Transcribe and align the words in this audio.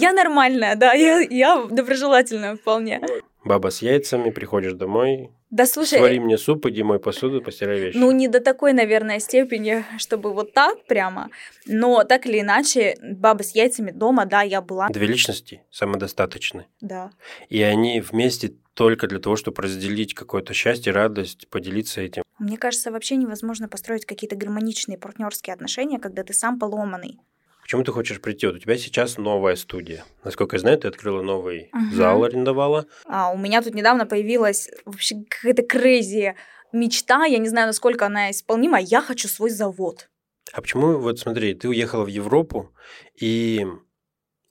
Я 0.00 0.12
нормальная, 0.12 0.76
да, 0.76 0.92
я, 0.92 1.20
я 1.20 1.64
доброжелательная 1.70 2.56
вполне. 2.56 3.00
Баба 3.44 3.70
с 3.70 3.80
яйцами, 3.80 4.30
приходишь 4.30 4.72
домой, 4.72 5.30
Да 5.50 5.66
слушай, 5.66 5.98
свари 5.98 6.18
мне 6.18 6.36
суп, 6.36 6.66
иди 6.66 6.82
мой 6.82 6.98
посуду, 6.98 7.40
постирай 7.40 7.78
вещи. 7.78 7.96
ну 7.96 8.10
не 8.10 8.26
до 8.26 8.40
такой, 8.40 8.72
наверное, 8.72 9.20
степени, 9.20 9.84
чтобы 9.98 10.32
вот 10.32 10.52
так 10.52 10.84
прямо, 10.86 11.30
но 11.64 12.02
так 12.02 12.26
или 12.26 12.40
иначе, 12.40 12.96
баба 13.00 13.44
с 13.44 13.54
яйцами 13.54 13.92
дома, 13.92 14.26
да, 14.26 14.42
я 14.42 14.60
была, 14.60 14.88
Две 14.88 15.06
личности 15.06 15.62
самодостаточны. 15.70 16.66
да. 16.80 17.10
И 17.48 17.62
они 17.62 18.00
вместе 18.00 18.54
только 18.74 19.06
для 19.06 19.20
того, 19.20 19.36
чтобы 19.36 19.62
разделить 19.62 20.12
какое-то 20.14 20.52
счастье, 20.52 20.92
радость, 20.92 21.48
поделиться 21.48 22.00
этим. 22.02 22.22
Мне 22.38 22.58
кажется, 22.58 22.90
вообще 22.90 23.16
невозможно 23.16 23.68
построить 23.68 24.04
какие-то 24.04 24.36
гармоничные 24.36 24.98
партнерские 24.98 25.54
отношения, 25.54 25.98
когда 25.98 26.22
ты 26.24 26.34
сам 26.34 26.58
поломанный. 26.58 27.18
К 27.66 27.68
чему 27.68 27.82
ты 27.82 27.90
хочешь 27.90 28.20
прийти? 28.20 28.46
Вот 28.46 28.54
у 28.54 28.58
тебя 28.60 28.78
сейчас 28.78 29.18
новая 29.18 29.56
студия. 29.56 30.04
Насколько 30.22 30.54
я 30.54 30.60
знаю, 30.60 30.78
ты 30.78 30.86
открыла 30.86 31.20
новый 31.20 31.68
Мгм. 31.72 31.90
зал, 31.96 32.22
арендовала. 32.22 32.86
А 33.06 33.32
у 33.32 33.36
меня 33.36 33.60
тут 33.60 33.74
недавно 33.74 34.06
появилась 34.06 34.70
вообще 34.84 35.24
какая-то 35.28 35.64
крейзи 35.64 36.36
мечта, 36.72 37.24
я 37.24 37.38
не 37.38 37.48
знаю, 37.48 37.66
насколько 37.66 38.06
она 38.06 38.30
исполнима, 38.30 38.78
я 38.80 39.02
хочу 39.02 39.26
свой 39.26 39.50
завод. 39.50 40.08
А 40.52 40.60
почему, 40.60 40.98
вот 40.98 41.18
смотри, 41.18 41.54
ты 41.54 41.68
уехала 41.68 42.04
в 42.04 42.06
Европу 42.06 42.72
и 43.20 43.66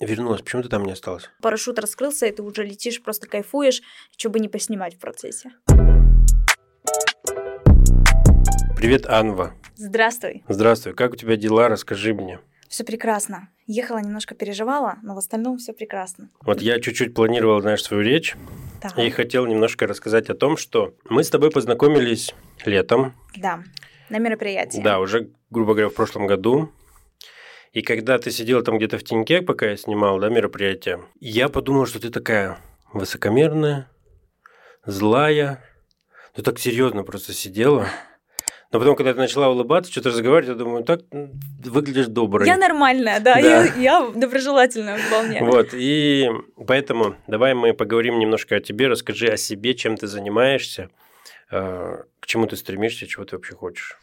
вернулась, 0.02 0.42
почему 0.42 0.64
ты 0.64 0.68
там 0.68 0.84
не 0.84 0.92
осталась? 0.92 1.30
Парашют 1.42 1.80
раскрылся, 1.80 2.26
и 2.26 2.34
ты 2.34 2.44
уже 2.44 2.66
летишь, 2.66 3.02
просто 3.02 3.28
кайфуешь, 3.30 3.82
что 4.18 4.30
бы 4.30 4.42
не 4.42 4.50
поснимать 4.50 4.96
в 4.96 5.00
процессе. 5.00 5.54
Привет, 8.76 9.06
Анва. 9.06 9.54
Здравствуй. 9.78 10.44
Здравствуй, 10.50 10.94
как 10.94 11.14
у 11.14 11.16
тебя 11.16 11.38
дела? 11.38 11.70
Расскажи 11.70 12.14
мне. 12.14 12.42
Все 12.70 12.84
прекрасно. 12.84 13.50
Ехала, 13.68 14.00
немножко 14.00 14.36
переживала, 14.36 14.98
но 15.04 15.16
в 15.16 15.18
остальном 15.18 15.58
все 15.58 15.74
прекрасно. 15.74 16.30
Вот 16.42 16.62
я 16.62 16.80
чуть-чуть 16.80 17.14
планировал, 17.14 17.62
знаешь, 17.62 17.84
свою 17.84 18.04
речь 18.04 18.36
Так. 18.82 18.98
и 19.00 19.10
хотел 19.10 19.46
немножко 19.46 19.88
рассказать 19.88 20.30
о 20.30 20.36
том, 20.36 20.58
что 20.58 20.96
мы 21.10 21.24
с 21.24 21.30
тобой 21.30 21.52
познакомились 21.52 22.34
летом, 22.66 23.14
Да, 23.36 23.64
на 24.10 24.18
мероприятии. 24.20 24.82
да, 24.82 25.00
уже, 25.00 25.30
грубо 25.50 25.74
говоря, 25.74 25.90
в 25.90 25.94
прошлом 25.94 26.28
году. 26.28 26.72
И 27.72 27.82
когда 27.82 28.18
ты 28.20 28.32
сидела 28.32 28.64
там 28.64 28.78
где-то 28.78 28.98
в 28.98 29.04
теньке, 29.04 29.42
пока 29.42 29.68
я 29.72 29.78
снимал, 29.78 30.20
да, 30.20 30.30
мероприятие, 30.30 31.04
я 31.20 31.50
подумал, 31.50 31.86
что 31.86 32.00
ты 32.00 32.10
такая 32.10 32.58
высокомерная, 32.94 33.90
злая, 34.86 35.64
ну 36.38 36.44
так 36.44 36.60
серьезно 36.60 37.04
просто 37.04 37.34
сидела. 37.34 37.88
Но 38.76 38.80
потом, 38.80 38.98
когда 38.98 39.14
ты 39.14 39.20
начала 39.20 39.48
улыбаться, 39.48 39.90
что-то 39.90 40.10
разговаривать, 40.10 40.50
я 40.50 40.56
думаю, 40.56 40.84
так 40.84 41.00
выглядишь 41.64 42.08
доброй. 42.08 42.46
Я 42.46 42.58
нормальная, 42.58 43.22
да, 43.22 43.36
Да. 43.36 43.40
Я, 43.40 43.74
я 43.78 44.12
доброжелательная 44.14 44.98
вполне. 44.98 45.42
Вот, 45.42 45.70
и 45.72 46.30
поэтому 46.68 47.16
давай 47.26 47.54
мы 47.54 47.74
поговорим 47.74 48.20
немножко 48.20 48.58
о 48.58 48.60
тебе, 48.60 48.88
расскажи 48.88 49.28
о 49.28 49.38
себе, 49.38 49.76
чем 49.76 49.96
ты 49.96 50.08
занимаешься, 50.08 50.90
э, 51.52 52.04
к 52.20 52.26
чему 52.26 52.48
ты 52.48 52.58
стремишься, 52.58 53.08
чего 53.08 53.24
ты 53.24 53.38
вообще 53.38 53.56
хочешь. 53.56 53.98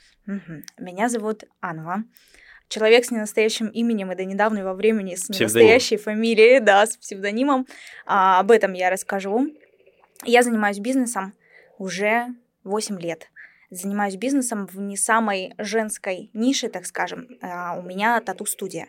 Меня 0.79 1.11
зовут 1.11 1.45
Анва. 1.61 2.05
Человек 2.69 3.05
с 3.05 3.11
ненастоящим 3.11 3.67
именем 3.67 4.11
и 4.13 4.15
до 4.15 4.25
недавнего 4.25 4.73
времени 4.73 5.17
с 5.17 5.27
Псевдоним. 5.27 5.41
ненастоящей 5.41 5.99
фамилией, 5.99 6.61
да, 6.61 6.87
с 6.87 6.97
псевдонимом. 6.97 7.67
А, 8.07 8.41
об 8.41 8.51
этом 8.51 8.73
я 8.73 8.89
расскажу. 8.89 9.49
Я 10.25 10.43
занимаюсь 10.43 10.79
бизнесом 10.79 11.35
уже 11.77 12.29
8 12.65 12.99
лет. 12.99 13.29
Занимаюсь 13.73 14.17
бизнесом 14.17 14.67
в 14.67 14.79
не 14.79 14.99
самой 14.99 15.55
женской 15.57 16.29
нише, 16.35 16.69
так 16.69 16.85
скажем. 16.85 17.39
А, 17.41 17.75
у 17.79 17.83
меня 17.83 18.21
тату-студия. 18.21 18.89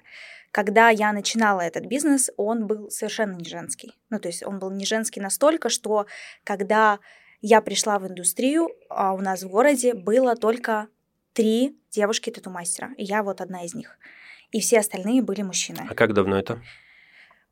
Когда 0.51 0.89
я 0.89 1.13
начинала 1.13 1.61
этот 1.61 1.85
бизнес, 1.85 2.29
он 2.35 2.67
был 2.67 2.91
совершенно 2.91 3.31
не 3.31 3.45
женский. 3.45 3.95
Ну, 4.09 4.19
то 4.19 4.27
есть 4.27 4.43
он 4.43 4.59
был 4.59 4.71
не 4.71 4.85
женский 4.85 5.21
настолько, 5.21 5.69
что 5.69 6.05
когда 6.43 6.99
я 7.39 7.61
пришла 7.61 7.97
в 7.97 8.05
индустрию, 8.09 8.71
а 8.89 9.13
у 9.13 9.21
нас 9.21 9.43
в 9.43 9.47
городе 9.47 9.93
было 9.93 10.35
только 10.35 10.89
три 11.31 11.79
девушки 11.89 12.29
тату-мастера. 12.29 12.91
И 12.97 13.05
я 13.05 13.23
вот 13.23 13.39
одна 13.39 13.63
из 13.63 13.73
них. 13.73 13.97
И 14.51 14.59
все 14.59 14.79
остальные 14.79 15.21
были 15.21 15.43
мужчины. 15.43 15.87
А 15.89 15.95
как 15.95 16.13
давно 16.13 16.37
это? 16.37 16.61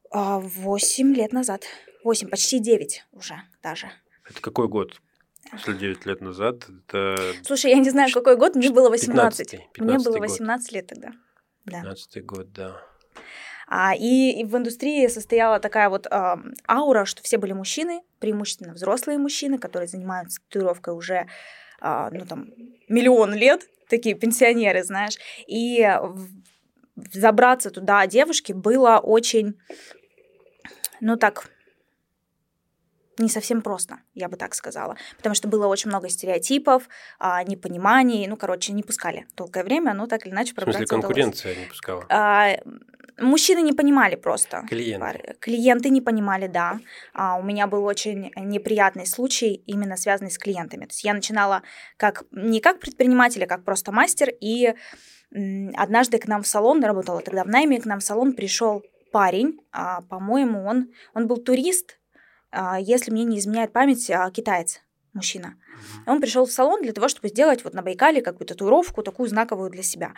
А, 0.10 0.38
Восемь 0.40 1.16
лет 1.16 1.32
назад. 1.32 1.64
Восемь, 2.04 2.28
почти 2.28 2.60
девять 2.60 3.06
уже 3.14 3.36
даже. 3.64 3.90
Это 4.30 4.42
какой 4.42 4.68
год? 4.68 5.02
Если 5.54 5.74
9 5.74 6.06
лет 6.06 6.22
назад, 6.22 6.66
это 6.70 7.18
Слушай, 7.44 7.72
я 7.72 7.78
не 7.78 7.90
знаю, 7.90 8.10
какой 8.14 8.38
год, 8.38 8.56
мне 8.56 8.70
было 8.70 8.90
18. 8.90 9.54
15-й, 9.54 9.84
Мне 9.84 9.98
было 9.98 10.16
15-й 10.16 10.20
год. 10.20 10.30
18 10.30 10.72
лет 10.72 10.88
тогда. 10.88 11.12
Да. 11.66 11.82
15 11.82 12.26
год, 12.26 12.52
да. 12.54 12.82
А, 13.68 13.96
и, 13.96 14.42
и 14.42 14.44
в 14.44 14.56
индустрии 14.58 15.08
состояла 15.08 15.60
такая 15.60 15.90
вот 15.90 16.06
ам, 16.10 16.54
аура, 16.68 17.06
что 17.06 17.24
все 17.24 17.38
были 17.38 17.54
мужчины, 17.54 18.02
преимущественно 18.20 18.74
взрослые 18.74 19.18
мужчины, 19.18 19.58
которые 19.58 19.88
занимаются 19.88 20.42
татуировкой 20.42 20.94
уже, 20.94 21.28
а, 21.80 22.10
ну 22.12 22.26
там, 22.26 22.50
миллион 22.90 23.34
лет, 23.34 23.68
такие 23.88 24.16
пенсионеры, 24.16 24.84
знаешь. 24.84 25.18
И 25.48 25.90
забраться 27.14 27.70
туда 27.70 28.06
девушке 28.08 28.54
было 28.54 28.98
очень, 28.98 29.58
ну 31.00 31.16
так, 31.16 31.50
не 33.22 33.30
совсем 33.30 33.62
просто, 33.62 34.00
я 34.14 34.28
бы 34.30 34.38
так 34.38 34.54
сказала. 34.56 34.98
Потому 35.18 35.36
что 35.36 35.48
было 35.48 35.68
очень 35.68 35.90
много 35.90 36.10
стереотипов, 36.10 36.88
а, 37.20 37.44
непониманий, 37.44 38.28
ну, 38.28 38.38
короче, 38.38 38.74
не 38.74 38.84
пускали 38.84 39.26
долгое 39.36 39.64
время, 39.64 39.94
но 39.94 40.08
так 40.08 40.26
или 40.26 40.34
иначе 40.34 40.52
В 40.54 40.56
смысле, 40.56 40.66
пробраться 40.74 40.96
удалось. 40.96 41.06
конкуренция 41.06 41.56
не 41.56 41.66
пускала? 41.66 42.06
А, 42.10 42.58
мужчины 43.20 43.62
не 43.62 43.74
понимали 43.74 44.16
просто. 44.16 44.64
Клиенты. 44.70 45.36
Клиенты 45.40 45.90
не 45.90 46.02
понимали, 46.02 46.48
да. 46.48 46.80
А, 47.14 47.38
у 47.38 47.44
меня 47.44 47.68
был 47.68 47.86
очень 47.86 48.32
неприятный 48.36 49.06
случай, 49.06 49.54
именно 49.68 49.98
связанный 49.98 50.32
с 50.32 50.38
клиентами. 50.38 50.86
То 50.86 50.92
есть 50.92 51.04
я 51.04 51.14
начинала 51.14 51.62
как 51.98 52.24
не 52.32 52.60
как 52.60 52.80
предприниматель, 52.80 53.44
а 53.44 53.48
как 53.48 53.64
просто 53.64 53.92
мастер. 53.92 54.30
И 54.42 54.74
м, 55.34 55.72
однажды 55.78 56.18
к 56.18 56.28
нам 56.28 56.44
в 56.44 56.48
салон, 56.48 56.84
работала 56.84 57.22
тогда 57.22 57.44
в 57.44 57.48
найме, 57.48 57.80
к 57.80 57.86
нам 57.86 58.00
в 58.00 58.04
салон 58.04 58.34
пришел 58.34 58.84
парень, 59.12 59.60
а, 59.72 60.02
по-моему, 60.02 60.66
он, 60.66 60.88
он 61.14 61.28
был 61.28 61.38
турист, 61.38 61.98
если 62.80 63.12
мне 63.12 63.24
не 63.24 63.40
изменяет 63.40 63.72
память, 63.74 64.10
а, 64.10 64.30
китаец, 64.32 64.82
мужчина. 65.14 65.56
Он 66.06 66.22
пришел 66.22 66.46
в 66.46 66.52
салон 66.52 66.82
для 66.82 66.94
того, 66.94 67.08
чтобы 67.08 67.28
сделать 67.30 67.64
вот 67.64 67.74
на 67.74 67.82
Байкале 67.82 68.22
какую-то 68.22 68.54
татуировку, 68.54 69.04
такую 69.04 69.28
знаковую 69.28 69.70
для 69.70 69.84
себя. 69.84 70.14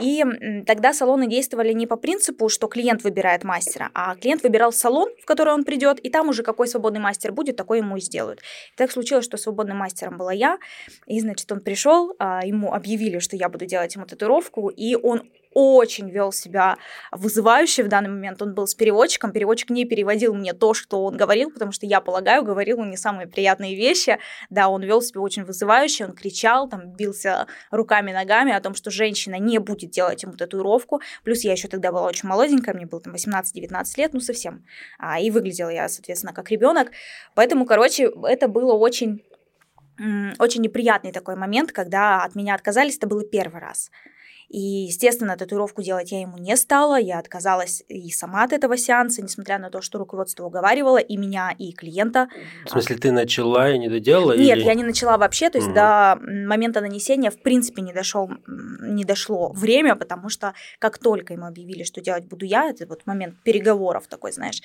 И 0.00 0.24
тогда 0.66 0.94
салоны 0.94 1.26
действовали 1.26 1.72
не 1.72 1.86
по 1.86 1.96
принципу, 1.96 2.48
что 2.48 2.66
клиент 2.68 3.02
выбирает 3.02 3.44
мастера, 3.44 3.90
а 3.94 4.14
клиент 4.16 4.42
выбирал 4.42 4.72
салон, 4.72 5.08
в 5.20 5.26
который 5.26 5.52
он 5.52 5.64
придет, 5.64 5.98
и 6.00 6.10
там 6.10 6.28
уже 6.28 6.42
какой 6.42 6.68
свободный 6.68 7.00
мастер 7.00 7.32
будет, 7.32 7.56
такой 7.56 7.78
ему 7.78 7.96
и 7.96 8.00
сделают. 8.00 8.40
И 8.40 8.76
так 8.76 8.90
случилось, 8.90 9.24
что 9.24 9.36
свободным 9.36 9.76
мастером 9.76 10.16
была 10.16 10.32
я, 10.32 10.58
и, 11.06 11.20
значит, 11.20 11.50
он 11.52 11.60
пришел, 11.60 12.14
а, 12.18 12.44
ему 12.44 12.72
объявили, 12.72 13.18
что 13.18 13.36
я 13.36 13.48
буду 13.48 13.66
делать 13.66 13.94
ему 13.94 14.06
татуировку, 14.06 14.68
и 14.68 14.94
он 14.94 15.28
очень 15.54 16.10
вел 16.10 16.32
себя 16.32 16.76
вызывающе 17.12 17.82
в 17.82 17.88
данный 17.88 18.10
момент. 18.10 18.40
Он 18.42 18.54
был 18.54 18.66
с 18.66 18.74
переводчиком, 18.74 19.32
переводчик 19.32 19.70
не 19.70 19.84
переводил 19.84 20.34
мне 20.34 20.52
то, 20.52 20.74
что 20.74 21.04
он 21.04 21.16
говорил, 21.16 21.50
потому 21.50 21.72
что 21.72 21.86
я 21.86 22.00
полагаю, 22.00 22.42
говорил 22.42 22.80
он 22.80 22.90
не 22.90 22.96
самые 22.96 23.26
приятные 23.26 23.74
вещи. 23.74 24.18
Да, 24.50 24.68
он 24.68 24.82
вел 24.82 25.02
себя 25.02 25.20
очень 25.20 25.44
вызывающе, 25.44 26.06
он 26.06 26.12
кричал, 26.12 26.68
там, 26.68 26.92
бился 26.92 27.46
руками, 27.70 28.12
ногами 28.12 28.52
о 28.52 28.60
том, 28.60 28.74
что 28.74 28.90
женщина 28.90 29.36
не 29.36 29.58
будет 29.58 29.90
делать 29.90 30.22
ему 30.22 30.34
татуировку. 30.34 31.00
Плюс 31.24 31.42
я 31.42 31.52
еще 31.52 31.68
тогда 31.68 31.92
была 31.92 32.06
очень 32.06 32.28
молоденькая, 32.28 32.74
мне 32.74 32.86
было 32.86 33.00
там 33.00 33.14
18-19 33.14 33.84
лет, 33.96 34.12
ну 34.12 34.20
совсем. 34.20 34.64
А, 34.98 35.18
и 35.18 35.30
выглядела 35.30 35.70
я, 35.70 35.88
соответственно, 35.88 36.32
как 36.32 36.50
ребенок. 36.50 36.90
Поэтому, 37.34 37.66
короче, 37.66 38.10
это 38.24 38.48
было 38.48 38.74
очень 38.74 39.24
очень 40.38 40.62
неприятный 40.62 41.10
такой 41.10 41.34
момент, 41.34 41.72
когда 41.72 42.22
от 42.22 42.36
меня 42.36 42.54
отказались, 42.54 42.96
это 42.96 43.08
было 43.08 43.24
первый 43.24 43.60
раз. 43.60 43.90
И, 44.48 44.58
естественно, 44.86 45.36
татуировку 45.36 45.82
делать 45.82 46.10
я 46.10 46.20
ему 46.22 46.38
не 46.38 46.56
стала, 46.56 46.98
я 46.98 47.18
отказалась 47.18 47.82
и 47.88 48.10
сама 48.10 48.44
от 48.44 48.52
этого 48.54 48.78
сеанса, 48.78 49.22
несмотря 49.22 49.58
на 49.58 49.68
то, 49.70 49.82
что 49.82 49.98
руководство 49.98 50.46
уговаривало 50.46 50.96
и 50.98 51.16
меня, 51.18 51.54
и 51.58 51.72
клиента. 51.72 52.28
В 52.64 52.70
смысле, 52.70 52.96
ты 52.96 53.12
начала 53.12 53.70
и 53.70 53.78
не 53.78 53.88
доделала? 53.88 54.32
Нет, 54.36 54.56
или- 54.58 54.64
я 54.64 54.74
не 54.74 54.84
начала 54.84 55.18
вообще, 55.18 55.50
то 55.50 55.58
есть 55.58 55.68
Мгм. 55.68 55.74
до 55.74 56.18
момента 56.46 56.80
нанесения 56.80 57.30
в 57.30 57.42
принципе 57.42 57.82
не, 57.82 57.92
дошел, 57.92 58.30
не 58.46 59.04
дошло 59.04 59.52
время, 59.52 59.96
потому 59.96 60.30
что 60.30 60.54
как 60.78 60.96
только 60.98 61.34
ему 61.34 61.44
объявили, 61.44 61.82
что 61.82 62.00
делать 62.00 62.24
буду 62.24 62.46
я, 62.46 62.70
это 62.70 62.86
вот 62.86 63.06
момент 63.06 63.42
переговоров 63.42 64.06
такой, 64.08 64.32
знаешь, 64.32 64.62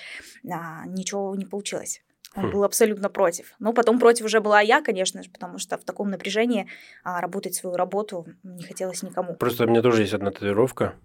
а, 0.50 0.86
ничего 0.88 1.36
не 1.36 1.46
получилось. 1.46 2.02
Он 2.36 2.48
Хм. 2.48 2.52
был 2.52 2.64
абсолютно 2.64 3.10
против. 3.10 3.54
Но 3.60 3.74
потом 3.74 4.00
против 4.00 4.26
уже 4.26 4.42
была 4.42 4.60
я, 4.62 4.82
конечно 4.82 5.22
же, 5.22 5.30
потому 5.30 5.60
что 5.60 5.78
в 5.78 5.84
таком 5.84 6.10
напряжении 6.10 6.68
а, 7.04 7.22
работать 7.22 7.54
свою 7.54 7.76
работу 7.76 8.26
не 8.44 8.64
хотелось 8.64 9.04
никому. 9.04 9.36
Просто 9.36 9.66
у 9.66 9.68
меня 9.68 9.82
тоже 9.82 10.02
есть 10.02 10.14
одна 10.14 10.32
татуировка. 10.32 10.96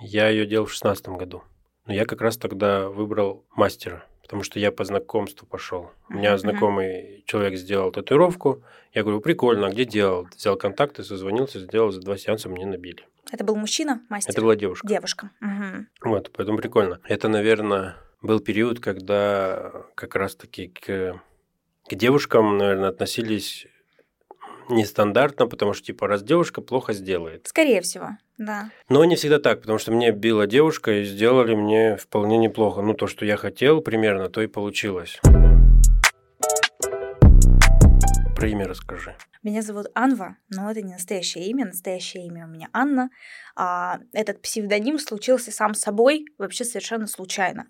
Я 0.00 0.28
ее 0.28 0.46
делал 0.46 0.66
в 0.66 0.72
шестнадцатом 0.72 1.16
году. 1.16 1.42
Но 1.86 1.92
я 1.92 2.06
как 2.06 2.20
раз 2.20 2.36
тогда 2.36 2.88
выбрал 2.88 3.44
мастера, 3.54 4.04
потому 4.22 4.42
что 4.42 4.58
я 4.58 4.72
по 4.72 4.84
знакомству 4.84 5.46
пошел. 5.46 5.90
У 6.08 6.14
меня 6.14 6.30
Мгм, 6.30 6.38
знакомый 6.38 7.24
человек 7.26 7.56
сделал 7.56 7.92
татуировку. 7.92 8.64
Я 8.92 9.02
говорю, 9.02 9.20
прикольно, 9.20 9.66
а 9.66 9.70
где 9.70 9.84
делал? 9.84 10.26
Взял 10.34 10.56
контакты, 10.56 11.04
созвонился, 11.04 11.60
сделал 11.60 11.90
за 11.92 12.00
два 12.00 12.16
сеанса, 12.16 12.48
мне 12.48 12.66
набили. 12.66 13.06
Это 13.30 13.44
был 13.44 13.56
мужчина, 13.56 14.02
мастер? 14.08 14.32
Это 14.32 14.40
была 14.40 14.56
девушка. 14.56 14.86
Девушка. 14.86 15.30
Мгм. 15.40 15.88
Вот, 16.02 16.30
поэтому 16.32 16.58
прикольно. 16.58 17.00
Это, 17.04 17.28
наверное, 17.28 17.96
был 18.24 18.40
период, 18.40 18.80
когда 18.80 19.84
как 19.94 20.16
раз-таки 20.16 20.68
к, 20.68 21.20
к 21.88 21.94
девушкам, 21.94 22.56
наверное, 22.56 22.88
относились 22.88 23.66
нестандартно, 24.70 25.46
потому 25.46 25.74
что, 25.74 25.84
типа, 25.86 26.08
раз 26.08 26.22
девушка 26.22 26.62
плохо 26.62 26.94
сделает. 26.94 27.46
Скорее 27.46 27.82
всего, 27.82 28.16
да. 28.38 28.70
Но 28.88 29.04
не 29.04 29.16
всегда 29.16 29.38
так, 29.38 29.60
потому 29.60 29.78
что 29.78 29.92
мне 29.92 30.10
била 30.10 30.46
девушка 30.46 31.00
и 31.00 31.04
сделали 31.04 31.54
мне 31.54 31.96
вполне 31.96 32.38
неплохо. 32.38 32.80
Ну, 32.80 32.94
то, 32.94 33.06
что 33.06 33.26
я 33.26 33.36
хотел 33.36 33.82
примерно, 33.82 34.30
то 34.30 34.40
и 34.40 34.46
получилось. 34.46 35.20
Про 38.34 38.48
имя 38.48 38.66
расскажи. 38.66 39.14
Меня 39.42 39.60
зовут 39.60 39.88
Анва, 39.94 40.38
но 40.48 40.70
это 40.70 40.80
не 40.80 40.94
настоящее 40.94 41.44
имя. 41.48 41.66
Настоящее 41.66 42.26
имя 42.26 42.46
у 42.46 42.48
меня 42.48 42.68
Анна. 42.72 43.10
А 43.54 43.98
этот 44.14 44.40
псевдоним 44.40 44.98
случился 44.98 45.52
сам 45.52 45.74
собой, 45.74 46.24
вообще 46.38 46.64
совершенно 46.64 47.06
случайно. 47.06 47.66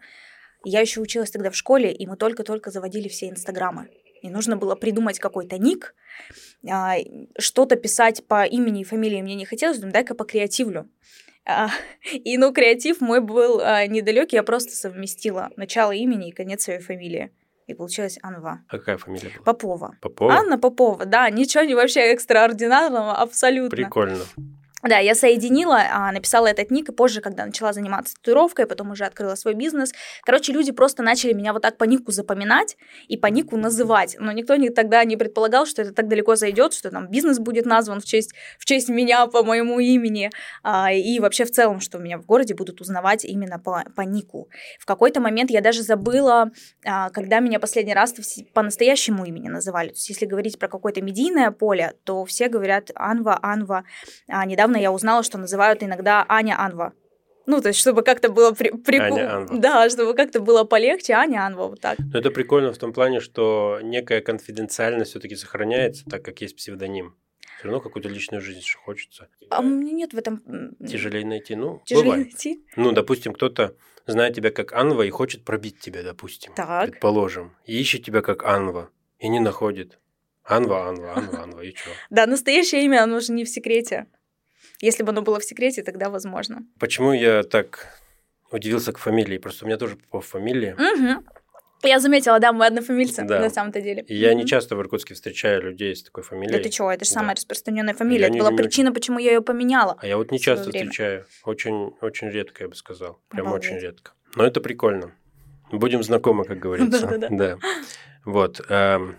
Я 0.64 0.80
еще 0.80 1.00
училась 1.00 1.30
тогда 1.30 1.50
в 1.50 1.56
школе, 1.56 1.92
и 1.92 2.06
мы 2.06 2.16
только-только 2.16 2.70
заводили 2.70 3.08
все 3.08 3.28
инстаграмы 3.28 3.88
и 4.24 4.30
нужно 4.30 4.56
было 4.56 4.74
придумать 4.74 5.18
какой-то 5.18 5.58
ник, 5.58 5.94
а, 6.66 6.94
что-то 7.38 7.76
писать 7.76 8.26
по 8.26 8.46
имени 8.46 8.80
и 8.80 8.84
фамилии 8.84 9.20
мне 9.20 9.34
не 9.34 9.44
хотелось, 9.44 9.76
думаю, 9.76 9.92
дай-ка 9.92 10.14
покреативлю. 10.14 10.88
А, 11.44 11.68
и, 12.10 12.38
ну, 12.38 12.50
креатив 12.50 13.02
мой 13.02 13.20
был 13.20 13.60
а, 13.60 13.86
недалекий, 13.86 14.36
я 14.36 14.42
просто 14.42 14.74
совместила 14.74 15.50
начало 15.56 15.92
имени 15.92 16.30
и 16.30 16.32
конец 16.32 16.64
своей 16.64 16.80
фамилии. 16.80 17.32
И 17.66 17.74
получилась 17.74 18.18
Анва. 18.22 18.60
А 18.68 18.78
какая 18.78 18.96
фамилия 18.96 19.28
была? 19.28 19.44
Попова. 19.44 19.96
Попова? 20.00 20.32
Анна 20.32 20.58
Попова, 20.58 21.04
да, 21.04 21.28
ничего 21.28 21.64
не 21.64 21.74
вообще 21.74 22.00
экстраординарного, 22.12 23.12
абсолютно. 23.12 23.76
Прикольно. 23.76 24.24
Да, 24.86 24.98
я 24.98 25.14
соединила, 25.14 25.80
а, 25.90 26.12
написала 26.12 26.46
этот 26.46 26.70
ник, 26.70 26.90
и 26.90 26.92
позже, 26.92 27.22
когда 27.22 27.46
начала 27.46 27.72
заниматься 27.72 28.14
татуировкой, 28.16 28.66
потом 28.66 28.90
уже 28.90 29.04
открыла 29.04 29.34
свой 29.34 29.54
бизнес. 29.54 29.94
Короче, 30.24 30.52
люди 30.52 30.72
просто 30.72 31.02
начали 31.02 31.32
меня 31.32 31.54
вот 31.54 31.62
так 31.62 31.78
по 31.78 31.84
нику 31.84 32.12
запоминать 32.12 32.76
и 33.08 33.16
по 33.16 33.28
нику 33.28 33.56
называть. 33.56 34.16
Но 34.18 34.30
никто 34.32 34.56
не, 34.56 34.68
тогда 34.68 35.02
не 35.04 35.16
предполагал, 35.16 35.64
что 35.64 35.80
это 35.80 35.94
так 35.94 36.08
далеко 36.08 36.36
зайдет, 36.36 36.74
что 36.74 36.90
там 36.90 37.08
бизнес 37.08 37.38
будет 37.38 37.64
назван 37.64 38.00
в 38.00 38.04
честь, 38.04 38.34
в 38.58 38.66
честь 38.66 38.90
меня 38.90 39.26
по 39.26 39.42
моему 39.42 39.80
имени. 39.80 40.30
А, 40.62 40.92
и 40.92 41.18
вообще 41.18 41.46
в 41.46 41.50
целом, 41.50 41.80
что 41.80 41.96
меня 41.96 42.18
в 42.18 42.26
городе 42.26 42.54
будут 42.54 42.82
узнавать 42.82 43.24
именно 43.24 43.58
по, 43.58 43.84
по 43.96 44.02
нику. 44.02 44.50
В 44.78 44.84
какой-то 44.84 45.18
момент 45.18 45.50
я 45.50 45.62
даже 45.62 45.82
забыла, 45.82 46.50
а, 46.84 47.08
когда 47.08 47.40
меня 47.40 47.58
последний 47.58 47.94
раз 47.94 48.14
по 48.52 48.60
настоящему 48.60 49.24
имени 49.24 49.48
называли. 49.48 49.88
То 49.88 49.94
есть, 49.94 50.10
если 50.10 50.26
говорить 50.26 50.58
про 50.58 50.68
какое-то 50.68 51.00
медийное 51.00 51.50
поле, 51.52 51.94
то 52.04 52.26
все 52.26 52.48
говорят 52.48 52.90
Анва, 52.94 53.38
Анва. 53.40 53.84
Недавно 54.28 54.73
недавно 54.74 54.82
я 54.82 54.92
узнала, 54.92 55.22
что 55.22 55.38
называют 55.38 55.82
иногда 55.82 56.24
Аня 56.28 56.56
Анва. 56.58 56.92
Ну, 57.46 57.60
то 57.60 57.68
есть, 57.68 57.78
чтобы 57.78 58.02
как-то 58.02 58.30
было 58.30 58.52
при... 58.52 58.70
прикольно. 58.70 59.16
Аня 59.16 59.36
Анва. 59.36 59.58
Да, 59.58 59.90
чтобы 59.90 60.14
как-то 60.14 60.40
было 60.40 60.64
полегче, 60.64 61.12
Аня 61.12 61.46
Анва, 61.46 61.68
вот 61.68 61.80
так. 61.80 61.98
Но 61.98 62.18
это 62.18 62.30
прикольно 62.30 62.72
в 62.72 62.78
том 62.78 62.92
плане, 62.92 63.20
что 63.20 63.80
некая 63.82 64.20
конфиденциальность 64.20 65.10
все-таки 65.10 65.36
сохраняется, 65.36 66.04
так 66.06 66.24
как 66.24 66.40
есть 66.40 66.56
псевдоним. 66.56 67.14
Все 67.58 67.68
равно 67.68 67.80
какую-то 67.80 68.08
личную 68.08 68.40
жизнь 68.40 68.62
же 68.62 68.78
хочется. 68.78 69.28
А 69.50 69.62
мне 69.62 69.92
нет 69.92 70.14
в 70.14 70.18
этом... 70.18 70.42
Тяжелее 70.80 71.24
найти, 71.26 71.54
ну, 71.54 71.82
Тяжелее 71.84 72.10
бывает. 72.10 72.26
найти? 72.26 72.64
Ну, 72.76 72.92
допустим, 72.92 73.32
кто-то 73.34 73.74
знает 74.06 74.34
тебя 74.34 74.50
как 74.50 74.72
Анва 74.72 75.02
и 75.02 75.10
хочет 75.10 75.44
пробить 75.44 75.78
тебя, 75.80 76.02
допустим. 76.02 76.52
Так. 76.54 76.90
Предположим. 76.90 77.54
И 77.66 77.78
ищет 77.78 78.04
тебя 78.04 78.22
как 78.22 78.44
Анва. 78.44 78.88
И 79.18 79.28
не 79.28 79.40
находит. 79.40 79.98
Анва, 80.44 80.88
Анва, 80.88 81.14
Анва, 81.16 81.42
Анва, 81.42 81.60
и 81.60 81.74
что? 81.74 81.90
Да, 82.10 82.26
настоящее 82.26 82.84
имя, 82.84 83.02
оно 83.02 83.20
же 83.20 83.32
не 83.32 83.44
в 83.44 83.48
секрете. 83.48 84.06
Если 84.84 85.02
бы 85.02 85.10
оно 85.10 85.22
было 85.22 85.38
в 85.40 85.44
секрете, 85.44 85.82
тогда 85.82 86.10
возможно. 86.10 86.62
Почему 86.78 87.12
я 87.12 87.42
так 87.42 87.86
удивился 88.50 88.92
к 88.92 88.98
фамилии? 88.98 89.38
Просто 89.38 89.64
у 89.64 89.68
меня 89.68 89.78
тоже 89.78 89.96
Попов 89.96 90.26
фамилия. 90.26 90.74
Угу. 90.74 91.24
Я 91.88 92.00
заметила, 92.00 92.38
да, 92.38 92.52
мы 92.52 92.66
однофамильцы 92.66 93.24
Да. 93.24 93.40
на 93.40 93.50
самом-то 93.50 93.80
деле. 93.80 94.04
Я 94.08 94.30
Мгм. 94.30 94.38
не 94.40 94.46
часто 94.46 94.76
в 94.76 94.80
Иркутске 94.80 95.14
встречаю 95.14 95.62
людей 95.62 95.94
с 95.96 96.02
такой 96.02 96.22
фамилией. 96.22 96.56
Да 96.56 96.62
ты 96.62 96.68
чего, 96.68 96.90
это 96.92 97.04
же 97.04 97.10
Да. 97.10 97.20
самая 97.20 97.34
распространенная 97.36 97.94
фамилия. 97.94 98.20
Я 98.22 98.26
это 98.26 98.34
не- 98.34 98.40
была 98.40 98.50
не 98.50 98.56
причина, 98.58 98.92
почему 98.92 99.18
я 99.18 99.32
ее 99.32 99.40
поменяла. 99.42 99.96
А 100.00 100.06
я 100.06 100.16
вот 100.18 100.30
не 100.30 100.38
часто 100.38 100.68
время. 100.70 100.86
встречаю. 100.90 101.24
Очень, 101.44 101.94
очень 102.02 102.28
редко, 102.30 102.64
я 102.64 102.68
бы 102.68 102.74
сказал. 102.74 103.20
Прям 103.30 103.46
Обалдеть. 103.48 103.70
очень 103.70 103.80
редко. 103.80 104.12
Но 104.34 104.44
это 104.46 104.60
прикольно. 104.60 105.12
Будем 105.72 106.02
знакомы, 106.02 106.44
как 106.44 106.58
говорится. 106.58 107.00
Да-да-да. 107.06 107.28
Да. 107.30 107.58
Вот. 108.26 108.60
эм, 108.68 109.16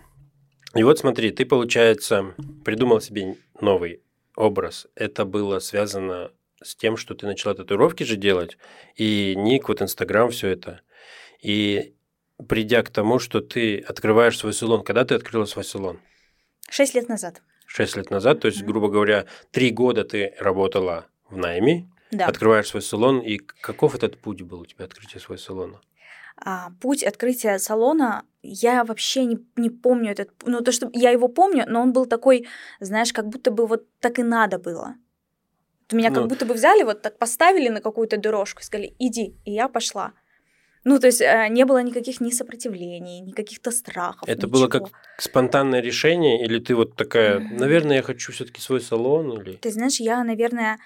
И 0.75 0.83
вот 0.83 0.99
смотри, 0.99 1.31
ты, 1.31 1.45
получается, 1.45 2.33
придумал 2.65 2.99
себе 2.99 3.35
новый 3.61 4.01
образ. 4.35 4.87
Это 4.95 5.25
было 5.25 5.59
связано 5.59 6.31
с 6.63 6.75
тем, 6.75 6.97
что 6.97 7.15
ты 7.15 7.25
начала 7.25 7.53
татуировки 7.53 8.03
же 8.03 8.15
делать, 8.15 8.57
и 8.95 9.33
ник, 9.37 9.67
вот 9.69 9.81
Инстаграм, 9.81 10.29
все 10.31 10.49
это. 10.49 10.81
И 11.41 11.93
придя 12.47 12.81
к 12.83 12.89
тому, 12.89 13.19
что 13.19 13.41
ты 13.41 13.79
открываешь 13.79 14.37
свой 14.37 14.53
салон. 14.53 14.83
Когда 14.83 15.05
ты 15.05 15.15
открыла 15.15 15.45
свой 15.45 15.63
салон? 15.63 15.99
Шесть 16.69 16.95
лет 16.95 17.07
назад. 17.07 17.41
Шесть 17.65 17.95
лет 17.95 18.09
назад, 18.09 18.39
то 18.41 18.47
есть, 18.47 18.59
Мгм. 18.61 18.67
грубо 18.71 18.87
говоря, 18.89 19.25
три 19.51 19.71
года 19.71 20.03
ты 20.03 20.33
работала 20.39 21.07
в 21.29 21.37
найме, 21.37 21.89
Да. 22.11 22.27
открываешь 22.27 22.67
свой 22.67 22.81
салон, 22.81 23.19
и 23.19 23.37
каков 23.37 23.95
этот 23.95 24.17
путь 24.19 24.41
был 24.41 24.61
у 24.61 24.65
тебя, 24.65 24.85
открытие 24.85 25.19
своего 25.19 25.41
салона? 25.41 25.81
А, 26.37 26.71
путь 26.81 27.03
открытия 27.03 27.59
салона, 27.59 28.23
я 28.43 28.83
вообще 28.83 29.25
не, 29.25 29.37
не 29.55 29.69
помню 29.69 30.11
этот... 30.11 30.29
Ну, 30.45 30.61
то, 30.61 30.71
что 30.71 30.89
я 30.93 31.11
его 31.11 31.27
помню, 31.27 31.65
но 31.67 31.81
он 31.81 31.93
был 31.93 32.05
такой, 32.05 32.47
знаешь, 32.79 33.13
как 33.13 33.27
будто 33.27 33.51
бы 33.51 33.65
вот 33.65 33.85
так 33.99 34.19
и 34.19 34.23
надо 34.23 34.59
было. 34.59 34.95
Меня 35.91 36.09
Ну. 36.09 36.15
как 36.15 36.27
будто 36.27 36.45
бы 36.45 36.53
взяли, 36.53 36.83
вот 36.83 37.01
так 37.01 37.17
поставили 37.17 37.69
на 37.69 37.81
какую-то 37.81 38.17
дорожку 38.17 38.61
и 38.61 38.63
сказали, 38.63 38.95
иди, 38.99 39.35
и 39.45 39.51
я 39.51 39.67
пошла. 39.67 40.13
Ну, 40.83 40.99
то 40.99 41.07
есть 41.07 41.21
э, 41.21 41.47
не 41.49 41.65
было 41.65 41.81
никаких 41.81 42.21
ни 42.21 42.29
сопротивлений, 42.29 43.19
ни 43.21 43.31
каких-то 43.31 43.71
страхов. 43.71 44.29
Это 44.29 44.47
было 44.47 44.67
ничего. 44.67 44.85
как 44.85 44.93
спонтанное 45.17 45.81
решение, 45.81 46.43
или 46.43 46.59
ты 46.59 46.75
вот 46.75 46.95
такая, 46.95 47.39
наверное, 47.39 47.97
я 47.97 48.01
хочу 48.03 48.31
все-таки 48.31 48.61
свой 48.61 48.81
салон, 48.81 49.41
или... 49.41 49.53
Ты 49.53 49.71
знаешь, 49.71 49.99
я, 49.99 50.23
наверное, 50.23 50.77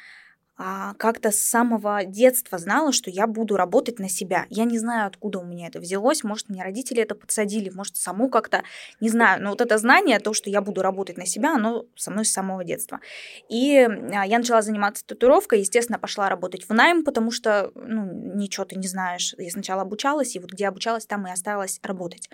как-то 0.97 1.31
с 1.31 1.39
самого 1.39 2.03
детства 2.03 2.57
знала, 2.57 2.91
что 2.91 3.09
я 3.09 3.27
буду 3.27 3.55
работать 3.55 3.97
на 3.97 4.09
себя. 4.09 4.45
Я 4.49 4.65
не 4.65 4.77
знаю, 4.77 5.07
откуда 5.07 5.39
у 5.39 5.45
меня 5.45 5.67
это 5.67 5.79
взялось. 5.79 6.23
Может, 6.25 6.49
мне 6.49 6.63
родители 6.63 7.01
это 7.01 7.15
подсадили, 7.15 7.69
может, 7.69 7.95
саму 7.95 8.29
как-то, 8.29 8.63
не 8.99 9.07
знаю. 9.07 9.41
Но 9.41 9.51
вот 9.51 9.61
это 9.61 9.77
знание, 9.77 10.19
то, 10.19 10.33
что 10.33 10.49
я 10.49 10.59
буду 10.59 10.81
работать 10.81 11.15
на 11.15 11.25
себя, 11.25 11.55
оно 11.55 11.85
со 11.95 12.11
мной 12.11 12.25
с 12.25 12.33
самого 12.33 12.65
детства. 12.65 12.99
И 13.47 13.77
а, 13.79 14.25
я 14.25 14.37
начала 14.37 14.61
заниматься 14.61 15.05
татуировкой, 15.05 15.59
естественно, 15.59 15.97
пошла 15.97 16.27
работать 16.27 16.67
в 16.67 16.73
найм, 16.73 17.05
потому 17.05 17.31
что, 17.31 17.71
ну, 17.75 18.11
ничего 18.35 18.65
ты 18.65 18.75
не 18.75 18.87
знаешь. 18.87 19.33
Я 19.37 19.51
сначала 19.51 19.83
обучалась, 19.83 20.35
и 20.35 20.39
вот 20.39 20.51
где 20.51 20.67
обучалась, 20.67 21.05
там 21.05 21.25
и 21.25 21.31
осталась 21.31 21.79
работать 21.83 22.29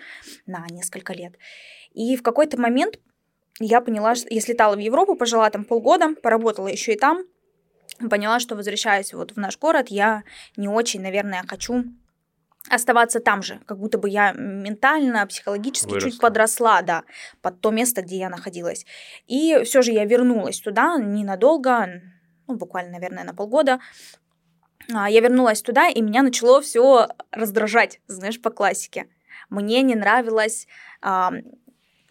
на 0.46 0.66
несколько 0.70 1.12
лет. 1.12 1.34
И 1.92 2.16
в 2.16 2.24
какой-то 2.24 2.60
момент 2.60 2.98
я 3.60 3.80
поняла, 3.80 4.16
что 4.16 4.26
я 4.34 4.40
слетала 4.40 4.74
в 4.74 4.80
Европу, 4.80 5.14
пожила 5.14 5.48
там 5.48 5.64
полгода, 5.64 6.14
поработала 6.16 6.66
еще 6.66 6.94
и 6.94 6.98
там, 6.98 7.24
поняла, 8.10 8.40
что 8.40 8.56
возвращаясь 8.56 9.12
вот 9.14 9.32
в 9.32 9.36
наш 9.36 9.58
город, 9.58 9.88
я 9.88 10.22
не 10.56 10.68
очень, 10.68 11.00
наверное, 11.02 11.44
хочу 11.46 11.84
оставаться 12.68 13.20
там 13.20 13.42
же, 13.42 13.60
как 13.66 13.78
будто 13.78 13.96
бы 13.98 14.08
я 14.08 14.32
ментально, 14.32 15.26
психологически 15.26 15.90
Выросла. 15.90 16.10
чуть 16.10 16.20
подросла, 16.20 16.82
да, 16.82 17.04
под 17.40 17.60
то 17.60 17.70
место, 17.70 18.02
где 18.02 18.18
я 18.18 18.28
находилась. 18.28 18.84
И 19.26 19.62
все 19.64 19.82
же 19.82 19.92
я 19.92 20.04
вернулась 20.04 20.60
туда 20.60 20.96
ненадолго, 20.98 22.02
ну, 22.48 22.56
буквально, 22.56 22.92
наверное, 22.92 23.24
на 23.24 23.34
полгода. 23.34 23.78
А, 24.92 25.08
Я 25.10 25.20
вернулась 25.20 25.62
туда, 25.62 25.88
и 25.88 26.00
меня 26.00 26.22
начало 26.22 26.60
все 26.60 27.08
раздражать, 27.30 28.00
знаешь, 28.06 28.40
по 28.40 28.50
классике. 28.50 29.08
Мне 29.48 29.82
не 29.82 29.94
нравилось 29.94 30.66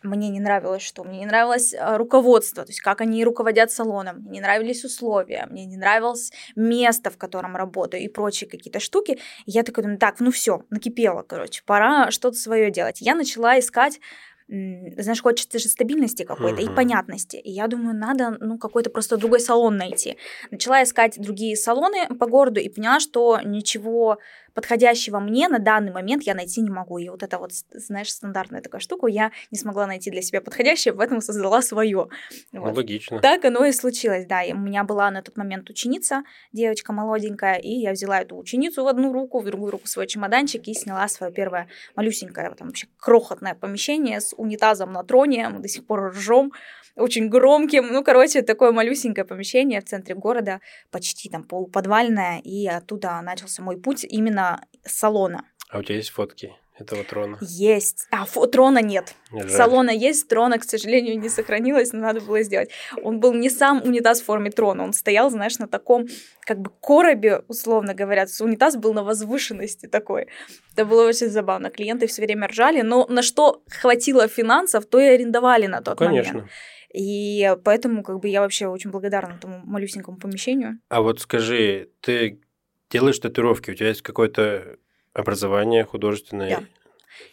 мне 0.05 0.29
не 0.29 0.39
нравилось 0.39 0.81
что? 0.83 1.03
Мне 1.03 1.19
не 1.19 1.25
нравилось 1.25 1.73
а, 1.73 1.97
руководство, 1.97 2.63
то 2.63 2.69
есть 2.69 2.81
как 2.81 3.01
они 3.01 3.23
руководят 3.25 3.71
салоном, 3.71 4.17
мне 4.21 4.35
не 4.35 4.41
нравились 4.41 4.83
условия, 4.85 5.47
мне 5.49 5.65
не 5.65 5.77
нравилось 5.77 6.31
место, 6.55 7.09
в 7.09 7.17
котором 7.17 7.55
работаю 7.55 8.03
и 8.03 8.07
прочие 8.07 8.49
какие-то 8.49 8.79
штуки. 8.79 9.19
И 9.45 9.51
я 9.51 9.63
такая 9.63 9.83
думаю, 9.83 9.99
так, 9.99 10.19
ну 10.19 10.31
все, 10.31 10.63
накипело, 10.69 11.23
короче, 11.23 11.63
пора 11.65 12.11
что-то 12.11 12.37
свое 12.37 12.71
делать. 12.71 13.01
Я 13.01 13.15
начала 13.15 13.57
искать 13.59 13.99
знаешь, 14.47 15.21
хочется 15.23 15.57
же 15.57 15.67
стабильности 15.69 16.23
какой-то 16.23 16.61
и 16.61 16.65
Мгм. 16.65 16.75
понятности. 16.75 17.37
И 17.37 17.51
я 17.51 17.67
думаю, 17.67 17.95
надо, 17.97 18.37
ну, 18.39 18.59
какой-то 18.59 18.91
просто 18.91 19.17
другой 19.17 19.39
салон 19.39 19.75
найти. 19.77 20.17
Начала 20.51 20.83
искать 20.83 21.19
другие 21.19 21.55
салоны 21.55 22.07
по 22.19 22.27
городу 22.27 22.59
и 22.59 22.69
поняла, 22.69 22.99
что 22.99 23.39
ничего 23.43 24.19
подходящего 24.55 25.19
мне 25.19 25.47
на 25.47 25.59
данный 25.59 25.91
момент 25.91 26.23
я 26.23 26.33
найти 26.33 26.61
не 26.61 26.71
могу. 26.71 26.97
И 26.97 27.09
вот 27.09 27.21
это 27.21 27.37
вот, 27.37 27.51
знаешь, 27.71 28.11
стандартная 28.11 28.61
такая 28.61 28.81
штука, 28.81 29.05
я 29.07 29.31
не 29.51 29.59
смогла 29.59 29.85
найти 29.85 30.09
для 30.09 30.21
себя 30.21 30.41
подходящее, 30.41 30.93
поэтому 30.93 31.21
создала 31.21 31.61
свое. 31.61 32.07
Ну, 32.51 32.63
логично. 32.63 33.19
Так 33.19 33.45
оно 33.45 33.65
и 33.65 33.71
случилось, 33.71 34.25
да. 34.25 34.41
И 34.41 34.53
у 34.53 34.57
меня 34.57 34.83
была 34.83 35.11
на 35.11 35.21
тот 35.21 35.37
момент 35.37 35.69
ученица, 35.69 36.23
девочка 36.53 36.93
молоденькая, 36.93 37.55
и 37.55 37.69
я 37.69 37.91
взяла 37.91 38.21
эту 38.21 38.37
ученицу 38.37 38.83
в 38.83 38.87
одну 38.87 39.11
руку, 39.13 39.41
в 39.41 39.45
другую 39.45 39.71
руку 39.71 39.87
свой 39.87 40.07
чемоданчик 40.07 40.67
и 40.67 40.73
сняла 40.73 41.07
свое 41.09 41.31
первое 41.31 41.67
малюсенькое, 41.95 42.55
там 42.55 42.67
вообще 42.67 42.87
крохотное 42.97 43.55
помещение 43.55 44.21
с 44.21 44.33
унитазом 44.37 44.93
на 44.93 45.03
троне, 45.03 45.49
мы 45.49 45.59
до 45.59 45.67
сих 45.67 45.85
пор 45.85 46.11
ржем, 46.11 46.53
очень 46.95 47.27
громким. 47.27 47.91
Ну, 47.91 48.03
короче, 48.03 48.41
такое 48.41 48.71
малюсенькое 48.71 49.25
помещение 49.25 49.81
в 49.81 49.85
центре 49.85 50.15
города, 50.15 50.61
почти 50.91 51.29
там 51.29 51.43
полуподвальное, 51.43 52.39
и 52.39 52.67
оттуда 52.67 53.19
начался 53.21 53.61
мой 53.61 53.77
путь 53.77 54.05
именно 54.05 54.44
с 54.85 54.93
салона. 54.99 55.43
А 55.69 55.79
у 55.79 55.83
тебя 55.83 55.95
есть 55.95 56.09
фотки 56.11 56.53
этого 56.77 57.03
трона? 57.03 57.37
Есть. 57.41 58.07
А, 58.11 58.25
фо- 58.25 58.47
трона 58.47 58.81
нет. 58.81 59.15
Жаль. 59.31 59.49
Салона 59.49 59.89
есть, 59.91 60.27
трона, 60.27 60.59
к 60.59 60.63
сожалению, 60.63 61.19
не 61.19 61.29
сохранилось, 61.29 61.93
но 61.93 61.99
надо 61.99 62.21
было 62.21 62.43
сделать. 62.43 62.69
Он 63.01 63.19
был 63.19 63.33
не 63.33 63.49
сам 63.49 63.81
унитаз 63.83 64.21
в 64.21 64.25
форме 64.25 64.51
трона, 64.51 64.83
он 64.83 64.93
стоял, 64.93 65.29
знаешь, 65.31 65.57
на 65.57 65.67
таком 65.67 66.07
как 66.45 66.59
бы 66.59 66.69
коробе, 66.81 67.41
условно 67.47 67.93
говоря. 67.93 68.25
Унитаз 68.41 68.75
был 68.75 68.93
на 68.93 69.03
возвышенности 69.03 69.87
такой. 69.87 70.27
Это 70.73 70.85
было 70.85 71.07
очень 71.07 71.29
забавно. 71.29 71.69
Клиенты 71.69 72.07
все 72.07 72.21
время 72.21 72.47
ржали, 72.47 72.81
но 72.81 73.05
на 73.07 73.21
что 73.21 73.63
хватило 73.69 74.27
финансов, 74.27 74.85
то 74.85 74.99
и 74.99 75.05
арендовали 75.05 75.67
на 75.67 75.81
тот 75.81 75.97
Конечно. 75.97 76.33
момент. 76.33 76.51
И 76.93 77.55
поэтому 77.65 78.03
как 78.03 78.19
бы 78.19 78.29
я 78.29 78.39
вообще 78.41 78.67
очень 78.67 78.89
благодарна 78.91 79.33
этому 79.33 79.61
малюсенькому 79.65 80.17
помещению. 80.17 80.79
А 80.89 81.01
вот 81.01 81.19
скажи, 81.19 81.89
ты 81.99 82.39
делаешь 82.89 83.19
татуировки, 83.19 83.71
у 83.71 83.75
тебя 83.75 83.89
есть 83.89 84.01
какое-то 84.01 84.77
образование 85.13 85.85
художественное? 85.85 86.49
Да. 86.49 86.63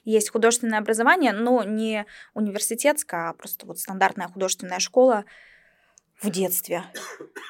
Есть 0.04 0.30
художественное 0.30 0.78
образование, 0.78 1.32
но 1.32 1.64
не 1.64 2.06
университетское, 2.34 3.30
а 3.30 3.32
просто 3.34 3.66
вот 3.66 3.78
стандартная 3.78 4.28
художественная 4.28 4.78
школа 4.78 5.24
в 6.20 6.30
детстве. 6.30 6.84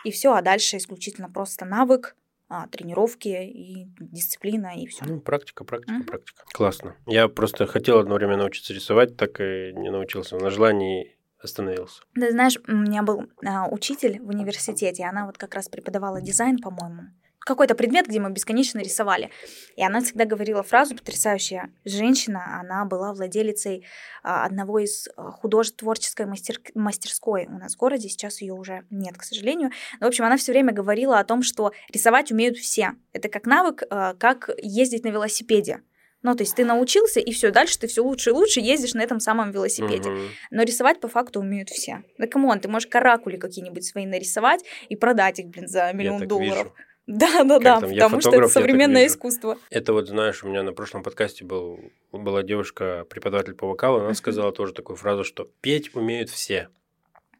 И 0.04 0.11
все, 0.11 0.32
а 0.32 0.40
дальше 0.42 0.78
исключительно 0.78 1.28
просто 1.30 1.64
навык, 1.66 2.16
а, 2.49 2.66
тренировки 2.68 3.28
и 3.28 3.87
дисциплина, 3.99 4.75
и 4.76 4.87
все. 4.87 5.04
Ну, 5.04 5.21
практика, 5.21 5.64
практика, 5.64 5.92
Мгм. 5.92 6.04
практика. 6.04 6.44
Классно. 6.52 6.97
Я 7.06 7.28
просто 7.28 7.66
хотел 7.66 7.99
одно 7.99 8.14
время 8.14 8.37
научиться 8.37 8.73
рисовать, 8.73 9.16
так 9.16 9.40
и 9.40 9.73
не 9.75 9.90
научился. 9.90 10.37
На 10.37 10.50
желании 10.50 11.16
остановился. 11.38 12.02
Ты 12.14 12.30
знаешь, 12.30 12.56
у 12.66 12.73
меня 12.73 13.02
был 13.02 13.25
а, 13.44 13.68
учитель 13.68 14.21
в 14.21 14.28
университете, 14.28 15.04
она 15.04 15.26
вот 15.26 15.38
как 15.38 15.54
раз 15.54 15.68
преподавала 15.68 16.21
дизайн, 16.21 16.59
по-моему. 16.59 17.02
Какой-то 17.44 17.75
предмет, 17.75 18.06
где 18.06 18.20
мы 18.20 18.30
бесконечно 18.30 18.78
рисовали. 18.78 19.30
И 19.76 19.84
она 19.84 20.00
всегда 20.00 20.25
говорила 20.25 20.62
фразу 20.62 20.94
потрясающая. 20.94 21.72
Женщина, 21.84 22.61
она 22.61 22.84
была 22.84 23.12
владелицей 23.12 23.84
а, 24.22 24.44
одного 24.44 24.78
из 24.78 25.08
а, 25.16 25.30
художеств 25.32 25.78
творческой 25.78 26.26
мастер- 26.26 26.61
мастерской 26.75 27.46
у 27.46 27.58
нас 27.58 27.75
в 27.75 27.78
городе. 27.78 28.08
Сейчас 28.08 28.40
ее 28.40 28.54
уже 28.54 28.84
нет, 28.90 29.18
к 29.18 29.25
сожалению. 29.25 29.70
Но, 29.99 30.06
в 30.06 30.08
общем, 30.08 30.25
она 30.25 30.37
все 30.37 30.52
время 30.52 30.72
говорила 30.72 31.18
о 31.18 31.25
том, 31.25 31.42
что 31.42 31.72
рисовать 31.92 32.30
умеют 32.30 32.56
все. 32.58 32.92
Это 33.12 33.28
как 33.28 33.46
навык, 33.46 33.82
а, 33.90 34.14
как 34.14 34.50
ездить 34.58 35.04
на 35.04 35.08
велосипеде. 35.08 35.82
Ну, 36.22 36.37
то 36.37 36.44
есть 36.44 36.54
ты 36.54 36.64
научился, 36.64 37.18
и 37.18 37.32
все, 37.32 37.50
дальше 37.50 37.78
ты 37.80 37.88
все 37.88 38.02
лучше 38.02 38.30
и 38.30 38.32
лучше 38.32 38.61
ездишь 38.61 38.94
на 38.94 39.00
этом 39.00 39.18
самом 39.18 39.50
велосипеде. 39.50 40.11
Мгм. 40.11 40.28
Но 40.52 40.62
рисовать 40.62 41.00
по 41.00 41.08
факту 41.08 41.40
умеют 41.40 41.68
все. 41.68 42.04
Да 42.18 42.28
come 42.28 42.47
on, 42.47 42.61
ты 42.61 42.68
можешь 42.68 42.88
каракули 42.88 43.37
какие-нибудь 43.37 43.84
свои 43.84 44.06
нарисовать 44.06 44.61
и 44.88 44.94
продать 44.94 45.40
их, 45.40 45.49
блин, 45.49 45.66
за 45.66 45.92
миллион 45.92 46.20
так 46.20 46.28
долларов. 46.28 46.56
вижу. 46.56 46.72
Да, 47.06 47.42
да, 47.42 47.59
да, 47.59 47.80
там, 47.80 47.90
я 47.90 48.04
потому 48.04 48.21
что 48.21 48.30
это 48.30 48.49
современное 48.49 49.06
искусство. 49.06 49.59
Это 49.71 49.92
вот, 49.92 50.09
знаешь, 50.09 50.44
у 50.44 50.49
меня 50.49 50.62
на 50.62 50.73
прошлом 50.73 51.02
подкасте 51.02 51.44
был, 51.44 51.80
была 52.12 52.42
девушка, 52.42 53.04
преподаватель 53.11 53.54
по 53.54 53.66
вокалу, 53.66 54.00
она 54.00 54.14
сказала 54.14 54.52
тоже 54.52 54.73
такую 54.73 54.97
фразу, 54.97 55.25
что 55.25 55.50
петь 55.61 55.94
умеют 55.97 56.30
все. 56.30 56.68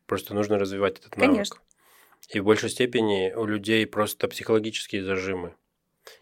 Просто 0.07 0.35
нужно 0.35 0.59
развивать 0.59 0.99
этот 0.99 1.17
навык. 1.17 1.33
Конечно. 1.33 1.57
И 2.31 2.41
в 2.41 2.45
большей 2.45 2.71
степени 2.71 3.33
у 3.35 3.45
людей 3.45 3.87
просто 3.87 4.27
психологические 4.29 5.05
зажимы. 5.05 5.55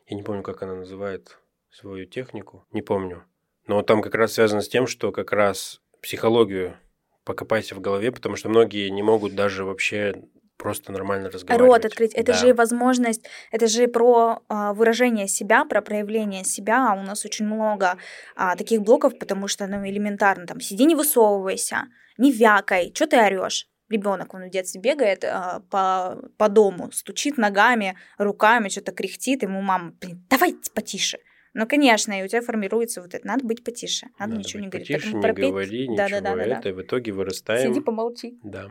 Я 0.06 0.16
не 0.16 0.23
помню, 0.23 0.42
как 0.42 0.62
она 0.62 0.75
называет 0.75 1.38
свою 1.70 2.04
технику, 2.04 2.66
не 2.73 2.82
помню. 2.82 3.25
Но 3.66 3.82
там 3.82 4.02
как 4.02 4.14
раз 4.14 4.35
связано 4.35 4.61
с 4.61 4.68
тем, 4.68 4.87
что 4.87 5.12
как 5.12 5.32
раз 5.32 5.80
психологию 6.02 6.76
покопайся 7.25 7.75
в 7.75 7.80
голове, 7.80 8.12
потому 8.12 8.37
что 8.37 8.49
многие 8.49 8.88
не 8.90 9.02
могут 9.02 9.35
даже 9.35 9.64
вообще 9.64 10.25
просто 10.62 10.93
нормально 10.93 11.31
разговаривать. 11.31 11.69
Рот 11.83 11.85
открыть. 11.85 12.14
Это 12.14 12.33
Да. 12.33 12.38
же 12.38 12.55
возможность, 12.55 13.25
это 13.50 13.67
же 13.67 13.88
про 13.88 14.43
а, 14.49 14.73
выражение 14.75 15.26
себя, 15.29 15.64
про 15.64 15.81
проявление 15.83 16.45
себя. 16.45 16.93
А 16.93 16.95
у 16.95 17.02
нас 17.02 17.25
очень 17.25 17.47
много 17.47 17.97
а, 18.37 18.55
таких 18.57 18.83
блоков, 18.83 19.19
потому 19.19 19.49
что, 19.49 19.67
ну, 19.67 19.85
элементарно, 19.87 20.47
там, 20.47 20.61
сиди, 20.61 20.85
не 20.85 20.95
высовывайся, 20.95 21.85
не 22.19 22.31
вякай, 22.33 22.93
что 22.95 23.07
ты 23.07 23.17
орешь? 23.19 23.67
Ребенок, 23.88 24.35
он 24.35 24.45
в 24.45 24.50
детстве 24.50 24.81
бегает 24.81 25.25
а, 25.25 25.62
по, 25.71 26.23
по 26.37 26.49
дому, 26.49 26.93
стучит 26.93 27.38
ногами, 27.38 27.97
руками, 28.19 28.69
что-то 28.69 28.93
кряхтит, 28.93 29.43
ему 29.43 29.61
мама, 29.62 29.93
блин, 30.00 30.25
давай 30.31 30.55
потише. 30.75 31.19
Ну, 31.55 31.67
конечно, 31.67 32.12
и 32.12 32.23
у 32.23 32.29
тебя 32.29 32.43
формируется 32.43 33.02
вот 33.02 33.12
это, 33.14 33.26
надо 33.26 33.45
быть 33.45 33.64
потише, 33.64 34.07
надо, 34.21 34.31
Надо 34.35 34.38
ничего 34.45 34.59
быть 34.62 34.67
не 34.67 34.71
говорить. 34.71 34.88
потише, 34.88 35.02
Поэтому 35.12 35.17
не 35.19 35.23
пропеть- 35.33 35.50
говори 35.50 35.88
ничего, 35.88 35.97
Да-да-да-да-да. 35.97 36.59
это 36.61 36.69
и 36.69 36.73
в 36.73 36.81
итоге 36.83 37.11
вырастаем. 37.12 37.75
Сиди, 37.75 37.81
помолчи. 37.85 38.38
Да. 38.45 38.67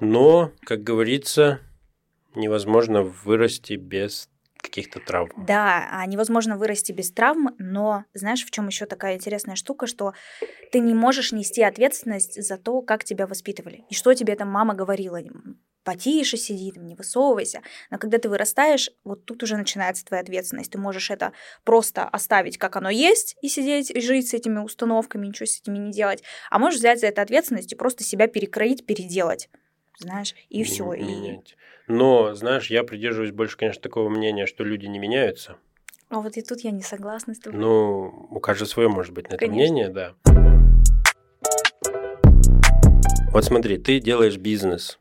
Но, 0.00 0.52
как 0.64 0.82
говорится, 0.82 1.60
невозможно 2.34 3.02
вырасти 3.02 3.74
без 3.74 4.28
каких-то 4.56 5.00
травм. 5.00 5.30
Да, 5.46 5.88
а 5.90 6.04
невозможно 6.06 6.58
вырасти 6.58 6.92
без 6.92 7.12
травм, 7.12 7.54
но 7.58 8.04
знаешь, 8.14 8.44
в 8.44 8.50
чем 8.50 8.66
еще 8.66 8.86
такая 8.86 9.14
интересная 9.14 9.54
штука, 9.56 9.86
что 9.86 10.12
ты 10.72 10.80
не 10.80 10.92
можешь 10.92 11.32
нести 11.32 11.62
ответственность 11.62 12.42
за 12.42 12.58
то, 12.58 12.82
как 12.82 13.04
тебя 13.04 13.26
воспитывали. 13.26 13.84
И 13.88 13.94
что 13.94 14.12
тебе 14.14 14.34
там 14.34 14.48
мама 14.48 14.74
говорила, 14.74 15.20
потише 15.84 16.36
сиди, 16.36 16.72
там, 16.72 16.84
не 16.84 16.96
высовывайся. 16.96 17.62
Но 17.90 17.98
когда 17.98 18.18
ты 18.18 18.28
вырастаешь, 18.28 18.90
вот 19.04 19.24
тут 19.24 19.44
уже 19.44 19.56
начинается 19.56 20.04
твоя 20.04 20.22
ответственность. 20.22 20.72
Ты 20.72 20.78
можешь 20.78 21.10
это 21.10 21.32
просто 21.62 22.08
оставить, 22.08 22.58
как 22.58 22.74
оно 22.74 22.90
есть, 22.90 23.36
и 23.40 23.48
сидеть, 23.48 23.90
и 23.92 24.00
жить 24.00 24.28
с 24.28 24.34
этими 24.34 24.58
установками, 24.58 25.28
ничего 25.28 25.46
с 25.46 25.60
этими 25.60 25.78
не 25.78 25.92
делать. 25.92 26.24
А 26.50 26.58
можешь 26.58 26.80
взять 26.80 27.00
за 27.00 27.06
это 27.06 27.22
ответственность 27.22 27.72
и 27.72 27.76
просто 27.76 28.02
себя 28.02 28.26
перекроить, 28.26 28.84
переделать. 28.84 29.48
Знаешь, 29.98 30.34
и 30.48 30.62
все. 30.64 30.84
Менять. 30.84 31.56
Но, 31.88 32.34
знаешь, 32.34 32.70
я 32.70 32.82
придерживаюсь 32.84 33.32
больше, 33.32 33.56
конечно, 33.56 33.80
такого 33.82 34.08
мнения, 34.08 34.46
что 34.46 34.64
люди 34.64 34.86
не 34.86 34.98
меняются. 34.98 35.56
А 36.08 36.20
вот 36.20 36.36
и 36.36 36.42
тут 36.42 36.60
я 36.60 36.70
не 36.70 36.82
согласна 36.82 37.34
с 37.34 37.38
тобой. 37.38 37.58
Ну, 37.58 38.28
у 38.30 38.40
каждого 38.40 38.68
свое, 38.68 38.88
может 38.88 39.12
быть, 39.12 39.28
на 39.30 39.34
это 39.34 39.46
Конечно. 39.46 39.56
мнение, 39.74 39.88
да. 39.88 40.14
Вот 43.32 43.44
смотри, 43.44 43.76
ты 43.78 44.00
делаешь 44.00 44.36
бизнес, 44.38 44.98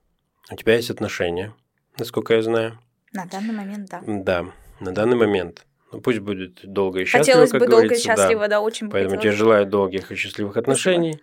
у 0.52 0.56
тебя 0.56 0.75
есть 0.75 0.90
отношения, 0.90 1.54
насколько 1.98 2.34
я 2.34 2.42
знаю. 2.42 2.80
На 3.14 3.25
данный 3.25 3.54
момент, 3.54 3.90
да. 3.90 4.02
Да, 4.06 4.46
на 4.80 4.92
данный 4.94 5.16
момент. 5.16 5.66
Ну, 5.92 6.02
пусть 6.02 6.20
будет 6.20 6.60
долго 6.64 7.02
и 7.02 7.06
счастливо, 7.06 7.24
Хотелось 7.25 7.52
как 7.52 7.62
бы 7.62 7.68
долго 7.68 7.84
и 7.84 7.88
говорится, 7.88 8.08
да. 8.10 8.16
счастливо, 8.18 8.48
да, 8.48 8.60
очень 8.62 8.90
Поэтому 8.90 9.12
тебе 9.16 9.18
хотелось. 9.32 9.38
желаю 9.38 9.66
долгих 9.68 10.12
и 10.12 10.16
счастливых 10.16 10.58
отношений. 10.58 11.22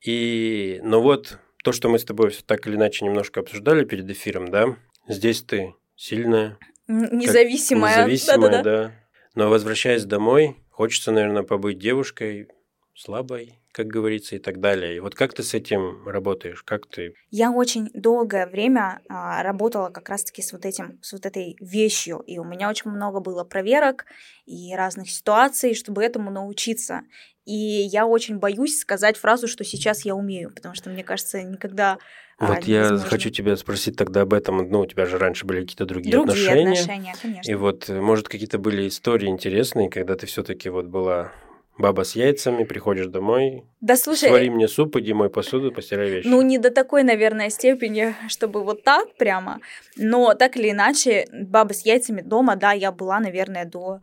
И, 0.00 0.80
ну 0.82 1.00
вот, 1.02 1.38
то, 1.66 1.72
что 1.72 1.88
мы 1.88 1.98
с 1.98 2.04
тобой 2.04 2.30
всё 2.30 2.42
так 2.46 2.64
или 2.68 2.76
иначе 2.76 3.04
немножко 3.04 3.40
обсуждали 3.40 3.84
перед 3.84 4.08
эфиром, 4.08 4.46
да, 4.52 4.76
здесь 5.08 5.42
ты 5.42 5.74
сильная, 5.96 6.58
Н- 6.86 7.02
как 7.08 7.12
Независимая. 7.12 7.96
независимая, 8.06 8.38
Да-да-да. 8.38 8.82
да. 8.84 8.92
Но 9.34 9.50
возвращаясь 9.50 10.04
домой, 10.04 10.54
хочется, 10.70 11.10
наверное, 11.10 11.42
побыть 11.42 11.80
девушкой 11.80 12.46
слабой, 12.94 13.58
как 13.72 13.88
говорится, 13.88 14.36
и 14.36 14.38
так 14.38 14.60
далее. 14.60 14.96
И 14.96 15.00
вот 15.00 15.16
как 15.16 15.34
ты 15.34 15.42
с 15.42 15.54
этим 15.54 16.06
работаешь? 16.08 16.62
Как 16.62 16.86
ты... 16.86 17.14
Я 17.30 17.50
очень 17.50 17.90
долгое 17.94 18.46
время 18.46 19.00
а, 19.08 19.42
работала 19.42 19.90
как 19.90 20.08
раз-таки 20.08 20.42
с 20.42 20.52
вот 20.52 20.64
этим, 20.64 21.00
с 21.02 21.12
вот 21.14 21.26
этой 21.26 21.56
вещью, 21.60 22.20
и 22.20 22.38
у 22.38 22.44
меня 22.44 22.70
очень 22.70 22.92
много 22.92 23.18
было 23.18 23.42
проверок 23.42 24.06
и 24.46 24.72
разных 24.76 25.10
ситуаций, 25.10 25.74
чтобы 25.74 26.04
этому 26.04 26.30
научиться. 26.30 27.02
И 27.46 27.54
я 27.54 28.06
очень 28.06 28.38
боюсь 28.38 28.78
сказать 28.78 29.16
фразу, 29.16 29.48
что 29.48 29.64
сейчас 29.64 30.04
я 30.04 30.14
умею, 30.14 30.50
потому 30.50 30.74
что 30.74 30.90
мне 30.90 31.04
кажется, 31.04 31.42
никогда 31.42 31.98
а, 32.38 32.54
вот 32.54 32.64
я 32.64 32.78
невозможно. 32.80 33.08
хочу 33.08 33.30
тебя 33.30 33.56
спросить 33.56 33.96
тогда 33.96 34.22
об 34.22 34.34
этом. 34.34 34.68
Ну, 34.68 34.80
у 34.80 34.86
тебя 34.86 35.06
же 35.06 35.16
раньше 35.16 35.46
были 35.46 35.60
какие-то 35.62 35.86
другие, 35.86 36.12
другие 36.12 36.34
отношения. 36.34 36.80
отношения, 36.80 37.14
конечно. 37.22 37.50
И 37.50 37.54
вот, 37.54 37.88
э, 37.88 37.98
может, 38.00 38.28
какие-то 38.28 38.58
были 38.58 38.88
истории 38.88 39.28
интересные, 39.28 39.88
когда 39.88 40.16
ты 40.16 40.26
все-таки 40.26 40.68
вот 40.68 40.86
была 40.86 41.32
баба 41.78 42.04
с 42.04 42.16
яйцами, 42.16 42.64
приходишь 42.64 43.06
домой, 43.06 43.64
Да 43.80 43.96
слушай, 43.96 44.28
свари 44.28 44.50
мне 44.50 44.68
суп, 44.68 44.96
иди 44.96 45.12
мой 45.12 45.30
посуду, 45.30 45.72
постирай 45.72 46.10
вещи. 46.10 46.26
Ну, 46.26 46.42
не 46.42 46.58
до 46.58 46.70
такой, 46.70 47.04
наверное, 47.04 47.50
степени, 47.50 48.14
чтобы 48.28 48.62
вот 48.62 48.82
так 48.82 49.14
прямо. 49.16 49.60
Но 49.96 50.34
так 50.34 50.56
или 50.56 50.70
иначе, 50.70 51.26
баба 51.32 51.72
с 51.72 51.86
яйцами 51.86 52.22
дома, 52.22 52.56
да, 52.56 52.72
я 52.72 52.92
была, 52.92 53.20
наверное, 53.20 53.64
до... 53.64 54.00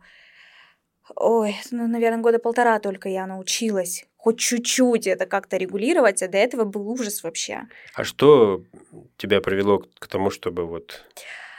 Ой, 1.16 1.56
ну, 1.70 1.86
наверное, 1.86 2.22
года 2.22 2.38
полтора 2.38 2.78
только 2.78 3.08
я 3.08 3.26
научилась 3.26 4.04
хоть 4.24 4.38
чуть-чуть 4.38 5.06
это 5.06 5.26
как-то 5.26 5.58
регулировать, 5.58 6.22
а 6.22 6.28
до 6.28 6.38
этого 6.38 6.64
был 6.64 6.88
ужас 6.88 7.22
вообще. 7.22 7.64
А 7.94 8.04
что 8.04 8.62
тебя 9.18 9.42
привело 9.42 9.84
к- 9.98 10.06
тому, 10.08 10.30
чтобы 10.30 10.66
вот... 10.66 11.04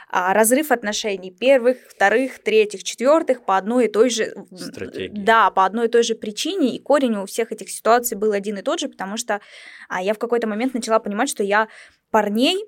А 0.08 0.34
разрыв 0.34 0.72
отношений 0.72 1.30
первых, 1.30 1.76
вторых, 1.88 2.40
третьих, 2.40 2.82
четвертых 2.82 3.44
по 3.44 3.56
одной 3.56 3.84
и 3.84 3.88
той 3.88 4.10
же... 4.10 4.34
Стратегии. 4.52 5.12
Да, 5.16 5.50
по 5.52 5.64
одной 5.64 5.86
и 5.86 5.88
той 5.88 6.02
же 6.02 6.16
причине, 6.16 6.74
и 6.74 6.82
корень 6.82 7.14
у 7.14 7.26
всех 7.26 7.52
этих 7.52 7.70
ситуаций 7.70 8.18
был 8.18 8.32
один 8.32 8.58
и 8.58 8.62
тот 8.62 8.80
же, 8.80 8.88
потому 8.88 9.16
что 9.16 9.40
а, 9.88 10.02
я 10.02 10.12
в 10.12 10.18
какой-то 10.18 10.48
момент 10.48 10.74
начала 10.74 10.98
понимать, 10.98 11.28
что 11.28 11.44
я 11.44 11.68
парней, 12.10 12.64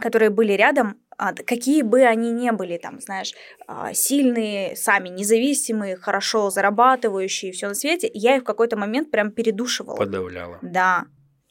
которые 0.00 0.30
были 0.30 0.52
рядом, 0.52 1.00
какие 1.16 1.82
бы 1.82 2.02
они 2.02 2.30
ни 2.30 2.50
были, 2.50 2.76
там, 2.78 3.00
знаешь, 3.00 3.32
а, 3.66 3.94
сильные, 3.94 4.76
сами 4.76 5.08
независимые, 5.08 5.96
хорошо 5.96 6.50
зарабатывающие, 6.50 7.52
все 7.52 7.68
на 7.68 7.74
свете, 7.74 8.10
я 8.12 8.36
их 8.36 8.42
в 8.42 8.44
какой-то 8.44 8.76
момент 8.76 9.10
прям 9.10 9.30
передушивала. 9.30 9.96
подавляла? 9.96 10.58
Да. 10.62 11.06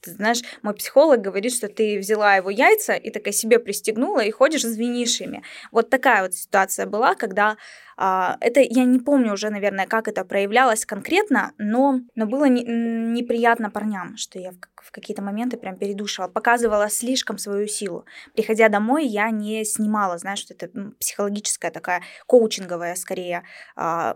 Ты 0.06 0.12
знаешь, 0.12 0.42
мой 0.62 0.76
психолог 0.76 1.22
говорит, 1.22 1.54
что 1.54 1.68
ты 1.68 1.98
взяла 1.98 2.36
его 2.36 2.52
яйца 2.52 2.94
и 2.94 3.10
такая 3.10 3.34
себе 3.34 3.58
пристегнула 3.58 4.20
и 4.20 4.30
ходишь 4.30 4.62
звенишь 4.62 5.20
ими. 5.20 5.42
Вот 5.72 5.90
такая 5.90 6.22
вот 6.22 6.36
ситуация 6.36 6.86
была, 6.86 7.16
когда 7.16 7.58
а, 7.98 8.38
это 8.42 8.60
я 8.60 8.84
не 8.84 9.00
помню 9.00 9.34
уже, 9.34 9.50
наверное, 9.50 9.88
как 9.88 10.08
это 10.08 10.24
проявлялось 10.26 10.86
конкретно, 10.86 11.54
но, 11.58 12.02
но 12.14 12.26
было 12.26 12.46
не, 12.46 12.64
неприятно 12.64 13.72
парням, 13.72 14.18
что 14.18 14.38
я 14.38 14.52
в, 14.52 14.58
в 14.76 14.92
какие-то 14.92 15.24
моменты 15.24 15.58
прям 15.58 15.78
передушивала, 15.78 16.30
показывала 16.30 16.90
слишком 16.90 17.38
свою 17.38 17.68
силу. 17.68 18.06
Приходя 18.36 18.70
домой, 18.70 19.08
я 19.08 19.32
не 19.32 19.66
снимала, 19.66 20.18
знаешь, 20.18 20.40
что 20.40 20.54
это 20.54 20.70
психологическая 21.00 21.72
такая 21.72 22.04
коучинговая 22.28 22.96
скорее 22.96 23.44
а, 23.76 24.16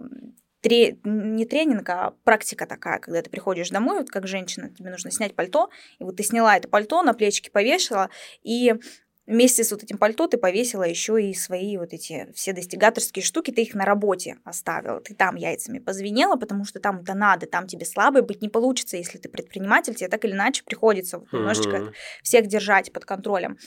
тре... 0.61 0.97
не 1.03 1.45
тренинг, 1.45 1.89
а 1.89 2.13
практика 2.23 2.65
такая, 2.65 2.99
когда 2.99 3.21
ты 3.21 3.29
приходишь 3.29 3.69
домой, 3.69 3.99
вот 3.99 4.09
как 4.09 4.27
женщина, 4.27 4.69
тебе 4.69 4.89
нужно 4.89 5.11
снять 5.11 5.35
пальто, 5.35 5.69
и 5.99 6.03
вот 6.03 6.17
ты 6.17 6.23
сняла 6.23 6.57
это 6.57 6.67
пальто, 6.67 7.01
на 7.01 7.13
плечики 7.13 7.49
повешала, 7.49 8.09
и 8.43 8.75
вместе 9.29 9.63
с 9.63 9.71
вот 9.71 9.83
этим 9.83 9.97
пальто 9.97 10.27
ты 10.27 10.37
повесила 10.37 10.83
еще 10.83 11.21
и 11.21 11.33
свои 11.35 11.77
вот 11.77 11.93
эти 11.93 12.31
все 12.33 12.51
достигаторские 12.51 13.23
штуки, 13.23 13.51
ты 13.51 13.61
их 13.61 13.75
на 13.75 13.85
работе 13.85 14.37
оставила, 14.43 14.99
ты 14.99 15.13
там 15.13 15.35
яйцами 15.35 15.77
позвенела, 15.77 16.35
потому 16.35 16.65
что 16.65 16.79
там 16.79 17.01
это 17.01 17.13
надо, 17.13 17.45
там 17.45 17.67
тебе 17.67 17.85
слабой 17.85 18.23
быть 18.23 18.41
не 18.41 18.49
получится, 18.49 18.97
если 18.97 19.19
ты 19.19 19.29
предприниматель, 19.29 19.93
тебе 19.93 20.09
так 20.09 20.25
или 20.25 20.31
иначе 20.31 20.63
приходится 20.63 21.19
вот 21.19 21.31
немножечко 21.31 21.77
uh-huh. 21.77 21.93
всех 22.23 22.47
держать 22.47 22.91
под 22.91 23.05
контролем. 23.05 23.57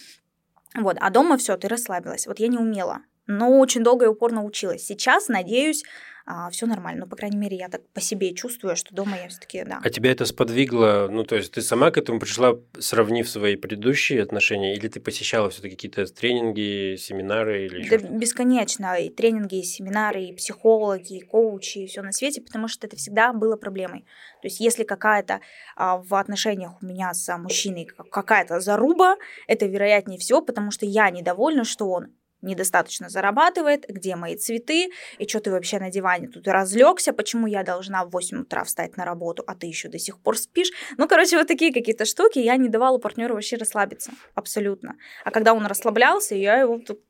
Вот, 0.75 0.97
а 1.01 1.11
дома 1.11 1.37
все, 1.37 1.57
ты 1.57 1.69
расслабилась. 1.69 2.27
Вот 2.27 2.41
я 2.41 2.49
не 2.49 2.59
умела, 2.59 3.03
но 3.27 3.59
очень 3.59 3.85
долго 3.85 4.07
и 4.07 4.09
упорно 4.09 4.43
училась. 4.43 4.85
Сейчас, 4.85 5.29
надеюсь, 5.29 5.85
а, 6.25 6.51
все 6.51 6.67
нормально. 6.67 7.03
Ну, 7.05 7.07
по 7.11 7.17
крайней 7.17 7.37
мере, 7.37 7.57
я 7.57 7.69
так 7.69 7.87
по 7.89 8.01
себе 8.01 8.33
чувствую, 8.35 8.77
что 8.77 8.95
дома 8.95 9.17
я 9.17 9.29
все-таки, 9.29 9.65
да. 9.65 9.81
А 9.83 9.91
тебя 9.91 10.13
это 10.13 10.25
сподвигло, 10.25 11.09
ну, 11.11 11.25
то 11.25 11.37
есть 11.37 11.53
ты 11.53 11.63
сама 11.63 11.91
к 11.91 11.99
этому 11.99 12.21
пришла, 12.21 12.55
сравнив 12.79 13.29
свои 13.29 13.57
предыдущие 13.57 14.23
отношения, 14.23 14.75
или 14.75 14.89
ты 14.89 15.01
посещала 15.01 15.51
все-таки 15.51 15.75
какие-то 15.75 16.07
тренинги, 16.07 16.97
семинары 16.97 17.67
или 17.67 17.81
еще 17.81 17.99
Да, 17.99 18.09
бесконечно. 18.09 18.95
И 19.01 19.11
тренинги, 19.11 19.61
и 19.61 19.63
семинары, 19.63 20.25
и 20.25 20.33
психологи, 20.35 21.19
и 21.19 21.21
коучи, 21.21 21.79
и 21.79 21.87
все 21.87 22.03
на 22.03 22.13
свете, 22.13 22.41
потому 22.41 22.69
что 22.69 22.87
это 22.87 22.97
всегда 22.97 23.33
было 23.33 23.57
проблемой. 23.57 24.01
То 24.41 24.49
есть, 24.49 24.61
если 24.61 24.85
какая-то 24.85 25.41
а, 25.77 25.99
в 25.99 26.15
отношениях 26.15 26.83
у 26.83 26.87
меня 26.87 27.13
с 27.15 27.37
мужчиной 27.37 27.87
какая-то 27.87 28.61
заруба, 28.61 29.17
это 29.47 29.67
вероятнее 29.67 30.19
всего, 30.19 30.43
потому 30.43 30.71
что 30.71 30.87
я 30.87 31.11
недовольна, 31.11 31.65
что 31.65 31.89
он 31.89 32.09
недостаточно 32.43 33.09
зарабатывает, 33.09 33.87
где 33.89 34.17
мои 34.17 34.37
цветы, 34.37 34.91
и 35.19 35.29
что 35.29 35.41
ты 35.41 35.51
вообще 35.51 35.79
на 35.79 35.91
диване 35.91 36.29
тут 36.29 36.47
разлегся, 36.49 37.13
почему 37.13 37.47
я 37.47 37.63
должна 37.63 38.05
в 38.05 38.11
8 38.11 38.43
утра 38.43 38.65
встать 38.65 38.97
на 38.97 39.05
работу, 39.05 39.43
а 39.47 39.55
ты 39.55 39.67
еще 39.67 39.89
до 39.89 39.99
сих 39.99 40.19
пор 40.21 40.37
спишь. 40.37 40.71
Ну, 40.99 41.09
короче, 41.09 41.39
вот 41.39 41.49
такие 41.49 41.73
какие-то 41.73 42.05
штуки 42.05 42.39
я 42.39 42.57
не 42.57 42.69
давала 42.69 42.99
партнеру 42.99 43.35
вообще 43.35 43.57
расслабиться, 43.57 44.13
абсолютно. 44.35 44.97
А 45.25 45.31
когда 45.31 45.55
он 45.55 45.65
расслаблялся, 45.67 46.35
я 46.35 46.59
его 46.59 46.79
тут 46.79 47.01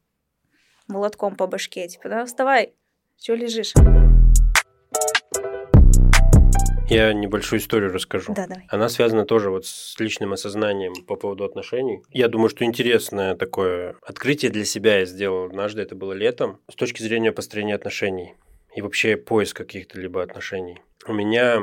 молотком 0.87 1.37
по 1.37 1.47
башке, 1.47 1.89
типа, 1.89 2.09
да, 2.09 2.25
вставай, 2.25 2.75
что 3.19 3.35
лежишь? 3.35 3.73
Я 6.93 7.13
небольшую 7.13 7.61
историю 7.61 7.93
расскажу. 7.93 8.33
Да, 8.35 8.47
давай. 8.47 8.67
Она 8.69 8.89
связана 8.89 9.25
тоже 9.25 9.51
вот 9.51 9.67
с 9.67 9.99
личным 9.99 10.33
осознанием 10.33 10.93
по 11.07 11.17
поводу 11.17 11.45
отношений. 11.45 12.03
Я 12.11 12.29
думаю, 12.29 12.49
что 12.49 12.65
интересное 12.65 13.35
такое 13.35 13.97
открытие 14.03 14.51
для 14.51 14.65
себя 14.65 14.99
я 14.99 15.05
сделал 15.05 15.47
однажды, 15.47 15.83
это 15.83 15.95
было 15.95 16.13
летом, 16.13 16.61
с 16.71 16.75
точки 16.75 17.03
зрения 17.03 17.33
построения 17.33 17.75
отношений 17.75 18.35
и 18.75 18.83
вообще 18.83 19.17
поиск 19.17 19.57
каких-то 19.57 20.01
либо 20.01 20.23
отношений. 20.23 20.79
У 21.07 21.13
меня 21.13 21.63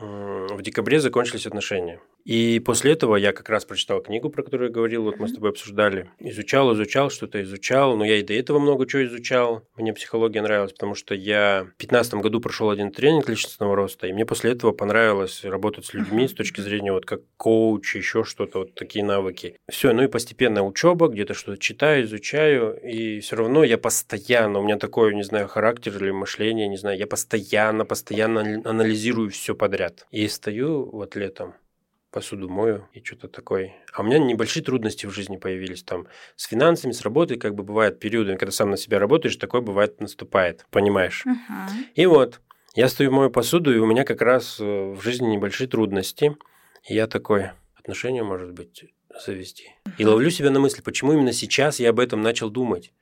в 0.00 0.62
декабре 0.62 1.00
закончились 1.00 1.46
отношения. 1.46 2.00
И 2.24 2.60
после 2.60 2.92
этого 2.92 3.16
я 3.16 3.32
как 3.32 3.48
раз 3.48 3.64
прочитал 3.64 4.00
книгу, 4.00 4.30
про 4.30 4.42
которую 4.42 4.68
я 4.68 4.74
говорил, 4.74 5.04
вот 5.04 5.18
мы 5.18 5.28
с 5.28 5.34
тобой 5.34 5.50
обсуждали. 5.50 6.10
Изучал, 6.18 6.72
изучал, 6.74 7.10
что-то 7.10 7.42
изучал. 7.42 7.96
Но 7.96 8.04
я 8.04 8.16
и 8.16 8.22
до 8.22 8.34
этого 8.34 8.58
много 8.58 8.86
чего 8.86 9.04
изучал. 9.04 9.62
Мне 9.76 9.92
психология 9.92 10.42
нравилась, 10.42 10.72
потому 10.72 10.94
что 10.94 11.14
я 11.14 11.62
в 11.62 11.78
2015 11.78 12.14
году 12.14 12.40
прошел 12.40 12.70
один 12.70 12.92
тренинг 12.92 13.28
личностного 13.28 13.74
роста, 13.76 14.06
и 14.06 14.12
мне 14.12 14.26
после 14.26 14.52
этого 14.52 14.72
понравилось 14.72 15.44
работать 15.44 15.86
с 15.86 15.94
людьми 15.94 16.28
с 16.28 16.32
точки 16.32 16.60
зрения 16.60 16.92
вот 16.92 17.06
как 17.06 17.20
коуч, 17.36 17.96
еще 17.96 18.24
что-то, 18.24 18.60
вот 18.60 18.74
такие 18.74 19.04
навыки. 19.04 19.56
Все, 19.70 19.92
ну 19.92 20.02
и 20.02 20.08
постепенно 20.08 20.64
учеба, 20.64 21.08
где-то 21.08 21.34
что-то 21.34 21.58
читаю, 21.58 22.04
изучаю, 22.04 22.78
и 22.82 23.20
все 23.20 23.36
равно 23.36 23.64
я 23.64 23.78
постоянно, 23.78 24.58
у 24.58 24.62
меня 24.62 24.76
такой, 24.76 25.14
не 25.14 25.22
знаю, 25.22 25.48
характер 25.48 25.96
или 25.96 26.10
мышление, 26.10 26.68
не 26.68 26.76
знаю, 26.76 26.98
я 26.98 27.06
постоянно, 27.06 27.84
постоянно 27.84 28.62
анализирую 28.64 29.30
все 29.30 29.54
подряд. 29.54 30.06
И 30.10 30.28
стою 30.28 30.88
вот 30.90 31.16
летом, 31.16 31.54
посуду 32.10 32.48
мою 32.48 32.88
и 32.92 33.02
что-то 33.02 33.28
такое. 33.28 33.74
А 33.92 34.02
у 34.02 34.04
меня 34.04 34.18
небольшие 34.18 34.62
трудности 34.62 35.06
в 35.06 35.10
жизни 35.10 35.36
появились 35.36 35.82
там 35.82 36.06
с 36.36 36.44
финансами, 36.46 36.92
с 36.92 37.02
работой, 37.02 37.38
как 37.38 37.54
бы 37.54 37.62
бывает 37.62 37.98
периоды, 37.98 38.36
когда 38.36 38.52
сам 38.52 38.70
на 38.70 38.76
себя 38.76 38.98
работаешь, 38.98 39.36
такое 39.36 39.60
бывает 39.60 40.00
наступает, 40.00 40.66
понимаешь? 40.70 41.24
Uh-huh. 41.26 41.70
И 41.94 42.06
вот 42.06 42.40
я 42.74 42.88
стою 42.88 43.12
мою 43.12 43.30
посуду, 43.30 43.74
и 43.74 43.78
у 43.78 43.86
меня 43.86 44.04
как 44.04 44.22
раз 44.22 44.58
э, 44.60 44.64
в 44.64 45.00
жизни 45.02 45.26
небольшие 45.26 45.68
трудности, 45.68 46.36
и 46.88 46.94
я 46.94 47.06
такой 47.06 47.50
отношения, 47.74 48.22
может 48.22 48.52
быть, 48.52 48.84
завести. 49.24 49.70
Uh-huh. 49.86 49.92
И 49.98 50.04
ловлю 50.04 50.30
себя 50.30 50.50
на 50.50 50.60
мысли, 50.60 50.82
почему 50.82 51.12
именно 51.12 51.32
сейчас 51.32 51.80
я 51.80 51.90
об 51.90 52.00
этом 52.00 52.22
начал 52.22 52.50
думать. 52.50 52.92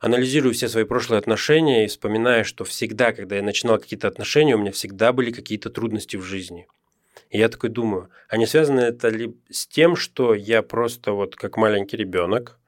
Анализирую 0.00 0.54
все 0.54 0.68
свои 0.68 0.84
прошлые 0.84 1.18
отношения 1.18 1.84
и 1.84 1.88
вспоминаю, 1.88 2.44
что 2.44 2.64
всегда, 2.64 3.12
когда 3.12 3.34
я 3.34 3.42
начинал 3.42 3.78
какие-то 3.78 4.06
отношения, 4.06 4.54
у 4.54 4.58
меня 4.58 4.70
всегда 4.70 5.12
были 5.12 5.32
какие-то 5.32 5.70
трудности 5.70 6.16
в 6.16 6.22
жизни. 6.22 6.68
И 7.30 7.38
я 7.38 7.48
такой 7.48 7.70
думаю, 7.70 8.08
а 8.28 8.36
не 8.36 8.46
связано 8.46 8.80
это 8.80 9.08
ли 9.08 9.36
с 9.50 9.66
тем, 9.66 9.96
что 9.96 10.34
я 10.34 10.62
просто 10.62 11.12
вот 11.12 11.36
как 11.36 11.56
маленький 11.56 11.96
ребенок, 11.96 12.58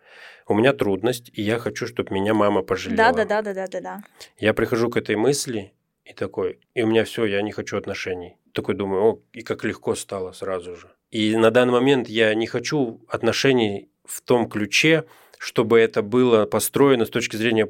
у 0.46 0.54
меня 0.54 0.72
трудность, 0.72 1.30
и 1.32 1.42
я 1.42 1.58
хочу, 1.58 1.86
чтобы 1.86 2.12
меня 2.12 2.34
мама 2.34 2.62
пожалела. 2.62 2.96
Да, 2.96 3.12
да, 3.12 3.24
да, 3.24 3.42
да, 3.42 3.54
да, 3.54 3.66
да, 3.68 3.80
да. 3.80 4.02
Я 4.36 4.52
прихожу 4.52 4.90
к 4.90 4.96
этой 4.96 5.14
мысли 5.16 5.72
и 6.04 6.12
такой, 6.12 6.58
и 6.74 6.82
у 6.82 6.88
меня 6.88 7.04
все, 7.04 7.24
я 7.24 7.40
не 7.42 7.52
хочу 7.52 7.76
отношений. 7.76 8.36
Такой 8.52 8.74
думаю, 8.74 9.02
о, 9.02 9.22
и 9.32 9.42
как 9.42 9.64
легко 9.64 9.94
стало 9.94 10.32
сразу 10.32 10.74
же. 10.74 10.90
И 11.12 11.36
на 11.36 11.50
данный 11.50 11.72
момент 11.72 12.08
я 12.08 12.34
не 12.34 12.46
хочу 12.46 13.00
отношений 13.08 13.90
в 14.04 14.20
том 14.22 14.48
ключе, 14.48 15.04
чтобы 15.38 15.78
это 15.78 16.02
было 16.02 16.46
построено 16.46 17.04
с 17.06 17.10
точки 17.10 17.36
зрения 17.36 17.68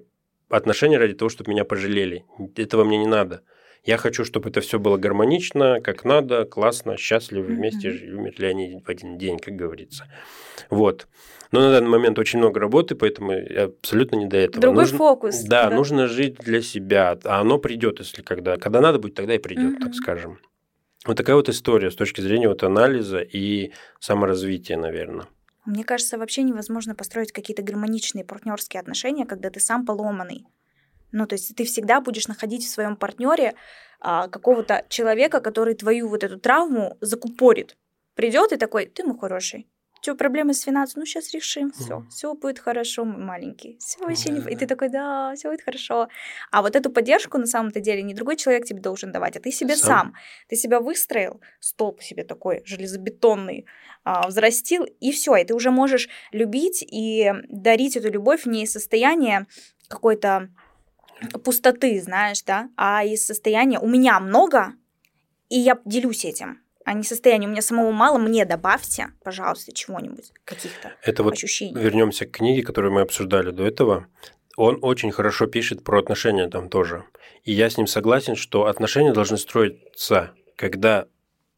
отношений 0.49 0.97
ради 0.97 1.15
того, 1.15 1.29
чтобы 1.29 1.51
меня 1.51 1.65
пожалели. 1.65 2.25
Этого 2.57 2.85
мне 2.85 2.99
не 2.99 3.07
надо. 3.07 3.43
Я 3.85 3.97
хочу, 3.97 4.25
чтобы 4.25 4.51
это 4.51 4.61
все 4.61 4.79
было 4.79 4.97
гармонично, 4.97 5.81
как 5.81 6.05
надо, 6.05 6.45
классно, 6.45 6.97
счастливы 6.97 7.55
вместе, 7.55 7.89
mm-hmm. 7.89 8.13
умерли 8.13 8.45
они 8.47 8.83
в 8.85 8.89
один 8.89 9.17
день, 9.17 9.39
как 9.39 9.57
говорится. 9.57 10.07
Вот. 10.69 11.09
Но 11.51 11.61
на 11.61 11.71
данный 11.71 11.89
момент 11.89 12.19
очень 12.19 12.39
много 12.39 12.61
работы, 12.61 12.95
поэтому 12.95 13.33
абсолютно 13.33 14.17
не 14.17 14.27
до 14.27 14.37
этого. 14.37 14.61
Другой 14.61 14.85
нужно, 14.85 14.99
фокус. 14.99 15.41
Да, 15.43 15.69
да, 15.69 15.75
нужно 15.75 16.07
жить 16.07 16.37
для 16.37 16.63
себя, 16.63 17.19
а 17.25 17.41
оно 17.41 17.59
придет, 17.59 17.99
если 17.99 18.23
когда. 18.23 18.57
Когда 18.57 18.81
надо 18.81 18.99
будет, 18.99 19.15
тогда 19.15 19.35
и 19.35 19.39
придет, 19.39 19.79
mm-hmm. 19.79 19.85
так 19.85 19.95
скажем. 19.95 20.39
Вот 21.07 21.17
такая 21.17 21.35
вот 21.35 21.49
история 21.49 21.91
с 21.91 21.97
точки 21.97 22.21
зрения 22.21 22.49
вот 22.49 22.63
анализа 22.63 23.21
и 23.21 23.73
саморазвития, 23.99 24.77
наверное. 24.77 25.27
Мне 25.65 25.85
кажется, 25.85 26.19
вообще 26.19 26.43
невозможно 26.43 26.95
построить 26.95 27.33
какие-то 27.33 27.63
гармоничные 27.63 28.25
партнерские 28.25 28.81
отношения, 28.81 29.25
когда 29.25 29.51
ты 29.51 29.61
сам 29.61 29.87
поломанный. 29.87 30.47
Ну, 31.13 31.27
то 31.27 31.35
есть 31.35 31.55
ты 31.55 31.65
всегда 31.65 32.01
будешь 32.01 32.29
находить 32.29 32.65
в 32.65 32.71
своем 32.71 32.97
партнере 32.97 33.55
а, 34.01 34.29
какого-то 34.29 34.85
человека, 34.89 35.41
который 35.41 35.75
твою 35.75 36.09
вот 36.09 36.25
эту 36.25 36.39
травму 36.39 36.97
закупорит. 37.01 37.77
Придет 38.15 38.53
и 38.53 38.57
такой, 38.57 38.87
ты 38.87 39.05
мой 39.05 39.19
хороший. 39.19 39.67
Что, 40.03 40.15
проблемы 40.15 40.55
с 40.55 40.63
финансами? 40.63 41.01
Ну, 41.01 41.07
сейчас 41.07 41.35
решим, 41.35 41.73
все, 41.73 41.99
mm. 41.99 42.09
все 42.09 42.35
будет 42.35 42.59
хорошо, 42.59 43.05
мой 43.05 43.23
маленький. 43.23 43.77
Все 43.81 43.99
вообще 43.99 44.31
не... 44.31 44.41
И 44.51 44.57
ты 44.57 44.67
такой, 44.67 44.89
да, 44.89 45.35
все 45.35 45.51
будет 45.51 45.63
хорошо. 45.63 46.09
А 46.51 46.63
вот 46.63 46.75
эту 46.75 46.91
поддержку 46.91 47.37
на 47.37 47.47
самом-то 47.47 47.81
деле 47.81 48.03
не 48.03 48.15
другой 48.15 48.37
человек 48.37 48.65
тебе 48.65 48.81
должен 48.81 49.13
давать, 49.13 49.37
а 49.37 49.41
ты 49.41 49.53
себе 49.53 49.77
сам. 49.77 49.89
сам. 49.89 50.15
Ты 50.49 50.57
себя 50.57 50.81
выстроил, 50.81 51.43
столб 51.61 52.03
себе 52.03 52.25
такой 52.25 52.63
железобетонный, 52.65 53.67
а, 54.03 54.27
взрастил, 54.27 54.85
и 54.85 55.13
все, 55.13 55.37
и 55.37 55.45
ты 55.45 55.55
уже 55.55 55.71
можешь 55.71 56.09
любить 56.33 56.83
и 56.83 57.35
дарить 57.49 57.97
эту 57.97 58.11
любовь 58.11 58.47
не 58.47 58.63
из 58.63 58.73
состояния 58.73 59.47
какой-то 59.89 60.49
пустоты, 61.45 62.01
знаешь, 62.01 62.43
да, 62.43 62.69
а 62.77 63.05
из 63.05 63.25
состояния 63.25 63.79
«у 63.79 63.87
меня 63.87 64.19
много, 64.21 64.75
и 65.49 65.59
я 65.59 65.79
делюсь 65.85 66.25
этим», 66.25 66.61
а 66.85 66.95
не 66.95 67.03
состояние 67.03 67.49
«у 67.49 67.53
меня 67.53 67.63
самого 67.63 67.93
мало, 67.93 68.19
мне 68.19 68.45
добавьте, 68.45 69.09
пожалуйста, 69.23 69.73
чего-нибудь, 69.73 70.33
каких-то 70.45 70.93
Это 71.03 71.23
вот 71.23 71.35
ощущений». 71.35 71.75
Вернемся 71.75 72.27
к 72.27 72.33
книге, 72.33 72.63
которую 72.63 72.93
мы 72.93 73.03
обсуждали 73.03 73.51
до 73.51 73.67
этого. 73.67 74.07
Он 74.57 74.79
очень 74.83 75.13
хорошо 75.13 75.47
пишет 75.47 75.85
про 75.85 76.01
отношения 76.01 76.49
там 76.49 76.69
тоже. 76.69 77.05
И 77.45 77.53
я 77.53 77.71
с 77.71 77.77
ним 77.77 77.87
согласен, 77.87 78.37
что 78.37 78.67
отношения 78.67 79.13
должны 79.13 79.39
строиться, 79.39 80.33
когда 80.57 81.07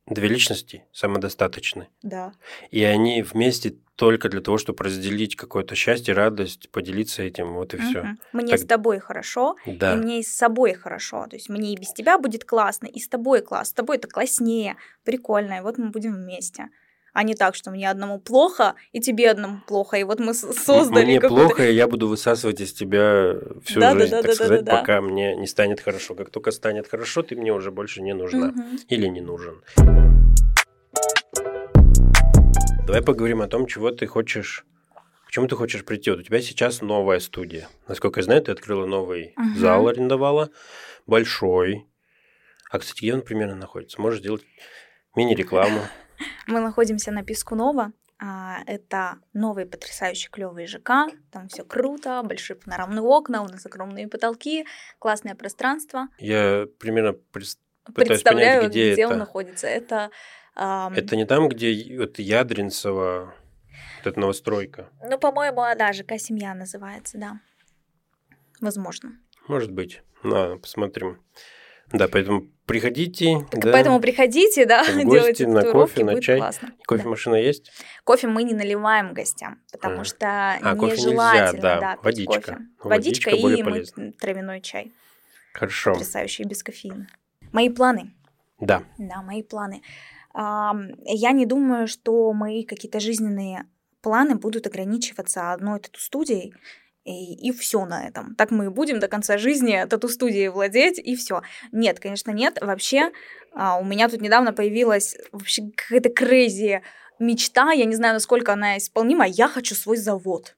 две 0.07 0.29
личности 0.29 0.85
самодостаточны. 0.93 1.89
Да. 2.03 2.33
И 2.71 2.83
они 2.85 3.23
вместе 3.23 3.77
только 4.03 4.29
для 4.29 4.41
того, 4.41 4.59
чтобы 4.59 4.83
разделить 4.83 5.37
какое-то 5.37 5.77
счастье, 5.77 6.13
радость, 6.13 6.69
поделиться 6.71 7.23
этим, 7.23 7.53
вот 7.55 7.73
и 7.73 7.77
угу. 7.77 7.87
все. 7.87 8.17
Мне 8.33 8.51
так... 8.51 8.59
с 8.59 8.65
тобой 8.65 8.99
хорошо, 8.99 9.55
да. 9.65 9.95
и 9.95 9.97
мне 9.97 10.19
и 10.19 10.23
с 10.25 10.35
собой 10.35 10.75
хорошо. 10.75 11.29
То 11.31 11.37
есть 11.37 11.49
мне 11.49 11.73
и 11.73 11.77
без 11.77 11.93
тебя 11.93 12.19
будет 12.19 12.45
классно, 12.45 12.89
и 12.89 12.99
с 12.99 13.07
тобой 13.07 13.43
класс. 13.43 13.69
С 13.69 13.73
тобой 13.73 13.99
это 13.99 14.09
класснее, 14.09 14.75
прикольно, 15.05 15.59
и 15.59 15.61
вот 15.61 15.79
мы 15.79 15.91
будем 15.91 16.15
вместе. 16.15 16.71
а 17.13 17.23
не 17.23 17.35
так, 17.35 17.55
что 17.55 17.71
мне 17.71 17.89
одному 17.89 18.19
плохо, 18.19 18.75
и 18.91 18.99
тебе 18.99 19.31
одному 19.31 19.61
плохо. 19.69 19.99
И 19.99 20.03
вот 20.03 20.19
мы 20.19 20.35
создали 20.35 21.05
Мне 21.05 21.21
плохо, 21.21 21.65
и 21.69 21.73
я 21.73 21.87
буду 21.87 22.09
высасывать 22.09 22.61
из 22.61 22.73
тебя 22.73 23.37
всю 23.65 23.79
Да, 23.79 23.95
да, 23.95 24.01
жизнь, 24.01 24.11
да, 24.11 24.23
так 24.23 24.23
да, 24.23 24.29
да, 24.29 24.35
сказать, 24.35 24.65
да, 24.65 24.73
да. 24.73 24.81
пока 24.81 25.01
мне 25.01 25.37
не 25.37 25.47
станет 25.47 25.81
хорошо. 25.81 26.17
Как 26.17 26.31
только 26.31 26.51
станет 26.51 26.89
хорошо, 26.89 27.23
ты 27.23 27.37
мне 27.37 27.53
уже 27.53 27.71
больше 27.71 28.03
не 28.03 28.15
нужна. 28.15 28.49
Мгм. 28.49 28.81
Или 28.89 29.07
не 29.07 29.21
нужен. 29.21 29.63
Давай 32.87 33.03
поговорим 33.03 33.41
о 33.43 33.49
том, 33.49 33.67
чего 33.67 33.91
ты 33.91 34.07
хочешь... 34.07 34.65
К 35.27 35.31
чему 35.31 35.47
ты 35.47 35.57
хочешь 35.57 35.85
прийти? 35.85 36.11
Вот 36.11 36.21
у 36.21 36.23
тебя 36.23 36.43
сейчас 36.43 36.83
новая 36.83 37.21
студия. 37.21 37.69
Насколько 37.89 38.21
я 38.21 38.25
знаю, 38.25 38.43
ты 38.43 38.53
открыла 38.53 38.87
новый 38.87 39.33
Мгм. 39.37 39.55
зал, 39.57 39.89
арендовала. 39.89 40.51
Большой. 41.07 41.87
А, 42.71 42.79
кстати, 42.79 43.01
где 43.01 43.15
он 43.15 43.23
примерно 43.23 43.55
находится? 43.55 44.01
Можешь 44.01 44.21
сделать 44.21 44.43
мини-рекламу. 45.15 45.81
Мы 46.47 46.61
находимся 46.61 47.13
на 47.13 47.23
Пискунова. 47.25 47.93
А, 48.19 48.59
Это 48.67 49.17
новый 49.33 49.65
потрясающий 49.65 50.29
клевый 50.29 50.67
ЖК. 50.67 51.09
Там 51.31 51.49
все 51.49 51.65
круто, 51.65 52.23
большие 52.25 52.57
панорамные 52.57 53.01
окна, 53.03 53.43
у 53.43 53.49
нас 53.49 53.65
огромные 53.65 54.09
потолки, 54.09 54.67
классное 54.99 55.35
пространство. 55.35 56.09
Я 56.19 56.67
примерно 56.79 57.15
Пытаюсь 57.85 58.09
Представляю, 58.09 58.61
понять, 58.61 58.71
где 58.73 58.93
где, 58.93 59.03
это. 59.03 59.13
он 59.13 59.19
находится. 59.19 59.67
Это, 59.67 60.11
Это 60.55 61.17
не 61.17 61.25
там, 61.25 61.49
где 61.49 61.97
вот 61.99 62.19
Ядринцево, 62.19 63.35
вот 63.99 64.07
эта 64.07 64.21
новостройка. 64.21 64.89
ну, 65.09 65.19
по-моему, 65.19 65.63
да, 65.79 65.93
ЖК 65.93 66.19
«Семья» 66.19 66.55
называется, 66.55 67.19
да. 67.19 67.41
Возможно. 68.61 69.13
Может 69.49 69.71
быть. 69.73 70.03
Ладно, 70.23 70.59
посмотрим. 70.59 71.21
Да, 71.93 72.09
поэтому 72.09 72.47
приходите. 72.65 73.47
Так 73.51 73.65
да. 73.65 73.73
Поэтому 73.73 74.01
приходите, 74.01 74.65
да, 74.67 74.83
В 74.85 74.87
гости, 75.05 75.11
делайте 75.11 75.47
на 75.47 75.63
кофе, 75.63 76.05
на 76.05 76.21
чай. 76.23 76.39
классно. 76.39 76.69
Да. 76.69 76.75
Кофемашина 76.87 77.35
есть? 77.35 77.71
Кофе 78.05 78.29
мы 78.29 78.45
не 78.45 78.55
наливаем 78.55 79.13
гостям, 79.15 79.61
потому 79.71 80.01
А. 80.01 80.05
что 80.05 80.27
А, 80.27 80.77
кофе 80.77 80.93
нельзя, 80.93 81.09
нежелательно, 81.11 81.61
да, 81.63 81.81
да, 81.81 81.97
пить 81.97 82.05
водичка. 82.05 82.35
кофе. 82.53 82.59
Водичка 82.83 83.31
Водичка 83.31 83.31
и 83.31 83.63
мы 83.63 84.13
травяной 84.13 84.61
чай, 84.63 84.93
Хорошо. 85.53 85.93
потрясающий, 85.93 86.45
без 86.45 86.63
кофеина. 86.63 87.09
Мои 87.53 87.69
планы. 87.69 88.15
Да. 88.61 88.85
Да, 88.97 89.21
мои 89.23 89.43
планы. 89.43 89.83
Я 90.35 91.33
не 91.33 91.47
думаю, 91.47 91.87
что 91.87 92.33
мои 92.33 92.65
какие-то 92.65 93.01
жизненные 93.01 93.67
планы 94.01 94.35
будут 94.35 94.67
ограничиваться 94.67 95.53
одной 95.53 95.81
тату-студией, 95.81 96.55
и, 97.05 97.51
все 97.53 97.85
на 97.85 98.07
этом. 98.07 98.37
Так 98.37 98.53
мы 98.53 98.67
и 98.67 98.69
будем 98.69 99.01
до 99.01 99.09
конца 99.09 99.37
жизни 99.37 99.85
тату-студией 99.89 100.49
владеть, 100.49 100.99
и 100.99 101.17
все. 101.17 101.43
Нет, 101.73 101.99
конечно, 101.99 102.31
нет. 102.31 102.59
Вообще, 102.61 103.11
а, 103.55 103.79
у 103.79 103.85
меня 103.85 104.09
тут 104.09 104.21
недавно 104.21 104.53
появилась 104.53 105.17
вообще 105.33 105.73
какая-то 105.77 106.11
крейзи 106.11 106.83
мечта, 107.19 107.73
я 107.73 107.85
не 107.87 107.95
знаю, 107.95 108.15
насколько 108.15 108.53
она 108.53 108.79
исполнима, 108.79 109.27
я 109.27 109.49
хочу 109.49 109.75
свой 109.75 109.97
завод. 109.97 110.57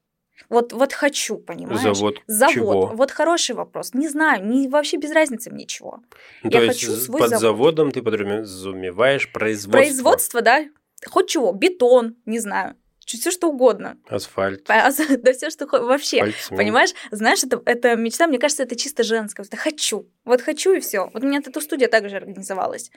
Вот, 0.48 0.72
вот 0.72 0.92
хочу, 0.92 1.38
понимаешь? 1.38 1.80
Завод, 1.80 2.16
Завод. 2.26 2.54
чего? 2.54 2.86
Вот 2.94 3.10
хороший 3.10 3.54
вопрос. 3.54 3.94
Не 3.94 4.08
знаю, 4.08 4.44
не, 4.44 4.68
вообще 4.68 4.96
без 4.96 5.10
разницы 5.12 5.50
мне 5.50 5.66
чего. 5.66 6.00
Ну, 6.42 6.50
я 6.50 6.58
То 6.58 6.64
есть 6.64 6.80
хочу 6.84 6.96
свой 6.96 7.20
под 7.20 7.30
завод. 7.30 7.40
заводом 7.42 7.90
ты 7.92 8.02
подразумеваешь 8.02 9.30
производство. 9.32 9.70
Производство, 9.78 10.42
да? 10.42 10.64
Хоть 11.06 11.28
чего, 11.28 11.52
бетон, 11.52 12.16
не 12.26 12.38
знаю, 12.38 12.76
все 13.06 13.30
что 13.30 13.48
угодно. 13.48 13.96
Асфальт. 14.08 14.68
А, 14.68 14.90
Да 15.18 15.32
все, 15.32 15.50
что 15.50 15.66
вообще. 15.66 16.20
пальцами. 16.20 16.56
Понимаешь, 16.56 16.94
знаешь, 17.10 17.44
это, 17.44 17.62
это 17.66 17.96
мечта, 17.96 18.26
мне 18.26 18.38
кажется, 18.38 18.62
это 18.62 18.76
чисто 18.76 19.02
женская. 19.02 19.44
Это 19.44 19.56
хочу. 19.56 20.08
Вот 20.24 20.40
хочу 20.40 20.72
и 20.72 20.80
все. 20.80 21.10
Вот 21.12 21.22
у 21.22 21.26
меня 21.26 21.40
тату-студия 21.42 21.88
также 21.88 22.16
организовалась. 22.16 22.90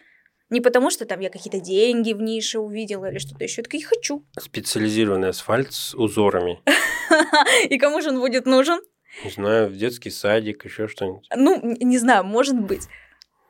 Не 0.50 0.62
потому, 0.62 0.91
что 0.91 1.06
там 1.06 1.19
я 1.19 1.30
какие-то 1.30 1.60
деньги 1.60 2.13
в 2.13 2.21
нише 2.21 2.60
увидела 2.60 3.12
или 3.12 3.17
что-то 3.17 3.43
еще. 3.43 3.60
Я 3.62 3.63
такая, 3.63 3.82
хочу. 3.82 4.26
Специализированный 4.39 5.30
асфальт 5.30 5.73
с 5.73 5.93
узорами. 5.93 6.62
И 7.70 7.78
кому 7.78 8.02
же 8.02 8.10
он 8.10 8.20
будет 8.20 8.46
нужен? 8.46 8.80
Не 9.24 9.32
знаю, 9.32 9.70
в 9.70 9.76
детский 9.76 10.10
садик, 10.10 10.65
еще 10.65 10.88
что-нибудь. 10.88 11.28
Ну, 11.36 11.60
не 11.80 11.98
знаю, 11.98 12.24
может 12.24 12.60
быть. 12.60 12.88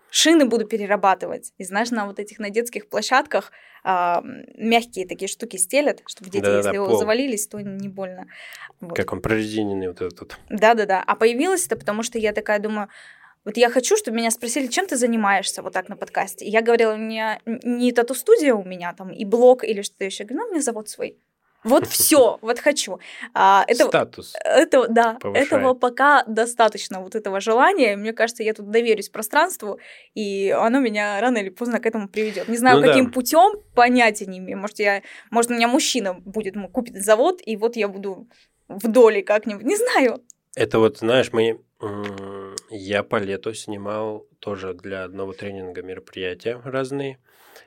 Шины 0.10 0.46
буду 0.46 0.66
перерабатывать. 0.66 1.54
И 1.58 1.64
знаешь, 1.64 1.92
на 1.92 2.06
вот 2.08 2.20
этих 2.20 2.40
на 2.40 2.50
детских 2.50 2.88
площадках 2.88 3.52
а, 3.84 4.24
мягкие 4.56 5.06
такие 5.06 5.28
штуки 5.28 5.58
стелят, 5.58 6.02
чтобы 6.06 6.30
дети, 6.30 6.44
Да-да-да, 6.44 6.70
если 6.70 6.78
пол. 6.78 6.98
завалились, 6.98 7.48
то 7.48 7.60
не 7.60 7.90
больно. 7.90 8.26
Вот. 8.80 8.96
Как 8.96 9.12
он 9.12 9.22
прорезиненный 9.22 9.90
вот 9.90 10.02
этот. 10.02 10.38
Да-да-да. 10.50 11.04
А 11.06 11.16
появилось 11.16 11.66
это 11.66 11.76
потому, 11.76 12.04
что 12.04 12.18
я 12.18 12.32
такая 12.32 12.60
думаю, 12.60 12.88
вот 13.48 13.56
я 13.56 13.70
хочу, 13.70 13.96
чтобы 13.96 14.18
меня 14.18 14.32
спросили, 14.32 14.68
чем 14.68 14.88
ты 14.88 14.98
занимаешься 14.98 15.62
вот 15.62 15.72
так 15.72 15.88
на 15.88 15.96
подкасте. 15.96 16.46
И 16.46 16.50
я 16.50 16.62
говорила, 16.62 16.94
у 16.94 16.98
меня 16.98 17.40
не 17.46 17.94
тату-студия 17.94 18.54
у 18.54 18.64
меня 18.64 18.94
там, 18.94 19.12
и 19.12 19.24
блог 19.24 19.64
или 19.64 19.82
что-то 19.82 20.04
еще. 20.04 20.24
Я 20.24 20.28
говорю, 20.28 20.44
ну, 20.44 20.50
у 20.50 20.52
меня 20.52 20.62
завод 20.62 20.90
свой. 20.90 21.18
Вот 21.68 21.88
все, 21.88 22.38
вот 22.42 22.60
хочу. 22.60 23.00
А, 23.34 23.64
это, 23.68 23.88
Статус. 23.88 24.34
это, 24.44 24.88
да, 24.88 25.18
повышает. 25.20 25.48
этого 25.48 25.74
пока 25.74 26.24
достаточно, 26.26 27.02
вот 27.02 27.16
этого 27.16 27.42
желания. 27.42 27.96
Мне 27.98 28.14
кажется, 28.14 28.44
я 28.44 28.54
тут 28.54 28.72
доверюсь 28.72 29.10
пространству, 29.10 29.80
и 30.14 30.50
оно 30.50 30.80
меня 30.80 31.20
рано 31.20 31.38
или 31.38 31.50
поздно 31.50 31.80
к 31.80 31.86
этому 31.86 32.08
приведет. 32.08 32.48
Не 32.48 32.58
знаю, 32.58 32.78
Ну 32.78 32.84
да. 32.84 32.88
каким 32.88 33.12
путем, 33.12 33.62
понятия 33.76 34.26
не 34.26 34.40
имею. 34.40 34.58
Может, 34.58 34.80
я, 34.80 35.02
может, 35.30 35.52
у 35.52 35.56
меня 35.56 35.68
мужчина 35.68 36.14
будет, 36.14 36.56
купит 36.72 37.04
завод, 37.04 37.42
и 37.46 37.58
вот 37.58 37.76
я 37.76 37.88
буду 37.88 38.28
в 38.70 38.88
доле 38.88 39.22
как-нибудь. 39.22 39.64
Не 39.64 39.76
знаю. 39.76 40.24
Это 40.56 40.80
вот, 40.80 41.00
знаешь, 41.00 41.32
мы... 41.34 41.60
Я 42.70 43.04
по 43.04 43.18
лету 43.18 43.54
снимал 43.54 44.28
тоже 44.40 44.74
для 44.74 45.04
одного 45.04 45.34
тренинга 45.34 45.82
мероприятия 45.82 46.62
разные. 46.64 47.20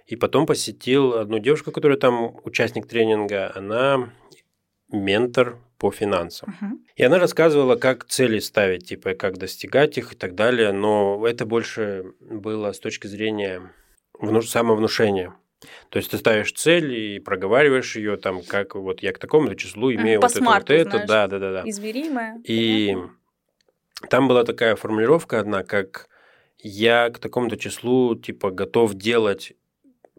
И 0.07 0.17
потом 0.17 0.47
посетил 0.47 1.15
одну 1.15 1.39
девушку, 1.39 1.73
которая 1.73 1.99
там 1.99 2.37
участник 2.45 2.87
тренинга. 2.87 3.53
Она 3.55 4.11
ментор 4.93 5.59
по 5.79 5.91
финансам. 5.91 6.55
Мгм. 6.61 6.85
И 6.97 7.03
она 7.03 7.19
рассказывала, 7.19 7.77
как 7.77 8.05
цели 8.05 8.39
ставить, 8.39 8.87
типа, 8.87 9.15
как 9.15 9.39
достигать 9.39 9.97
их 9.99 10.13
и 10.13 10.17
так 10.17 10.35
далее. 10.35 10.73
Но 10.73 11.27
это 11.27 11.47
больше 11.47 12.13
было 12.21 12.73
с 12.73 12.79
точки 12.79 13.07
зрения 13.07 13.73
вну- 14.19 14.43
самовнушения. 14.43 15.35
То 15.91 15.99
есть 15.99 16.11
ты 16.11 16.19
ставишь 16.19 16.53
цель 16.53 16.95
и 16.95 17.19
проговариваешь 17.19 17.97
ее 17.97 18.17
там, 18.17 18.43
как 18.43 18.75
вот 18.75 19.03
я 19.03 19.13
к 19.13 19.19
такому 19.19 19.55
числу 19.55 19.93
имею 19.93 20.21
по 20.21 20.29
вот 20.29 20.37
это, 20.37 20.45
вот 20.45 20.71
это, 20.71 20.91
знаешь. 20.91 21.09
да, 21.09 21.27
да, 21.27 21.39
да, 21.39 21.53
да. 21.53 21.69
Измеримое. 21.69 22.41
И 22.45 22.89
понятно. 22.95 23.15
Там 24.09 24.29
была 24.29 24.45
такая 24.45 24.77
формулировка 24.77 25.41
одна, 25.41 25.63
как 25.63 26.09
я 26.59 27.11
к 27.11 27.19
такому-то 27.19 27.57
числу 27.57 28.15
типа 28.15 28.51
готов 28.51 28.95
делать 28.95 29.53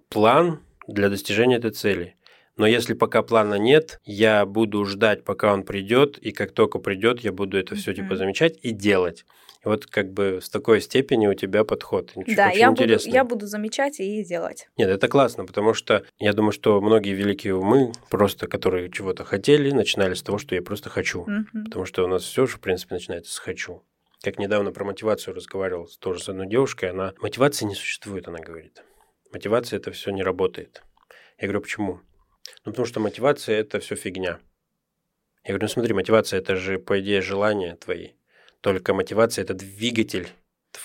план 0.10 0.60
для 0.88 1.10
достижения 1.10 1.58
этой 1.58 1.72
цели. 1.72 2.16
Но 2.58 2.68
если 2.68 2.94
пока 2.94 3.22
плана 3.22 3.56
нет, 3.56 4.00
я 4.04 4.46
буду 4.46 4.86
ждать, 4.86 5.24
пока 5.24 5.54
он 5.54 5.64
придет, 5.64 6.18
и 6.18 6.32
как 6.32 6.52
только 6.52 6.80
придет, 6.80 7.22
я 7.22 7.32
буду 7.32 7.58
это 7.58 7.76
все 7.76 7.94
типа 7.94 8.16
замечать 8.16 8.58
и 8.62 8.72
делать. 8.72 9.26
И 9.64 9.68
вот 9.68 9.86
как 9.86 10.12
бы 10.12 10.40
с 10.42 10.50
такой 10.50 10.82
степени 10.82 11.28
у 11.28 11.34
тебя 11.36 11.64
подход. 11.64 12.12
Очень, 12.16 12.36
Да, 12.36 12.50
я 12.50 12.72
буду, 12.72 12.98
я 13.06 13.24
буду 13.24 13.46
замечать 13.46 14.00
и 14.00 14.24
делать. 14.24 14.68
Нет, 14.76 14.90
это 14.90 15.08
классно, 15.08 15.46
потому 15.46 15.74
что 15.76 16.04
я 16.18 16.34
думаю, 16.34 16.52
что 16.52 16.82
многие 16.82 17.14
великие 17.14 17.56
умы, 17.56 17.92
просто 18.10 18.48
которые 18.48 18.90
чего-то 18.90 19.24
хотели, 19.24 19.70
начинали 19.72 20.16
с 20.16 20.24
того, 20.24 20.40
что 20.40 20.56
я 20.56 20.64
просто 20.64 20.90
хочу. 20.90 21.26
Мгм. 21.28 21.66
Потому 21.66 21.86
что 21.86 22.04
у 22.04 22.08
нас 22.08 22.24
все 22.24 22.48
же, 22.48 22.58
в 22.58 22.60
принципе, 22.60 22.96
начинается 22.96 23.32
с 23.32 23.38
«хочу». 23.38 23.84
Как 24.24 24.38
недавно 24.38 24.72
про 24.72 24.84
мотивацию 24.84 25.36
разговаривал 25.36 25.90
тоже 26.00 26.24
с 26.24 26.30
одной 26.30 26.48
девушкой, 26.48 26.92
она... 26.92 27.14
Мотивации 27.22 27.66
не 27.66 27.74
существует, 27.74 28.28
она 28.28 28.40
говорит. 28.40 28.84
Мотивация– 29.32 29.78
это 29.80 29.92
все 29.92 30.12
не 30.12 30.22
работает. 30.22 30.84
Я 31.40 31.48
говорю, 31.48 31.62
почему? 31.62 32.02
Ну, 32.66 32.72
потому 32.72 32.86
что 32.86 33.00
мотивация– 33.00 33.56
это 33.60 33.80
все 33.80 33.96
фигня. 33.96 34.40
Я 35.44 35.50
говорю, 35.50 35.64
ну 35.64 35.68
смотри, 35.70 35.94
мотивация– 35.94 36.40
это 36.42 36.56
же, 36.56 36.78
по 36.80 37.00
идее, 37.00 37.22
желания 37.22 37.76
твои. 37.76 38.10
Только 38.62 38.94
мотивация– 38.94 39.42
это 39.44 39.54
двигатель 39.54 40.30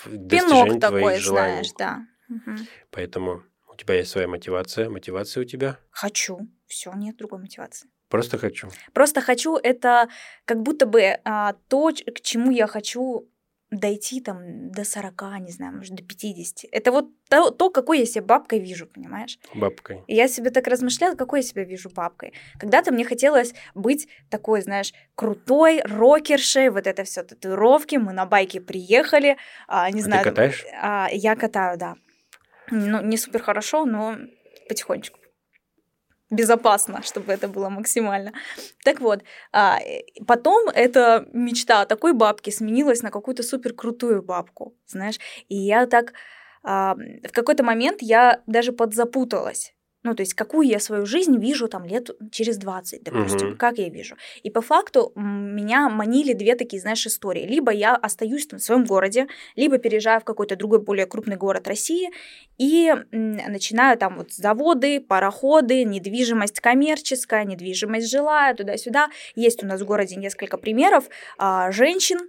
достижения 0.05 0.65
Пинок 0.65 0.81
такой, 0.81 1.01
твоих 1.01 1.21
желаний. 1.21 1.51
знаешь, 1.51 1.73
да. 1.77 2.07
Мгм. 2.27 2.67
Поэтому 2.91 3.43
у 3.71 3.75
тебя 3.75 3.95
есть 3.95 4.09
своя 4.11 4.27
мотивация. 4.27 4.89
Мотивация 4.89 5.41
у 5.41 5.45
тебя 5.45 5.79
Хочу. 5.91 6.39
Все, 6.65 6.91
нет 6.93 7.15
другой 7.17 7.39
мотивации. 7.39 7.89
просто 8.09 8.37
хочу. 8.37 8.69
Просто 8.93 9.21
хочу 9.21 9.55
это 9.55 10.09
как 10.45 10.61
будто 10.61 10.85
бы 10.85 11.17
а, 11.23 11.53
то, 11.69 11.91
к 11.91 12.21
чему 12.21 12.51
я 12.51 12.67
хочу 12.67 13.29
дойти 13.69 14.21
там 14.21 14.71
до 14.71 14.85
40, 14.85 15.39
не 15.41 15.51
знаю, 15.51 15.75
может, 15.75 15.93
до 15.93 16.03
50. 16.03 16.69
Это 16.71 16.91
вот 16.91 17.07
то, 17.29 17.51
то, 17.51 17.69
какой 17.69 17.99
я 17.99 18.05
себя 18.05 18.23
бабкой 18.23 18.59
вижу, 18.59 18.87
понимаешь? 18.87 19.37
Бабкой. 19.53 20.03
И 20.07 20.15
я 20.15 20.27
себе 20.29 20.51
так 20.51 20.67
размышляла, 20.67 21.15
какой 21.15 21.39
я 21.39 21.43
себя 21.43 21.63
вижу 21.65 21.89
бабкой. 21.89 22.33
Когда-то 22.59 22.93
мне 22.93 23.03
хотелось 23.03 23.53
быть 23.75 24.07
такой, 24.29 24.61
знаешь, 24.61 24.93
крутой, 25.15 25.81
рокершей, 25.83 26.69
вот 26.69 26.87
это 26.87 27.03
все 27.03 27.23
татуировки, 27.23 27.97
мы 27.97 28.13
на 28.13 28.25
байке 28.25 28.61
приехали, 28.61 29.37
а, 29.67 29.89
не 29.91 29.99
А 29.99 30.03
ты 30.03 30.05
знаю. 30.05 30.23
катаешь? 30.23 30.65
а, 30.81 31.09
я 31.11 31.35
катаю, 31.35 31.77
да. 31.77 31.95
Ну, 32.71 33.01
не 33.01 33.17
супер 33.17 33.41
хорошо, 33.41 33.85
но 33.85 34.17
потихонечку. 34.69 35.19
Безопасно, 36.29 37.03
чтобы 37.03 37.31
это 37.31 37.47
было 37.47 37.69
максимально. 37.69 38.33
Так 38.83 38.99
вот, 38.99 39.23
а, 39.53 39.79
потом 40.25 40.67
эта 40.69 41.25
мечта 41.31 41.81
о 41.81 41.85
такой 41.85 42.13
бабке 42.13 42.51
сменилась 42.51 43.01
на 43.01 43.11
какую-то 43.11 43.43
супер 43.43 43.73
крутую 43.73 44.21
бабку, 44.21 44.75
знаешь. 44.87 45.19
И 45.47 45.55
я 45.55 45.85
так 45.85 46.13
а, 46.63 46.95
в 46.95 47.31
какой-то 47.31 47.63
момент 47.63 48.01
я 48.01 48.41
даже 48.45 48.73
подзапуталась. 48.73 49.73
Ну, 50.07 50.15
то 50.15 50.21
есть, 50.21 50.35
какую 50.35 50.69
я 50.69 50.79
свою 50.79 51.05
жизнь 51.05 51.37
вижу 51.37 51.67
там 51.67 51.83
лет 51.83 52.09
через 52.31 52.57
20, 52.57 53.03
допустим, 53.03 53.49
Мгм. 53.49 53.57
как 53.57 53.77
я 53.77 53.89
вижу. 53.89 54.15
И 54.41 54.49
по 54.49 54.61
факту 54.61 55.11
меня 55.15 55.89
манили 55.89 56.31
две 56.31 56.55
такие, 56.55 56.81
знаешь, 56.81 57.05
истории. 57.05 57.45
Либо 57.45 57.73
я 57.73 57.93
остаюсь 57.93 58.47
там 58.47 58.59
в 58.59 58.63
своем 58.63 58.85
городе, 58.85 59.27
либо 59.57 59.79
переезжаю 59.79 60.21
в 60.21 60.23
какой-то 60.23 60.55
другой 60.55 60.79
более 60.79 61.07
крупный 61.07 61.35
город 61.35 61.67
России 61.67 62.09
и 62.57 62.93
начинаю 63.11 63.97
там 63.97 64.15
вот 64.17 64.31
заводы, 64.31 65.01
пароходы, 65.01 65.83
недвижимость 65.83 66.61
коммерческая, 66.61 67.43
недвижимость 67.43 68.09
жилая, 68.09 68.55
туда-сюда. 68.55 69.09
Есть 69.35 69.61
у 69.61 69.67
нас 69.67 69.81
в 69.81 69.85
городе 69.85 70.15
несколько 70.15 70.57
примеров 70.57 71.09
а, 71.37 71.69
женщин, 71.71 72.19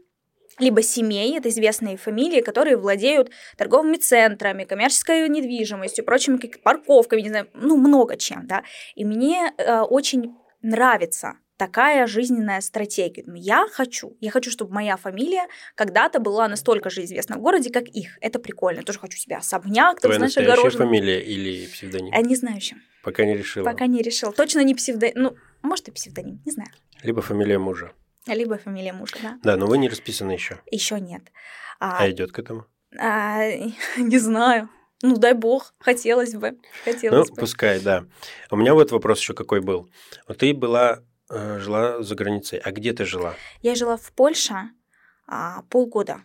либо 0.58 0.82
семей, 0.82 1.36
это 1.36 1.48
известные 1.48 1.96
фамилии, 1.96 2.40
которые 2.40 2.76
владеют 2.76 3.30
торговыми 3.56 3.96
центрами, 3.96 4.64
коммерческой 4.64 5.28
недвижимостью, 5.28 6.04
прочими 6.04 6.38
парковками, 6.62 7.20
не 7.22 7.28
знаю, 7.28 7.48
ну, 7.54 7.76
много 7.76 8.16
чем, 8.16 8.46
да. 8.46 8.62
И 8.94 9.04
мне 9.04 9.52
э, 9.56 9.80
очень 9.80 10.34
нравится 10.62 11.34
такая 11.58 12.06
жизненная 12.06 12.60
стратегия. 12.60 13.24
Я 13.34 13.66
хочу, 13.70 14.16
я 14.20 14.30
хочу, 14.30 14.50
чтобы 14.50 14.72
моя 14.72 14.96
фамилия 14.96 15.46
когда-то 15.74 16.20
была 16.20 16.48
настолько 16.48 16.88
же 16.88 17.04
известна 17.04 17.36
в 17.36 17.40
городе, 17.40 17.70
как 17.70 17.88
их. 17.88 18.16
Это 18.20 18.38
прикольно. 18.38 18.78
Я 18.78 18.84
тоже 18.84 18.98
хочу 18.98 19.18
себе 19.18 19.36
особняк, 19.36 20.00
там, 20.00 20.12
Твоя 20.12 20.28
знаешь, 20.28 20.36
огороженный. 20.36 20.86
фамилия 20.86 21.20
или 21.20 21.66
псевдоним? 21.66 22.12
Я 22.12 22.22
не 22.22 22.36
знаю 22.36 22.56
еще. 22.56 22.76
Пока 23.02 23.24
не 23.24 23.36
решила. 23.36 23.64
Пока 23.64 23.86
не 23.86 24.02
решил. 24.02 24.32
Точно 24.32 24.62
не 24.62 24.74
псевдоним. 24.74 25.14
Ну, 25.16 25.36
может 25.62 25.88
и 25.88 25.90
псевдоним, 25.90 26.40
не 26.46 26.52
знаю. 26.52 26.70
Либо 27.02 27.20
фамилия 27.22 27.58
мужа. 27.58 27.92
Либо 28.28 28.58
фамилия 28.58 28.92
мужа, 28.92 29.16
да. 29.22 29.38
Да, 29.42 29.56
но 29.56 29.66
вы 29.66 29.78
не 29.78 29.88
расписаны 29.88 30.32
еще. 30.32 30.60
Еще 30.70 31.00
нет. 31.00 31.22
А, 31.80 32.08
идет 32.10 32.32
к 32.32 32.38
этому? 32.38 32.66
А, 32.98 33.42
не 33.96 34.18
знаю. 34.18 34.68
Ну, 35.02 35.16
дай 35.16 35.32
бог, 35.34 35.74
хотелось 35.78 36.34
бы. 36.34 36.50
Ну, 36.52 36.58
Хотелось 36.84 37.30
бы. 37.30 37.36
пускай, 37.36 37.80
да. 37.80 38.04
У 38.50 38.56
меня 38.56 38.74
вот 38.74 38.90
вопрос 38.90 39.20
еще 39.20 39.32
какой 39.32 39.60
был. 39.60 39.88
Вот 40.26 40.38
ты 40.38 40.52
была, 40.52 41.04
э, 41.30 41.58
жила 41.60 42.02
за 42.02 42.14
границей. 42.16 42.58
А 42.58 42.72
где 42.72 42.92
ты 42.92 43.04
жила? 43.04 43.34
Я 43.62 43.76
жила 43.76 43.96
в 43.96 44.10
Польше 44.12 44.54
а, 45.28 45.62
полгода. 45.70 46.22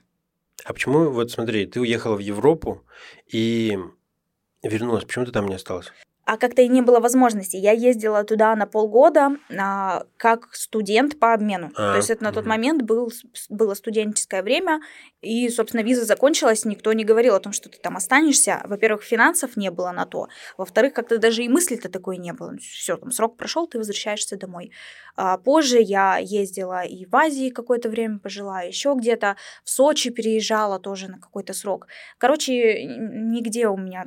А 0.65 0.73
почему, 0.73 1.11
вот 1.11 1.29
смотри, 1.29 1.67
ты 1.67 1.81
уехала 1.81 2.15
в 2.15 2.19
Европу 2.19 2.83
и 3.27 3.77
вернулась. 4.63 5.03
Почему 5.05 5.25
ты 5.25 5.31
там 5.31 5.47
не 5.47 5.55
осталась? 5.55 5.91
А 6.25 6.37
как-то 6.37 6.61
и 6.61 6.69
не 6.69 6.81
было 6.81 6.99
возможности. 6.99 7.57
Я 7.57 7.73
ездила 7.73 8.23
туда 8.23 8.55
на 8.55 8.65
полгода 8.65 9.31
а, 9.57 10.05
как 10.15 10.53
студент 10.53 11.19
по 11.19 11.33
обмену. 11.33 11.71
А, 11.75 11.91
То 11.91 11.97
есть 11.97 12.09
это 12.09 12.23
на 12.23 12.31
тот 12.31 12.45
момент 12.45 12.83
был, 12.83 13.11
было 13.49 13.73
студенческое 13.73 14.41
время, 14.41 14.79
и, 15.21 15.49
собственно, 15.49 15.81
виза 15.81 16.05
закончилась, 16.05 16.63
никто 16.63 16.93
не 16.93 17.03
говорил 17.03 17.35
о 17.35 17.39
том, 17.39 17.51
что 17.51 17.69
ты 17.69 17.77
там 17.77 17.97
останешься. 17.97 18.61
Во-первых, 18.65 19.03
финансов 19.03 19.57
не 19.57 19.69
было 19.69 19.91
на 19.91 20.05
то. 20.05 20.27
Во-вторых, 20.57 20.93
как-то 20.93 21.17
даже 21.17 21.43
и 21.43 21.49
мысли-то 21.49 21.89
такой 21.89 22.17
не 22.17 22.31
было. 22.31 22.55
Все, 22.57 22.95
там 22.95 23.11
срок 23.11 23.35
прошел, 23.35 23.67
ты 23.67 23.77
возвращаешься 23.77 24.37
домой. 24.37 24.71
А 25.15 25.37
позже 25.37 25.79
я 25.81 26.17
ездила 26.17 26.83
и 26.83 27.05
в 27.05 27.15
Азии 27.15 27.49
какое-то 27.49 27.89
время 27.89 28.19
пожила, 28.19 28.61
еще 28.61 28.95
где-то 28.97 29.35
в 29.63 29.69
Сочи 29.69 30.09
переезжала 30.09 30.79
тоже 30.79 31.09
на 31.09 31.19
какой-то 31.19 31.53
срок. 31.53 31.87
Короче, 32.17 32.85
нигде 32.85 33.67
у 33.67 33.77
меня 33.77 34.05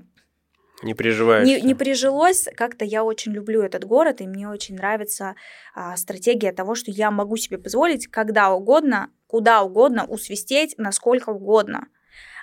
Не 0.83 0.95
переживаешь? 0.95 1.47
не, 1.47 1.61
не 1.61 1.75
прижилось. 1.75 2.49
Как-то 2.55 2.85
я 2.85 3.03
очень 3.03 3.33
люблю 3.33 3.62
этот 3.62 3.85
город, 3.85 4.21
и 4.21 4.27
мне 4.27 4.49
очень 4.49 4.77
нравится 4.77 5.35
а, 5.75 5.97
стратегия 5.97 6.53
того, 6.53 6.75
что 6.75 6.91
я 6.91 7.11
могу 7.11 7.37
себе 7.37 7.59
позволить 7.59 8.07
когда 8.09 8.51
угодно, 8.53 9.11
куда 9.27 9.62
угодно 9.62 10.05
усвистеть, 10.05 10.75
насколько 10.77 11.31
угодно. 11.31 11.87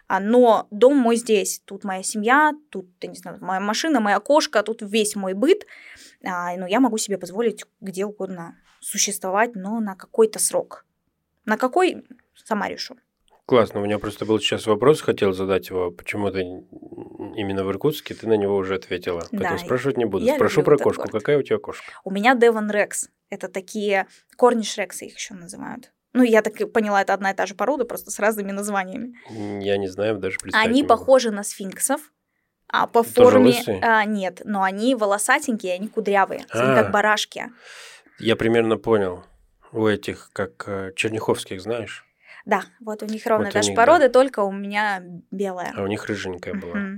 А, 0.08 0.20
но 0.20 0.68
дом 0.72 0.98
мой 0.98 1.16
здесь, 1.16 1.62
тут 1.66 1.84
моя 1.84 2.04
семья, 2.04 2.54
тут, 2.70 2.88
я 3.02 3.10
не 3.10 3.16
знаю, 3.16 3.38
моя 3.42 3.60
машина, 3.60 4.00
моя 4.00 4.20
кошка, 4.20 4.64
тут 4.64 4.82
весь 4.82 5.16
мой 5.16 5.34
быт. 5.34 5.66
А, 6.26 6.56
ну, 6.58 6.66
я 6.68 6.80
могу 6.80 6.98
себе 6.98 7.18
позволить 7.18 7.66
где 7.82 8.06
угодно 8.06 8.58
существовать, 8.82 9.56
но 9.56 9.80
на 9.80 9.96
какой-то 9.96 10.40
срок. 10.40 10.86
На 11.46 11.58
какой, 11.58 12.04
сама 12.36 12.68
решу. 12.68 12.98
Классно. 13.46 13.82
У 13.82 13.84
меня 13.84 14.00
просто 14.00 14.26
был 14.26 14.40
сейчас 14.40 14.68
вопрос, 14.68 15.02
хотел 15.02 15.34
задать 15.34 15.70
его. 15.70 15.92
Почему 15.92 16.32
ты 16.32 16.40
именно 16.42 17.64
в 17.66 17.70
Иркутске? 17.72 18.14
Ты 18.14 18.28
на 18.28 18.38
него 18.38 18.56
уже 18.56 18.76
ответила. 18.76 19.22
Да, 19.32 19.38
Поэтому 19.40 19.60
спрашивать 19.60 19.98
не 19.98 20.06
буду. 20.06 20.26
Спрошу 20.28 20.64
про 20.64 20.78
кошку. 20.78 21.02
город. 21.04 21.12
Какая 21.12 21.38
у 21.38 21.42
тебя 21.42 21.58
кошка? 21.58 21.84
У 22.06 22.12
меня 22.12 22.36
Девон 22.36 22.72
Рекс. 22.72 23.10
Это 23.30 23.50
такие 23.50 24.08
корни 24.38 24.64
Шрекса 24.64 25.06
их 25.06 25.16
еще 25.18 25.34
называют. 25.34 25.92
Ну, 26.14 26.22
я 26.24 26.42
так 26.44 26.62
и 26.62 26.66
поняла, 26.66 27.02
это 27.02 27.14
одна 27.16 27.32
и 27.32 27.36
та 27.36 27.48
же 27.48 27.56
порода, 27.56 27.86
просто 27.86 28.12
с 28.12 28.20
разными 28.20 28.52
названиями. 28.52 29.16
Я 29.30 29.78
не 29.78 29.88
знаю, 29.88 30.20
даже 30.20 30.38
представить 30.40 30.68
Они 30.70 30.84
похожи 30.84 31.32
на 31.32 31.44
сфинксов, 31.44 32.02
а 32.68 32.86
по 32.86 33.02
Тоже 33.04 33.32
форме 33.32 33.46
лысые? 33.48 33.80
а, 33.82 34.06
нет, 34.06 34.42
но 34.46 34.62
они 34.62 34.94
волосатенькие, 34.94 35.74
они 35.74 35.88
кудрявые, 35.88 36.46
они 36.52 36.72
А. 36.72 36.84
как 36.84 36.92
барашки. 36.92 37.46
Я 38.20 38.36
примерно 38.36 38.78
понял. 38.78 39.24
У 39.72 39.88
этих, 39.88 40.30
как 40.34 40.64
э, 40.68 40.92
черняховских, 40.96 41.60
знаешь? 41.60 42.06
Да, 42.46 42.64
вот 42.80 43.04
у 43.04 43.06
них 43.06 43.26
ровно 43.26 43.46
Вот 43.46 43.54
та 43.54 43.62
же 43.62 43.70
них, 43.70 43.78
порода, 43.78 44.10
только 44.10 44.42
у 44.42 44.52
меня 44.52 45.02
белая. 45.32 45.74
А 45.76 45.84
у 45.84 45.88
них 45.88 46.06
рыженькая 46.06 46.54
была. 46.54 46.98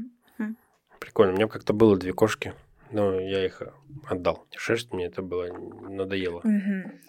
Прикольно. 0.99 1.33
У 1.33 1.35
меня 1.35 1.47
как-то 1.47 1.73
было 1.73 1.97
две 1.97 2.13
кошки, 2.13 2.53
но 2.91 3.19
я 3.19 3.45
их 3.45 3.61
отдал. 4.09 4.47
Шерсть 4.55 4.91
мне 4.91 5.05
это 5.05 5.21
было 5.21 5.47
надоело. 5.53 6.41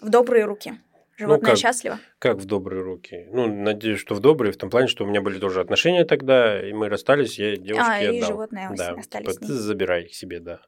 В 0.03 0.09
добрые 0.11 0.45
руки. 0.45 0.79
Животное 1.19 1.39
Ну, 1.39 1.53
как? 1.53 1.59
счастливо. 1.59 1.99
Как 2.19 2.37
в 2.37 2.45
добрые 2.45 2.83
руки? 2.83 3.27
Ну, 3.33 3.47
надеюсь, 3.47 3.99
что 3.99 4.15
в 4.15 4.21
добрые, 4.21 4.53
в 4.53 4.59
том 4.59 4.69
плане, 4.69 4.87
что 4.87 5.05
у 5.05 5.07
меня 5.07 5.23
были 5.23 5.39
тоже 5.39 5.61
отношения 5.63 6.05
тогда, 6.05 6.61
и 6.61 6.75
мы 6.75 6.91
расстались, 6.91 7.39
я 7.39 7.57
девушке 7.57 7.91
а, 7.91 8.03
и 8.03 8.19
отдал. 8.19 8.29
животные 8.29 8.71
да, 8.77 8.91
остались 8.91 9.35
типа, 9.35 9.47
с 9.47 9.49
ней. 9.49 9.49
забирай 9.49 10.03
их 10.05 10.15
себе, 10.15 10.41
да. 10.41 10.61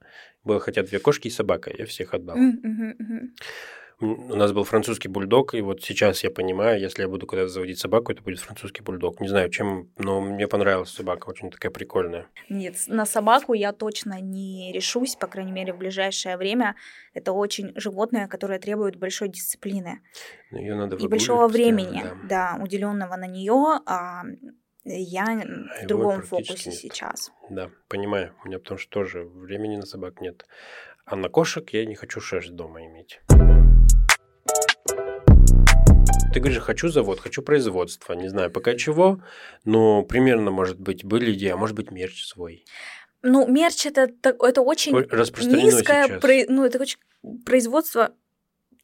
Было 0.44 0.59
хотя 0.59 0.83
две 0.83 1.00
кошки 1.00 1.28
и 1.28 1.31
собака, 1.31 1.70
я 1.76 1.85
всех 1.85 2.14
отдал. 2.14 2.38
У 4.01 4.37
нас 4.37 4.53
был 4.53 4.63
французский 4.63 5.09
бульдог, 5.09 5.55
и 5.55 5.61
вот 5.61 5.83
сейчас 5.83 6.23
я 6.23 6.31
понимаю, 6.31 6.81
если 6.81 7.03
я 7.03 7.09
буду 7.09 7.27
куда-то 7.27 7.49
заводить 7.49 7.81
собаку, 7.81 8.13
это 8.13 8.23
будет 8.23 8.39
французский 8.39 8.81
бульдог. 8.81 9.21
Не 9.21 9.27
знаю, 9.27 9.51
чем, 9.51 9.91
но 9.99 10.21
мне 10.21 10.47
понравилась 10.47 10.91
собака, 10.91 11.29
очень 11.29 11.51
такая 11.51 11.73
прикольная. 11.73 12.29
Нет, 12.49 12.77
на 12.87 13.05
собаку 13.05 13.55
я 13.55 13.73
точно 13.73 14.21
не 14.21 14.73
решусь, 14.73 15.17
по 15.17 15.27
крайней 15.27 15.51
мере, 15.51 15.73
в 15.73 15.79
ближайшее 15.79 16.37
время. 16.37 16.77
Это 17.13 17.33
очень 17.33 17.73
животное, 17.75 18.29
которое 18.29 18.61
требует 18.61 18.95
большой 18.97 19.31
дисциплины 19.31 20.01
Ее 20.53 20.77
надо 20.77 20.95
и 20.95 21.09
большого 21.09 21.49
времени, 21.49 22.05
да. 22.29 22.55
да, 22.57 22.63
уделенного 22.63 23.17
на 23.17 23.27
нее. 23.27 23.81
я 24.85 25.25
А 25.25 25.83
в 25.83 25.87
другом 25.89 26.23
фокусе 26.23 26.71
нет. 26.71 26.79
сейчас. 26.79 27.33
Да, 27.51 27.71
понимаю. 27.89 28.33
У 28.45 28.47
меня 28.47 28.61
потому 28.61 28.79
что 28.79 28.91
тоже 28.91 29.25
времени 29.25 29.77
на 29.77 29.87
собак 29.87 30.21
нет. 30.21 30.47
А 31.05 31.17
на 31.17 31.29
кошек 31.29 31.69
я 31.71 31.85
не 31.85 31.97
хочу 31.97 32.21
шерсть 32.21 32.55
дома 32.55 32.85
иметь. 32.85 33.21
Ты 36.38 36.42
говоришь, 36.42 36.62
хочу 36.62 36.88
завод, 36.88 37.18
хочу 37.18 37.42
производство. 37.42 38.12
Не 38.12 38.29
знаю 38.29 38.51
пока 38.53 38.74
чего, 38.77 39.20
но 39.64 40.03
примерно, 40.05 40.53
может 40.53 40.79
быть, 40.79 41.05
были 41.05 41.33
идеи, 41.33 41.48
а 41.48 41.57
может 41.57 41.74
быть, 41.74 41.90
мерч 41.90 42.24
свой. 42.24 42.64
Ну, 43.22 43.48
мерч 43.48 43.87
это, 43.87 44.09
это 44.22 44.62
очень 44.62 44.92
низкое, 44.92 46.07
сейчас. 46.07 46.20
про- 46.22 46.44
ну, 46.48 46.64
это 46.64 46.79
очень 46.79 46.98
производство 47.44 48.14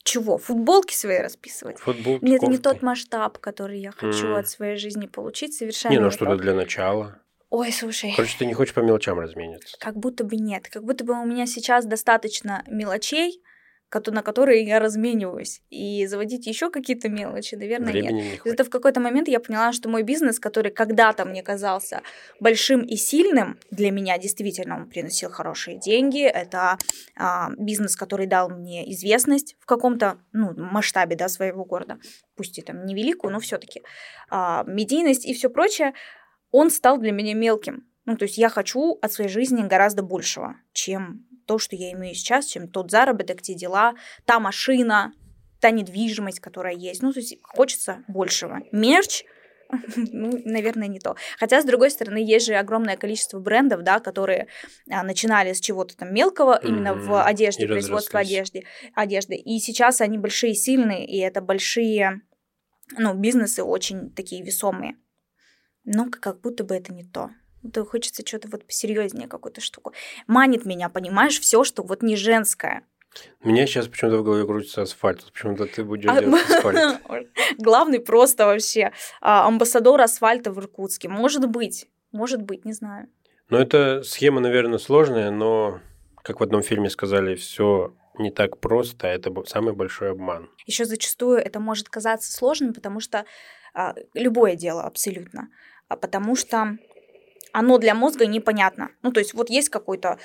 чего? 0.03 0.37
Футболки 0.37 0.95
свои 0.95 1.19
расписывать? 1.19 1.79
Футболки, 1.79 2.25
Нет, 2.25 2.43
это 2.43 2.51
не 2.51 2.59
тот 2.59 2.83
масштаб, 2.83 3.39
который 3.39 3.79
я 3.79 3.93
хочу 3.93 4.27
М. 4.27 4.35
от 4.35 4.49
своей 4.49 4.77
жизни 4.77 5.07
получить, 5.07 5.55
совершенно 5.55 5.93
Не, 5.93 6.01
ну 6.01 6.11
что-то 6.11 6.33
тот. 6.33 6.41
для 6.41 6.55
начала. 6.55 7.21
Ой, 7.51 7.71
слушай, 7.71 8.13
Короче, 8.17 8.35
ты 8.37 8.47
не 8.47 8.55
хочешь 8.55 8.75
по 8.75 8.81
мелочам 8.81 9.21
размениться. 9.21 9.77
как 9.79 9.97
будто 9.97 10.25
бы 10.25 10.35
нет. 10.35 10.69
Как 10.69 10.83
будто 10.83 11.05
бы 11.05 11.13
у 11.15 11.25
меня 11.25 11.47
сейчас 11.47 11.87
достаточно 11.87 12.65
мелочей, 12.67 13.41
на 14.13 14.23
которые 14.23 14.65
я 14.65 14.79
размениваюсь. 14.79 15.63
И 15.71 16.07
заводить 16.07 16.47
еще 16.47 16.71
какие-то 16.71 17.09
мелочи, 17.09 17.55
наверное, 17.55 17.93
нет. 17.93 18.05
Времени 18.05 18.23
не 18.23 18.23
То 18.23 18.31
есть 18.31 18.41
хватит. 18.41 18.61
Это 18.61 18.65
в 18.65 18.71
какой-то 18.71 19.01
момент 19.01 19.29
я 19.29 19.41
поняла, 19.41 19.73
что 19.73 19.89
мой 19.89 20.03
бизнес, 20.03 20.39
который 20.39 20.73
когда-то 20.73 21.25
мне 21.25 21.43
казался 21.43 22.03
большим 22.41 22.83
и 22.83 22.97
сильным, 22.97 23.59
для 23.71 23.91
меня 23.91 24.19
действительно 24.19 24.77
он 24.77 24.89
приносил 24.89 25.31
хорошие 25.31 25.79
деньги. 25.79 26.23
Это 26.23 26.79
а, 27.17 27.51
бизнес, 27.59 27.97
который 27.97 28.27
дал 28.27 28.49
мне 28.49 28.91
известность 28.93 29.57
в 29.61 29.67
каком-то 29.67 30.19
ну, 30.33 30.53
масштабе 30.57 31.17
да, 31.17 31.29
своего 31.29 31.65
города, 31.65 31.99
пусть 32.37 32.59
и 32.59 32.63
там 32.63 32.85
невеликую, 32.87 33.33
но 33.33 33.41
все-таки 33.41 33.83
медийность 34.31 35.25
и 35.25 35.35
все 35.35 35.49
прочее, 35.49 35.93
он 36.51 36.71
стал 36.71 36.99
для 36.99 37.13
меня 37.13 37.35
мелким. 37.35 37.87
Ну, 38.05 38.17
то 38.17 38.25
есть 38.25 38.39
я 38.39 38.49
хочу 38.49 38.99
от 39.01 39.13
своей 39.13 39.31
жизни 39.31 39.67
гораздо 39.67 40.03
большего, 40.03 40.57
чем 40.73 41.27
то, 41.47 41.59
что 41.59 41.77
я 41.77 41.93
имею 41.93 42.15
сейчас, 42.15 42.47
чем 42.47 42.69
тот 42.69 42.91
заработок, 42.91 43.43
те 43.43 43.55
дела, 43.55 43.95
та 44.25 44.41
машина, 44.41 45.13
та 45.61 45.71
недвижимость, 45.71 46.41
которая 46.41 46.75
есть. 46.75 47.03
Ну, 47.03 47.13
то 47.13 47.21
есть 47.21 47.39
хочется 47.43 48.05
большего. 48.09 48.61
Мерч, 48.73 49.25
ну, 49.97 50.41
наверное, 50.45 50.89
не 50.89 50.99
то. 50.99 51.17
Хотя, 51.39 51.63
с 51.63 51.65
другой 51.65 51.91
стороны, 51.91 52.19
есть 52.19 52.47
же 52.47 52.55
огромное 52.55 52.97
количество 52.97 53.39
брендов, 53.39 53.83
да, 53.83 54.01
которые 54.01 54.49
а, 54.91 55.03
начинали 55.03 55.53
с 55.53 55.61
чего-то 55.61 55.97
там 55.97 56.13
мелкого, 56.13 56.61
именно 56.63 56.95
в 56.95 57.23
одежде, 57.23 57.65
И 57.65 57.69
производство 57.69 58.21
одежды, 58.21 58.65
одежды. 58.95 59.37
И 59.37 59.59
сейчас 59.59 60.01
они 60.01 60.19
большие 60.19 60.55
сильные, 60.55 61.07
и 61.07 61.19
это 61.19 61.41
большие, 61.41 62.21
ну, 62.99 63.15
бизнесы 63.15 63.63
очень 63.63 64.11
такие 64.11 64.43
весомые. 64.43 64.97
Но 65.85 66.11
как 66.11 66.41
будто 66.41 66.65
бы 66.65 66.75
это 66.75 66.93
не 66.93 67.05
то. 67.05 67.31
То 67.73 67.85
хочется 67.85 68.27
что-то 68.27 68.49
вот 68.49 68.65
посерьезнее 68.65 69.29
какую-то 69.29 69.61
штуку. 69.61 69.93
Манит 70.27 70.65
меня, 70.65 70.89
понимаешь, 70.89 71.41
все, 71.41 71.65
что 71.65 71.83
вот 71.83 72.03
не 72.03 72.17
женское. 72.17 72.85
Меня 73.43 73.67
сейчас 73.67 73.87
почему-то 73.87 74.19
в 74.19 74.25
голове 74.25 74.45
крутится 74.45 74.83
асфальт. 74.83 75.25
Почему-то 75.33 75.67
ты 75.67 75.85
будешь 75.85 76.11
а, 76.11 76.21
делать 76.21 76.51
асфальт. 76.51 77.01
Главный 77.59 78.01
просто 78.01 78.47
вообще 78.47 78.93
а, 79.21 79.47
амбассадор 79.47 80.01
асфальта 80.01 80.51
в 80.51 80.59
Иркутске. 80.59 81.09
Может 81.09 81.49
быть, 81.49 81.87
может 82.13 82.43
быть, 82.43 82.65
не 82.65 82.73
знаю. 82.73 83.09
Ну, 83.51 83.59
это 83.59 84.03
схема, 84.03 84.41
наверное, 84.41 84.79
сложная, 84.79 85.31
но, 85.31 85.81
как 86.23 86.41
в 86.41 86.43
одном 86.43 86.63
фильме 86.63 86.91
сказали, 86.91 87.35
все 87.37 87.95
не 88.19 88.31
так 88.31 88.59
просто, 88.59 89.09
это 89.09 89.33
самый 89.47 89.75
большой 89.75 90.13
обман. 90.13 90.49
Еще 90.67 90.85
зачастую 90.85 91.39
это 91.39 91.61
может 91.61 91.89
казаться 91.89 92.33
сложным, 92.33 92.73
потому 92.73 93.01
что 93.01 93.25
а, 93.75 93.95
любое 94.15 94.55
дело 94.55 94.83
абсолютно, 94.83 95.49
а 95.89 95.97
потому 95.97 96.37
что 96.37 96.79
оно 97.55 97.79
для 97.79 97.95
мозга 97.95 98.27
непонятно. 98.27 98.91
Ну, 99.03 99.13
то 99.13 99.21
есть 99.21 99.33
вот 99.33 99.49
есть 99.49 99.69
какой-то 99.69 100.19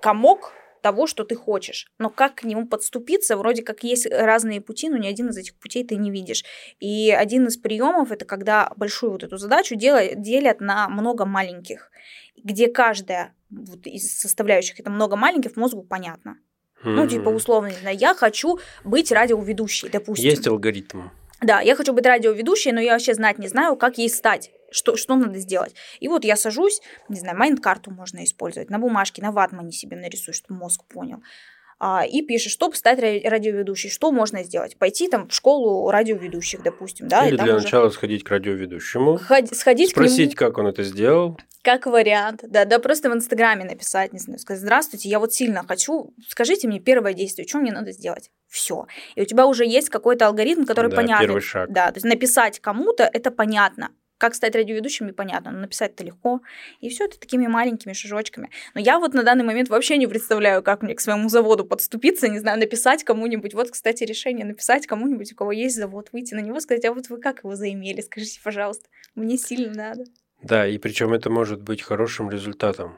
комок, 0.00 0.52
того, 0.82 1.06
что 1.06 1.24
ты 1.24 1.34
хочешь. 1.34 1.90
Но 1.98 2.10
как 2.10 2.34
к 2.34 2.44
нему 2.44 2.66
подступиться, 2.66 3.38
вроде 3.38 3.62
как 3.62 3.84
есть 3.84 4.06
разные 4.10 4.60
пути, 4.60 4.90
но 4.90 4.98
ни 4.98 5.06
один 5.06 5.30
из 5.30 5.38
этих 5.38 5.54
путей 5.54 5.82
ты 5.82 5.96
не 5.96 6.10
видишь. 6.10 6.44
И 6.78 7.10
один 7.10 7.46
из 7.46 7.56
приемов 7.56 8.12
это 8.12 8.26
когда 8.26 8.70
большую 8.76 9.12
вот 9.12 9.22
эту 9.22 9.38
задачу 9.38 9.76
делают, 9.76 10.20
делят 10.20 10.60
на 10.60 10.90
много 10.90 11.24
маленьких, 11.24 11.90
где 12.36 12.68
каждая 12.68 13.32
вот 13.48 13.86
из 13.86 14.20
составляющих 14.20 14.78
это 14.78 14.90
много 14.90 15.16
маленьких 15.16 15.56
мозгу 15.56 15.82
понятно. 15.82 16.36
Mm-hmm. 16.84 16.90
Ну, 16.90 17.08
типа, 17.08 17.30
условно, 17.30 17.70
я 17.90 18.14
хочу 18.14 18.58
быть 18.84 19.10
радиоведущей, 19.10 19.88
допустим. 19.88 20.28
Есть 20.28 20.46
алгоритм. 20.46 21.04
Да, 21.40 21.60
я 21.60 21.76
хочу 21.76 21.92
быть 21.92 22.06
радиоведущей, 22.06 22.72
но 22.72 22.80
я 22.80 22.92
вообще 22.92 23.14
знать 23.14 23.38
не 23.38 23.48
знаю, 23.48 23.76
как 23.76 23.98
ей 23.98 24.08
стать 24.08 24.50
что, 24.74 24.96
что 24.96 25.14
надо 25.14 25.38
сделать. 25.38 25.74
И 26.00 26.08
вот 26.08 26.24
я 26.24 26.36
сажусь, 26.36 26.82
не 27.08 27.20
знаю, 27.20 27.38
майнд-карту 27.38 27.92
можно 27.92 28.24
использовать, 28.24 28.70
на 28.70 28.78
бумажке, 28.78 29.22
на 29.22 29.30
ватмане 29.30 29.70
себе 29.70 29.96
нарисую, 29.96 30.34
чтобы 30.34 30.58
мозг 30.58 30.84
понял. 30.84 31.22
А, 31.78 32.04
и 32.04 32.22
пишешь, 32.22 32.52
чтобы 32.52 32.76
стать 32.76 32.98
радиоведущей, 32.98 33.90
что 33.90 34.12
можно 34.12 34.42
сделать? 34.44 34.76
Пойти 34.76 35.08
там 35.08 35.28
в 35.28 35.34
школу 35.34 35.90
радиоведущих, 35.90 36.62
допустим, 36.62 37.08
да? 37.08 37.26
Или 37.26 37.36
для 37.36 37.56
уже... 37.56 37.64
начала 37.64 37.90
сходить 37.90 38.24
к 38.24 38.30
радиоведущему. 38.30 39.18
Ход... 39.18 39.54
Сходить 39.54 39.90
Спросить, 39.90 40.34
к 40.34 40.40
нему... 40.40 40.50
как 40.50 40.58
он 40.58 40.66
это 40.66 40.82
сделал. 40.82 41.38
Как 41.62 41.86
вариант, 41.86 42.44
да, 42.46 42.66
да, 42.66 42.78
просто 42.78 43.08
в 43.08 43.14
Инстаграме 43.14 43.64
написать, 43.64 44.12
не 44.12 44.18
знаю, 44.18 44.38
сказать, 44.38 44.60
здравствуйте, 44.60 45.08
я 45.08 45.18
вот 45.18 45.32
сильно 45.32 45.64
хочу, 45.66 46.12
скажите 46.28 46.68
мне 46.68 46.78
первое 46.78 47.14
действие, 47.14 47.48
что 47.48 47.58
мне 47.58 47.72
надо 47.72 47.92
сделать? 47.92 48.30
Все. 48.48 48.86
И 49.14 49.22
у 49.22 49.24
тебя 49.24 49.46
уже 49.46 49.64
есть 49.64 49.88
какой-то 49.88 50.26
алгоритм, 50.26 50.64
который 50.64 50.90
да, 50.90 50.96
понятен. 50.96 51.26
Первый 51.26 51.40
шаг. 51.40 51.72
Да, 51.72 51.88
то 51.88 51.94
есть 51.96 52.04
написать 52.04 52.60
кому-то 52.60 53.08
это 53.10 53.30
понятно. 53.30 53.90
Как 54.24 54.34
стать 54.34 54.56
радиоведущим, 54.56 55.06
непонятно, 55.06 55.50
но 55.50 55.58
написать-то 55.58 56.02
легко. 56.02 56.40
И 56.80 56.88
все 56.88 57.04
это 57.04 57.20
такими 57.20 57.46
маленькими 57.46 57.92
шажочками. 57.92 58.48
Но 58.72 58.80
я 58.80 58.98
вот 58.98 59.12
на 59.12 59.22
данный 59.22 59.44
момент 59.44 59.68
вообще 59.68 59.98
не 59.98 60.06
представляю, 60.06 60.62
как 60.62 60.80
мне 60.80 60.94
к 60.94 61.00
своему 61.02 61.28
заводу 61.28 61.66
подступиться, 61.66 62.28
не 62.28 62.38
знаю, 62.38 62.58
написать 62.58 63.04
кому-нибудь. 63.04 63.52
Вот, 63.52 63.70
кстати, 63.70 64.02
решение 64.02 64.46
написать 64.46 64.86
кому-нибудь, 64.86 65.34
у 65.34 65.36
кого 65.36 65.52
есть 65.52 65.76
завод, 65.76 66.08
выйти 66.12 66.32
на 66.32 66.38
него, 66.38 66.58
сказать, 66.60 66.86
а 66.86 66.94
вот 66.94 67.10
вы 67.10 67.18
как 67.18 67.40
его 67.44 67.54
заимели, 67.54 68.00
скажите, 68.00 68.40
пожалуйста, 68.42 68.88
мне 69.14 69.36
сильно 69.36 69.74
надо. 69.74 70.04
Да, 70.42 70.66
и 70.66 70.78
причем 70.78 71.12
это 71.12 71.28
может 71.28 71.60
быть 71.60 71.82
хорошим 71.82 72.30
результатом. 72.30 72.96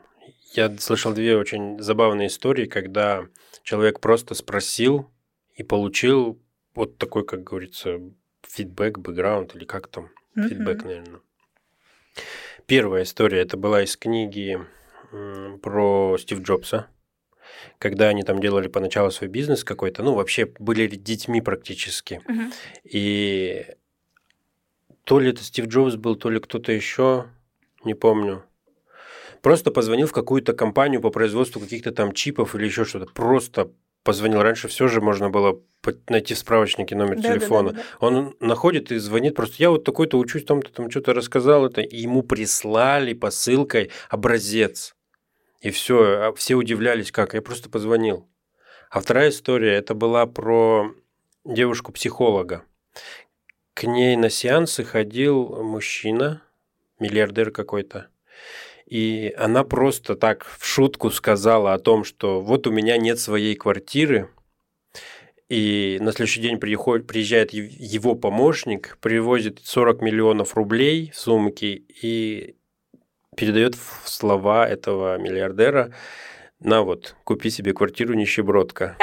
Я 0.53 0.73
слышал 0.79 1.12
две 1.12 1.37
очень 1.37 1.83
забавные 1.83 2.29
истории, 2.29 2.67
когда 2.67 3.27
человек 3.65 3.99
просто 3.99 4.37
спросил 4.37 5.11
и 5.57 5.65
получил 5.65 6.41
вот 6.77 6.99
такой, 6.99 7.27
как 7.27 7.43
говорится, 7.43 7.99
фидбэк, 8.43 8.99
бэкграунд 8.99 9.57
или 9.57 9.65
как 9.65 9.89
там, 9.89 10.11
mm-hmm. 10.37 10.49
фидбэк, 10.49 10.85
наверное. 10.85 11.20
Первая 12.66 13.05
история, 13.05 13.40
это 13.40 13.57
была 13.57 13.83
из 13.83 13.96
книги 13.96 14.61
про 15.62 16.16
Стив 16.18 16.40
Джобса, 16.40 16.88
когда 17.79 18.09
они 18.09 18.22
там 18.22 18.40
делали 18.40 18.68
поначалу 18.68 19.11
свой 19.11 19.29
бизнес 19.29 19.64
какой-то, 19.64 20.03
ну, 20.03 20.14
вообще 20.14 20.46
были 20.59 20.88
детьми 20.88 21.40
практически. 21.40 22.20
Mm-hmm. 22.27 22.53
И 22.85 23.66
то 25.05 25.20
ли 25.20 25.31
это 25.31 25.42
Стив 25.44 25.66
Джобс 25.66 25.94
был, 25.94 26.16
то 26.16 26.29
ли 26.29 26.40
кто-то 26.40 26.72
еще, 26.72 27.27
не 27.85 27.94
помню. 27.94 28.44
Просто 29.42 29.70
позвонил 29.70 30.09
в 30.09 30.12
какую-то 30.12 30.53
компанию 30.55 31.01
по 31.01 31.11
производству 31.11 31.61
каких-то 31.61 31.92
там 31.92 32.12
чипов 32.12 32.57
или 32.57 32.64
еще 32.64 32.85
что-то. 32.85 33.07
Просто 33.12 33.70
позвонил. 34.07 34.40
Раньше 34.40 34.69
все 34.69 34.88
же 34.88 35.03
можно 35.03 35.29
было 35.29 35.61
найти 36.09 36.35
в 36.35 36.38
справочнике 36.38 36.95
номер 36.95 37.16
да, 37.16 37.35
телефона. 37.35 37.73
Да, 37.73 37.77
да, 37.77 37.83
да. 37.83 38.07
Он 38.07 38.37
находит 38.40 38.92
и 38.92 38.99
звонит 38.99 39.35
просто. 39.35 39.57
Я 39.59 39.71
вот 39.71 39.85
такой-то 39.85 40.16
учусь, 40.19 40.45
там-то 40.45 40.73
там 40.73 40.90
что-то 40.90 41.12
рассказал 41.12 41.66
это. 41.66 41.83
И 41.83 41.97
ему 41.97 42.23
прислали 42.23 43.12
посылкой 43.12 43.90
образец. 44.09 44.95
И 45.61 45.71
все, 45.71 46.29
а 46.29 46.33
все 46.35 46.55
удивлялись, 46.55 47.12
как. 47.12 47.35
Я 47.35 47.42
просто 47.42 47.69
позвонил. 47.69 48.29
А 48.90 49.01
вторая 49.01 49.31
история, 49.31 49.75
это 49.75 49.95
была 49.95 50.25
про 50.27 50.95
девушку-психолога. 51.45 52.62
К 53.75 53.85
ней 53.85 54.16
на 54.16 54.31
сеансы 54.31 54.85
ходил 54.85 55.62
мужчина, 55.62 56.42
миллиардер 57.01 57.51
какой-то. 57.51 58.07
И 58.87 59.35
она 59.37 59.64
просто 59.64 60.14
так 60.14 60.44
в 60.44 60.64
шутку 60.64 61.11
сказала 61.11 61.75
о 61.75 61.79
том, 61.79 62.05
что 62.05 62.40
вот 62.40 62.66
у 62.66 62.70
меня 62.70 62.96
нет 62.96 63.18
своей 63.18 63.57
квартиры, 63.57 64.31
и 65.49 65.99
на 66.01 66.12
следующий 66.12 66.40
день 66.40 66.59
приходит, 66.59 67.07
приезжает 67.07 67.53
его 67.53 68.14
помощник, 68.16 68.99
привозит 69.01 69.61
40 69.64 70.03
миллионов 70.03 70.57
рублей 70.57 71.12
в 71.14 71.18
сумке 71.18 71.83
и 72.03 72.57
передает 73.37 73.77
слова 74.05 74.66
этого 74.66 75.18
миллиардера 75.18 75.92
на 76.59 76.83
вот, 76.83 77.14
купи 77.25 77.51
себе 77.51 77.75
квартиру, 77.75 78.14
нищебродка. 78.14 78.96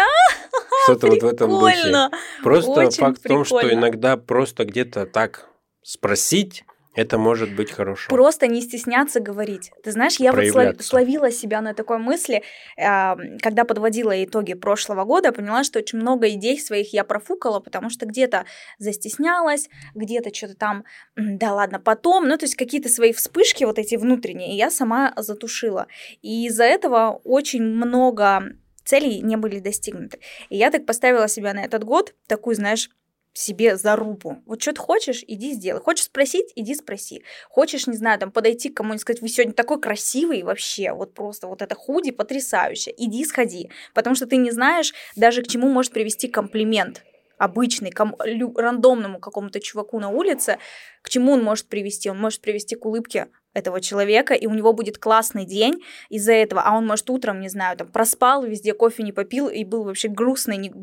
Что-то 0.84 1.08
вот 1.08 1.24
в 1.24 1.28
этом 1.28 1.50
духе. 1.50 2.10
Просто 2.42 2.72
Очень 2.72 3.00
факт 3.00 3.20
в 3.24 3.28
том, 3.28 3.46
что 3.46 3.74
иногда 3.74 4.18
просто 4.18 4.66
где-то 4.66 5.06
так 5.06 5.48
спросить 5.82 6.66
это 6.96 7.18
может 7.18 7.56
быть 7.56 7.72
хорошо. 7.72 8.10
Просто 8.10 8.48
не 8.48 8.62
стесняться 8.62 9.20
говорить. 9.20 9.72
Ты 9.84 9.92
знаешь, 9.92 10.18
я 10.18 10.32
вот 10.32 10.82
словила 10.82 11.32
себя 11.32 11.62
на 11.62 11.74
такой 11.74 11.98
мысли, 11.98 12.44
когда 12.76 13.64
подводила 13.66 14.24
итоги 14.24 14.54
прошлого 14.54 15.04
года, 15.04 15.32
поняла, 15.32 15.64
что 15.64 15.80
очень 15.80 16.00
много 16.00 16.30
идей 16.30 16.60
своих 16.60 16.94
я 16.94 17.04
профукала, 17.04 17.60
потому 17.60 17.90
что 17.90 18.06
где-то 18.06 18.46
застеснялась, 18.78 19.70
где-то 19.96 20.34
что-то 20.34 20.56
там, 20.56 20.84
да 21.16 21.54
ладно, 21.54 21.80
потом, 21.80 22.28
ну 22.28 22.38
то 22.38 22.46
есть 22.46 22.56
какие-то 22.56 22.90
свои 22.90 23.12
вспышки 23.14 23.64
вот 23.64 23.80
эти 23.80 23.96
внутренние 23.96 24.56
я 24.56 24.70
сама 24.70 25.14
затушила. 25.18 25.88
И 26.22 26.48
из-за 26.48 26.64
этого 26.64 27.22
очень 27.24 27.64
много 27.64 28.54
целей 28.86 29.22
не 29.22 29.38
были 29.38 29.60
достигнуты. 29.60 30.20
И 30.50 30.58
я 30.58 30.70
так 30.70 30.86
поставила 30.86 31.28
себя 31.28 31.54
на 31.54 31.64
этот 31.64 31.84
год, 31.84 32.14
такую, 32.28 32.56
знаешь, 32.56 32.90
себе 33.34 33.78
зарубу. 33.78 34.42
Вот 34.46 34.62
что 34.62 34.74
ты 34.74 34.80
хочешь, 34.80 35.24
иди 35.28 35.54
сделай. 35.54 35.82
Хочешь 35.82 36.06
спросить, 36.06 36.52
иди 36.56 36.76
спроси. 36.76 37.24
Хочешь, 37.50 37.88
не 37.88 37.98
знаю, 37.98 38.20
там 38.20 38.32
подойти 38.32 38.70
к 38.70 38.78
кому-нибудь 38.78 39.02
сказать, 39.02 39.22
вы 39.22 39.30
сегодня 39.30 39.54
такой 39.54 39.80
красивый 39.82 40.44
вообще, 40.44 40.94
вот 40.94 41.14
просто 41.14 41.48
вот 41.48 41.62
это 41.62 41.76
худи 41.76 42.12
потрясающе. 42.12 42.94
Иди 42.96 43.26
сходи. 43.26 43.70
Потому 43.94 44.16
что 44.16 44.28
ты 44.28 44.38
не 44.38 44.52
знаешь 44.52 44.94
даже 45.16 45.42
к 45.42 45.48
чему 45.48 45.70
может 45.70 45.92
привести 45.92 46.28
комплимент 46.28 47.04
обычный, 47.38 47.92
ком- 47.92 48.16
лю- 48.24 48.56
рандомному 48.56 49.20
какому-то 49.20 49.60
чуваку 49.60 50.00
на 50.00 50.10
улице, 50.10 50.58
к 51.02 51.10
чему 51.10 51.34
он 51.34 51.44
может 51.44 51.68
привести? 51.68 52.10
Он 52.10 52.18
может 52.18 52.42
привести 52.42 52.76
к 52.76 52.86
улыбке 52.86 53.28
этого 53.54 53.82
человека, 53.82 54.34
и 54.34 54.48
у 54.48 54.54
него 54.54 54.74
будет 54.74 54.98
классный 54.98 55.46
день 55.46 55.84
из-за 56.10 56.34
этого, 56.34 56.62
а 56.62 56.76
он, 56.76 56.88
может, 56.88 57.10
утром, 57.10 57.40
не 57.40 57.50
знаю, 57.50 57.78
там, 57.78 57.88
проспал, 57.88 58.44
везде 58.44 58.74
кофе 58.74 59.04
не 59.04 59.12
попил, 59.12 59.48
и 59.48 59.64
был 59.64 59.84
вообще 59.84 60.08
грустный, 60.08 60.58
не, 60.58 60.74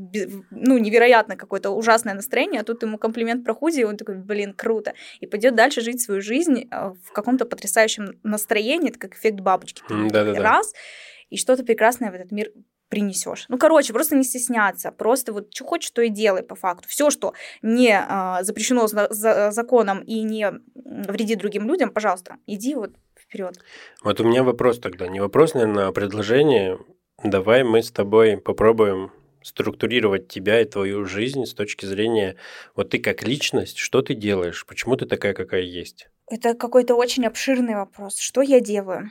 ну, 0.50 0.78
невероятно 0.78 1.36
какое-то 1.36 1.70
ужасное 1.70 2.14
настроение, 2.14 2.60
а 2.60 2.64
тут 2.64 2.82
ему 2.82 2.96
комплимент 2.98 3.44
про 3.44 3.54
худи, 3.54 3.80
и 3.80 3.84
он 3.84 3.96
такой, 3.96 4.16
блин, 4.18 4.54
круто, 4.54 4.94
и 5.18 5.26
пойдет 5.26 5.56
дальше 5.56 5.80
жить 5.80 6.00
свою 6.00 6.20
жизнь 6.20 6.68
э, 6.70 6.92
в 7.04 7.12
каком-то 7.12 7.44
потрясающем 7.44 8.20
настроении, 8.22 8.90
это 8.90 8.98
как 9.00 9.14
эффект 9.14 9.40
бабочки. 9.40 9.82
Да-да-да. 9.88 10.40
Раз, 10.40 10.72
и 11.28 11.36
что-то 11.36 11.64
прекрасное 11.64 12.10
в 12.10 12.14
этот 12.14 12.30
мир 12.30 12.52
принесешь. 12.90 13.46
Ну, 13.48 13.56
короче, 13.56 13.94
просто 13.94 14.16
не 14.16 14.24
стесняться, 14.24 14.90
просто 14.90 15.32
вот 15.32 15.54
что 15.54 15.64
хочешь, 15.64 15.90
то 15.92 16.02
и 16.02 16.10
делай 16.10 16.42
по 16.42 16.56
факту. 16.56 16.88
Все, 16.88 17.08
что 17.08 17.32
не 17.62 17.96
а, 17.96 18.42
запрещено 18.42 18.86
за, 18.88 19.06
за, 19.10 19.52
законом 19.52 20.00
и 20.00 20.20
не 20.22 20.52
вредит 20.74 21.38
другим 21.38 21.66
людям, 21.66 21.90
пожалуйста, 21.90 22.36
иди 22.46 22.74
вот 22.74 22.92
вперед. 23.18 23.58
Вот 24.02 24.20
у 24.20 24.24
меня 24.24 24.42
вопрос 24.42 24.80
тогда, 24.80 25.08
не 25.08 25.20
вопрос, 25.20 25.54
наверное, 25.54 25.86
а 25.86 25.92
предложение. 25.92 26.78
Давай 27.22 27.64
мы 27.64 27.82
с 27.82 27.90
тобой 27.90 28.36
попробуем 28.38 29.12
структурировать 29.42 30.28
тебя 30.28 30.60
и 30.60 30.64
твою 30.64 31.04
жизнь 31.04 31.44
с 31.46 31.54
точки 31.54 31.86
зрения, 31.86 32.36
вот 32.76 32.90
ты 32.90 32.98
как 32.98 33.22
личность, 33.22 33.78
что 33.78 34.02
ты 34.02 34.14
делаешь, 34.14 34.66
почему 34.66 34.96
ты 34.96 35.06
такая, 35.06 35.32
какая 35.32 35.62
есть? 35.62 36.08
Это 36.26 36.54
какой-то 36.54 36.94
очень 36.94 37.26
обширный 37.26 37.74
вопрос. 37.74 38.18
Что 38.18 38.42
я 38.42 38.60
делаю? 38.60 39.10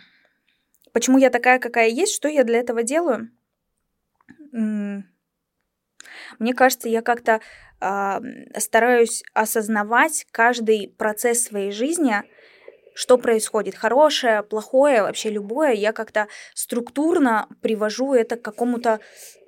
Почему 0.93 1.17
я 1.17 1.29
такая, 1.29 1.59
какая 1.59 1.89
есть? 1.89 2.13
Что 2.13 2.27
я 2.27 2.43
для 2.43 2.59
этого 2.59 2.83
делаю? 2.83 3.29
Мне 6.39 6.53
кажется, 6.53 6.89
я 6.89 7.01
как-то 7.01 7.41
э, 7.81 8.19
стараюсь 8.57 9.23
осознавать 9.33 10.25
каждый 10.31 10.93
процесс 10.97 11.43
своей 11.43 11.71
жизни, 11.71 12.23
что 12.95 13.17
происходит, 13.17 13.75
хорошее, 13.75 14.43
плохое, 14.43 15.03
вообще 15.03 15.29
любое, 15.29 15.71
я 15.71 15.93
как-то 15.93 16.27
структурно 16.53 17.47
привожу 17.61 18.13
это 18.13 18.35
к 18.35 18.41
какому-то 18.41 18.99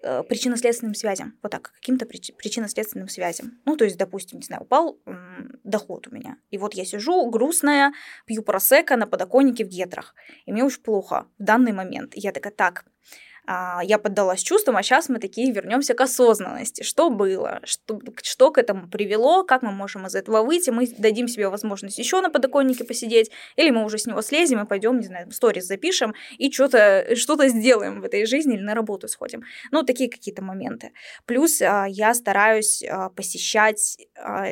э, 0.04 0.24
причинно-следственным 0.24 0.96
связям, 0.96 1.38
вот 1.44 1.52
так, 1.52 1.74
каким-то 1.74 2.06
прич- 2.06 2.34
причинно-следственным 2.38 3.10
связям. 3.10 3.60
Ну, 3.66 3.76
то 3.76 3.84
есть, 3.84 3.98
допустим, 3.98 4.40
не 4.40 4.46
знаю, 4.46 4.62
упал 4.62 5.02
м, 5.06 5.60
доход 5.66 6.08
у 6.08 6.16
меня, 6.16 6.38
и 6.50 6.58
вот 6.58 6.76
я 6.76 6.86
сижу 6.86 7.30
грустная, 7.30 7.92
пью 8.26 8.42
просека 8.42 8.96
на 8.96 9.06
подоконнике 9.06 9.66
в 9.66 9.68
гетрах, 9.68 10.16
и 10.46 10.54
мне 10.54 10.64
очень 10.64 10.82
плохо 10.82 11.28
в 11.38 11.44
данный 11.44 11.74
момент. 11.74 12.16
И 12.16 12.22
я 12.22 12.32
такая, 12.32 12.54
так, 12.54 12.86
я 13.48 14.00
поддалась 14.00 14.42
чувствам, 14.42 14.78
а 14.78 14.84
сейчас 14.84 15.10
мы 15.10 15.20
такие 15.20 15.52
вернемся 15.52 15.94
к 15.94 16.02
осознанности. 16.02 16.84
Что 16.84 17.10
было, 17.10 17.60
что, 17.64 18.00
что 18.22 18.52
к 18.52 18.58
этому 18.58 18.88
привело, 18.88 19.44
как 19.44 19.62
мы 19.62 19.72
можем 19.72 20.06
из 20.08 20.16
этого 20.16 20.44
выйти, 20.44 20.70
мы 20.70 20.88
дадим 20.88 21.28
себе 21.28 21.50
возможность 21.50 21.98
еще 21.98 22.22
на 22.22 22.30
подоконнике 22.30 22.84
посидеть, 22.84 23.32
или 23.56 23.72
мы 23.72 23.84
уже 23.84 23.98
с 23.98 24.06
него 24.06 24.22
слезем 24.22 24.62
и 24.62 24.68
пойдем, 24.68 25.00
не 25.00 25.08
знаю, 25.08 25.32
сторис 25.32 25.66
запишем 25.66 26.14
и 26.38 26.52
что-то 26.62 27.16
что 27.16 27.48
сделаем 27.48 28.02
в 28.02 28.04
этой 28.04 28.26
жизни 28.26 28.56
или 28.56 28.64
на 28.64 28.76
работу 28.76 29.08
сходим. 29.08 29.44
Ну, 29.72 29.84
такие 29.84 30.10
какие-то 30.10 30.44
моменты. 30.44 30.92
Плюс 31.26 31.62
а, 31.62 31.86
я 31.88 32.14
стараюсь 32.14 32.84
а, 32.84 33.10
посещать 33.10 33.98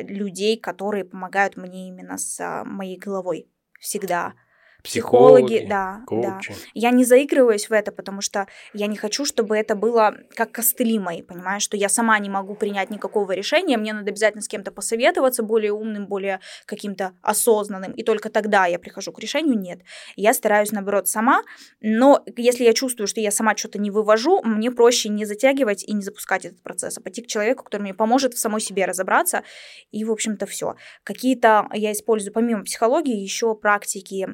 людей, 0.02 0.58
которые 0.58 1.04
помогают 1.04 1.56
мне 1.56 1.88
именно 1.88 2.18
с 2.18 2.64
моей 2.64 2.98
головой 2.98 3.46
всегда 3.78 4.34
психологи, 4.82 5.58
психологи 5.58 5.68
да, 5.68 6.02
коучи. 6.06 6.52
да. 6.52 6.58
Я 6.74 6.90
не 6.90 7.04
заигрываюсь 7.04 7.68
в 7.68 7.72
это, 7.72 7.92
потому 7.92 8.20
что 8.20 8.46
я 8.72 8.86
не 8.86 8.96
хочу, 8.96 9.24
чтобы 9.24 9.56
это 9.56 9.74
было 9.74 10.16
как 10.34 10.52
костыли 10.52 10.98
мои, 10.98 11.22
понимаешь, 11.22 11.62
что 11.62 11.76
я 11.76 11.88
сама 11.88 12.18
не 12.18 12.28
могу 12.28 12.54
принять 12.54 12.90
никакого 12.90 13.32
решения, 13.32 13.76
мне 13.76 13.92
надо 13.92 14.10
обязательно 14.10 14.42
с 14.42 14.48
кем-то 14.48 14.70
посоветоваться, 14.72 15.42
более 15.42 15.72
умным, 15.72 16.06
более 16.06 16.40
каким-то 16.66 17.12
осознанным, 17.22 17.92
и 17.92 18.02
только 18.02 18.30
тогда 18.30 18.66
я 18.66 18.78
прихожу 18.78 19.12
к 19.12 19.18
решению, 19.18 19.58
нет. 19.58 19.80
Я 20.16 20.34
стараюсь, 20.34 20.72
наоборот, 20.72 21.08
сама, 21.08 21.42
но 21.80 22.22
если 22.36 22.64
я 22.64 22.72
чувствую, 22.72 23.06
что 23.06 23.20
я 23.20 23.30
сама 23.30 23.56
что-то 23.56 23.78
не 23.78 23.90
вывожу, 23.90 24.42
мне 24.42 24.70
проще 24.70 25.08
не 25.08 25.24
затягивать 25.24 25.84
и 25.84 25.92
не 25.92 26.02
запускать 26.02 26.44
этот 26.44 26.62
процесс, 26.62 26.98
а 26.98 27.00
пойти 27.00 27.22
к 27.22 27.26
человеку, 27.26 27.64
который 27.64 27.82
мне 27.82 27.94
поможет 27.94 28.34
в 28.34 28.38
самой 28.38 28.60
себе 28.60 28.84
разобраться, 28.84 29.42
и, 29.90 30.04
в 30.04 30.10
общем-то, 30.12 30.46
все. 30.46 30.76
Какие-то 31.04 31.68
я 31.72 31.92
использую, 31.92 32.32
помимо 32.32 32.64
психологии, 32.64 33.16
еще 33.16 33.54
практики 33.54 34.28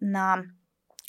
на 0.00 0.44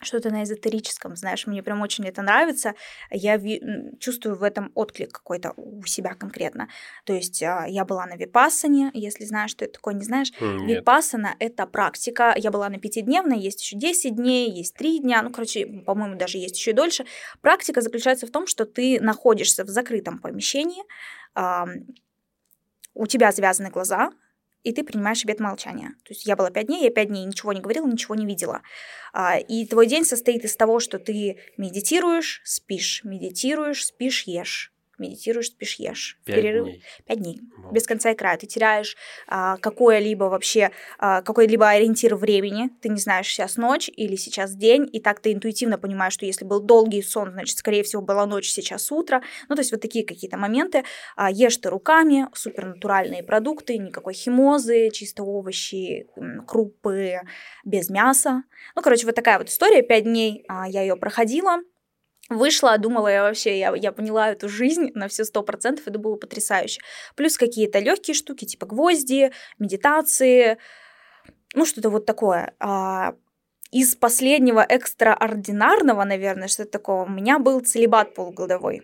что-то 0.02 0.30
на 0.30 0.44
эзотерическом, 0.44 1.16
знаешь, 1.16 1.48
мне 1.48 1.64
прям 1.64 1.82
очень 1.82 2.06
это 2.06 2.22
нравится, 2.22 2.74
я 3.12 3.38
ви- 3.38 3.62
чувствую 4.00 4.36
в 4.36 4.44
этом 4.44 4.72
отклик 4.76 5.12
какой-то 5.12 5.54
у 5.56 5.84
себя 5.86 6.14
конкретно. 6.16 6.68
То 7.06 7.14
есть 7.14 7.42
а, 7.42 7.66
я 7.66 7.86
была 7.86 8.06
на 8.06 8.18
випассане, 8.18 8.92
если 8.94 9.24
знаешь, 9.24 9.52
что 9.52 9.64
это 9.64 9.76
такое, 9.76 9.94
не 9.94 10.04
знаешь. 10.04 10.32
Нет. 10.42 10.80
Випассана— 10.80 11.36
это 11.40 11.66
практика, 11.66 12.34
я 12.36 12.52
была 12.52 12.68
на 12.70 12.78
пятидневной, 12.78 13.40
есть 13.40 13.62
еще 13.62 13.78
10 13.78 14.16
дней, 14.16 14.52
есть 14.52 14.76
3 14.76 15.00
дня, 15.00 15.22
ну, 15.22 15.32
короче, 15.32 15.66
по-моему, 15.66 16.18
даже 16.18 16.40
есть 16.40 16.58
еще 16.58 16.72
и 16.72 16.74
дольше. 16.74 17.06
Практика 17.42 17.80
заключается 17.82 18.28
в 18.28 18.32
том, 18.32 18.48
что 18.48 18.66
ты 18.66 19.00
находишься 19.00 19.64
в 19.64 19.70
закрытом 19.70 20.20
помещении, 20.20 20.84
у 22.94 23.08
тебя 23.08 23.32
завязаны 23.32 23.70
глаза, 23.70 24.12
и 24.66 24.74
ты 24.74 24.84
принимаешь 24.84 25.24
обет 25.24 25.40
молчания. 25.40 25.90
То 26.04 26.12
есть 26.12 26.26
я 26.26 26.36
была 26.36 26.50
пять 26.50 26.68
дней, 26.68 26.84
я 26.84 26.90
пять 26.90 27.10
дней 27.10 27.24
ничего 27.24 27.54
не 27.54 27.62
говорила, 27.62 27.88
ничего 27.88 28.16
не 28.16 28.26
видела. 28.26 28.62
А, 29.14 29.38
и 29.38 29.66
твой 29.66 29.86
день 29.86 30.04
состоит 30.04 30.44
из 30.44 30.56
того, 30.56 30.80
что 30.80 30.98
ты 30.98 31.38
медитируешь, 31.58 32.42
спишь, 32.44 33.02
медитируешь, 33.04 33.86
спишь, 33.86 34.24
ешь 34.24 34.75
медитируешь, 35.00 35.48
спишь, 35.48 35.76
ешь. 35.76 36.20
Пять 36.26 36.36
перерыв. 36.36 36.66
дней. 36.66 36.84
Пять 37.06 37.20
дней. 37.20 37.42
Вот. 37.58 37.74
Без 37.74 37.86
конца 37.86 38.12
и 38.12 38.16
края. 38.16 38.38
Ты 38.38 38.48
теряешь 38.48 38.96
а, 39.28 39.58
какое-либо 39.58 40.26
вообще, 40.26 40.72
а, 40.98 41.22
какой-либо 41.22 41.68
ориентир 41.68 42.16
времени. 42.16 42.70
Ты 42.82 42.90
не 42.90 43.00
знаешь, 43.00 43.28
сейчас 43.28 43.58
ночь 43.58 43.90
или 43.96 44.16
сейчас 44.16 44.56
день, 44.56 44.90
и 44.92 45.00
так 45.00 45.20
ты 45.20 45.34
интуитивно 45.34 45.78
понимаешь, 45.78 46.14
что 46.14 46.26
если 46.26 46.46
был 46.46 46.62
долгий 46.62 47.02
сон, 47.02 47.32
значит, 47.32 47.58
скорее 47.58 47.84
всего, 47.84 48.02
была 48.02 48.26
ночь, 48.26 48.50
сейчас 48.50 48.92
утро. 48.92 49.22
Ну, 49.50 49.56
то 49.56 49.62
есть 49.62 49.72
вот 49.72 49.82
такие 49.82 50.06
какие-то 50.06 50.38
моменты. 50.38 50.84
А, 51.16 51.32
ешь 51.32 51.58
ты 51.58 51.70
руками, 51.70 52.28
супернатуральные 52.34 53.24
продукты, 53.24 53.78
никакой 53.78 54.14
химозы, 54.14 54.90
чисто 54.92 55.24
овощи, 55.24 56.08
крупы, 56.48 57.22
без 57.64 57.90
мяса. 57.90 58.44
Ну, 58.76 58.82
короче, 58.82 59.06
вот 59.06 59.16
такая 59.16 59.38
вот 59.38 59.50
история. 59.50 59.82
Пять 59.82 60.04
дней 60.04 60.46
а, 60.48 60.68
я 60.68 60.82
ее 60.82 60.96
проходила. 60.96 61.60
Вышла, 62.30 62.78
думала 62.80 63.08
я 63.08 63.24
вообще, 63.24 63.60
я, 63.60 63.76
я 63.76 63.92
поняла 63.92 64.32
эту 64.32 64.50
жизнь 64.50 64.90
на 64.96 65.08
все 65.08 65.26
сто 65.26 65.44
процентов, 65.44 65.88
это 65.88 66.00
было 66.00 66.16
потрясающе. 66.16 66.82
Плюс 67.16 67.38
какие-то 67.38 67.80
легкие 67.80 68.16
штуки, 68.16 68.46
типа 68.46 68.66
гвозди, 68.66 69.32
медитации, 69.60 70.58
ну 71.54 71.66
что-то 71.66 71.92
вот 71.92 72.06
такое. 72.06 72.56
А, 72.60 73.16
из 73.72 73.96
последнего 73.96 74.66
экстраординарного, 74.68 76.04
наверное, 76.04 76.48
что-то 76.48 76.72
такого, 76.72 77.04
у 77.04 77.10
меня 77.10 77.38
был 77.38 77.60
целебат 77.60 78.16
полугодовой. 78.16 78.82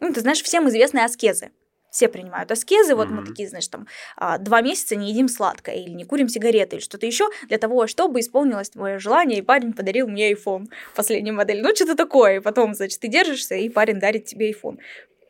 Ну, 0.00 0.12
ты 0.12 0.20
знаешь, 0.20 0.42
всем 0.42 0.68
известные 0.68 1.04
аскезы 1.04 1.52
все 1.94 2.08
принимают 2.08 2.50
аскезы, 2.50 2.96
вот 2.96 3.06
mm-hmm. 3.06 3.10
мы 3.12 3.24
такие, 3.24 3.48
знаешь, 3.48 3.68
там, 3.68 3.86
а, 4.16 4.38
два 4.38 4.62
месяца 4.62 4.96
не 4.96 5.10
едим 5.10 5.28
сладкое, 5.28 5.76
или 5.76 5.90
не 5.90 6.04
курим 6.04 6.28
сигареты, 6.28 6.76
или 6.76 6.82
что-то 6.82 7.06
еще, 7.06 7.28
для 7.48 7.56
того, 7.58 7.86
чтобы 7.86 8.18
исполнилось 8.18 8.70
твое 8.70 8.98
желание, 8.98 9.38
и 9.38 9.42
парень 9.42 9.72
подарил 9.72 10.08
мне 10.08 10.32
iPhone, 10.32 10.66
последнюю 10.96 11.36
модель. 11.36 11.62
Ну, 11.62 11.74
что-то 11.74 11.94
такое, 11.94 12.36
и 12.36 12.40
потом, 12.40 12.74
значит, 12.74 12.98
ты 12.98 13.06
держишься, 13.06 13.54
и 13.54 13.68
парень 13.68 14.00
дарит 14.00 14.24
тебе 14.24 14.50
iPhone 14.50 14.78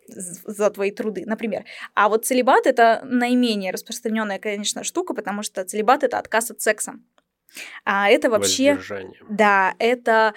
за 0.07 0.71
твои 0.71 0.91
труды, 0.91 1.25
например. 1.27 1.65
А 1.95 2.09
вот 2.09 2.25
целебат 2.25 2.67
это 2.67 3.03
наименее 3.05 3.71
распространенная, 3.71 4.39
конечно, 4.39 4.85
штука, 4.85 5.12
потому 5.12 5.43
что 5.43 5.65
целебат 5.65 6.03
это 6.03 6.19
отказ 6.19 6.51
от 6.51 6.62
секса. 6.62 6.95
А 7.85 8.09
это 8.09 8.31
вообще, 8.31 8.79
да, 9.29 9.75
это 9.79 10.35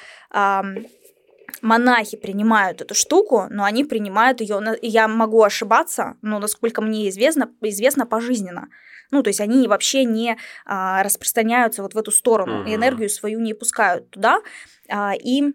монахи 1.61 2.17
принимают 2.17 2.81
эту 2.81 2.95
штуку, 2.95 3.47
но 3.49 3.63
они 3.63 3.83
принимают 3.83 4.41
ее, 4.41 4.61
я 4.81 5.07
могу 5.07 5.43
ошибаться, 5.43 6.15
но 6.21 6.39
насколько 6.39 6.81
мне 6.81 7.09
известно, 7.09 7.51
известно 7.61 8.05
пожизненно. 8.05 8.69
Ну, 9.11 9.23
то 9.23 9.29
есть 9.29 9.39
они 9.39 9.67
вообще 9.67 10.03
не 10.03 10.37
а, 10.65 11.01
распространяются 11.03 11.81
вот 11.81 11.93
в 11.93 11.97
эту 11.97 12.11
сторону, 12.11 12.63
mm-hmm. 12.63 12.75
энергию 12.75 13.09
свою 13.09 13.39
не 13.39 13.53
пускают 13.53 14.09
туда, 14.09 14.41
а, 14.89 15.13
и 15.15 15.53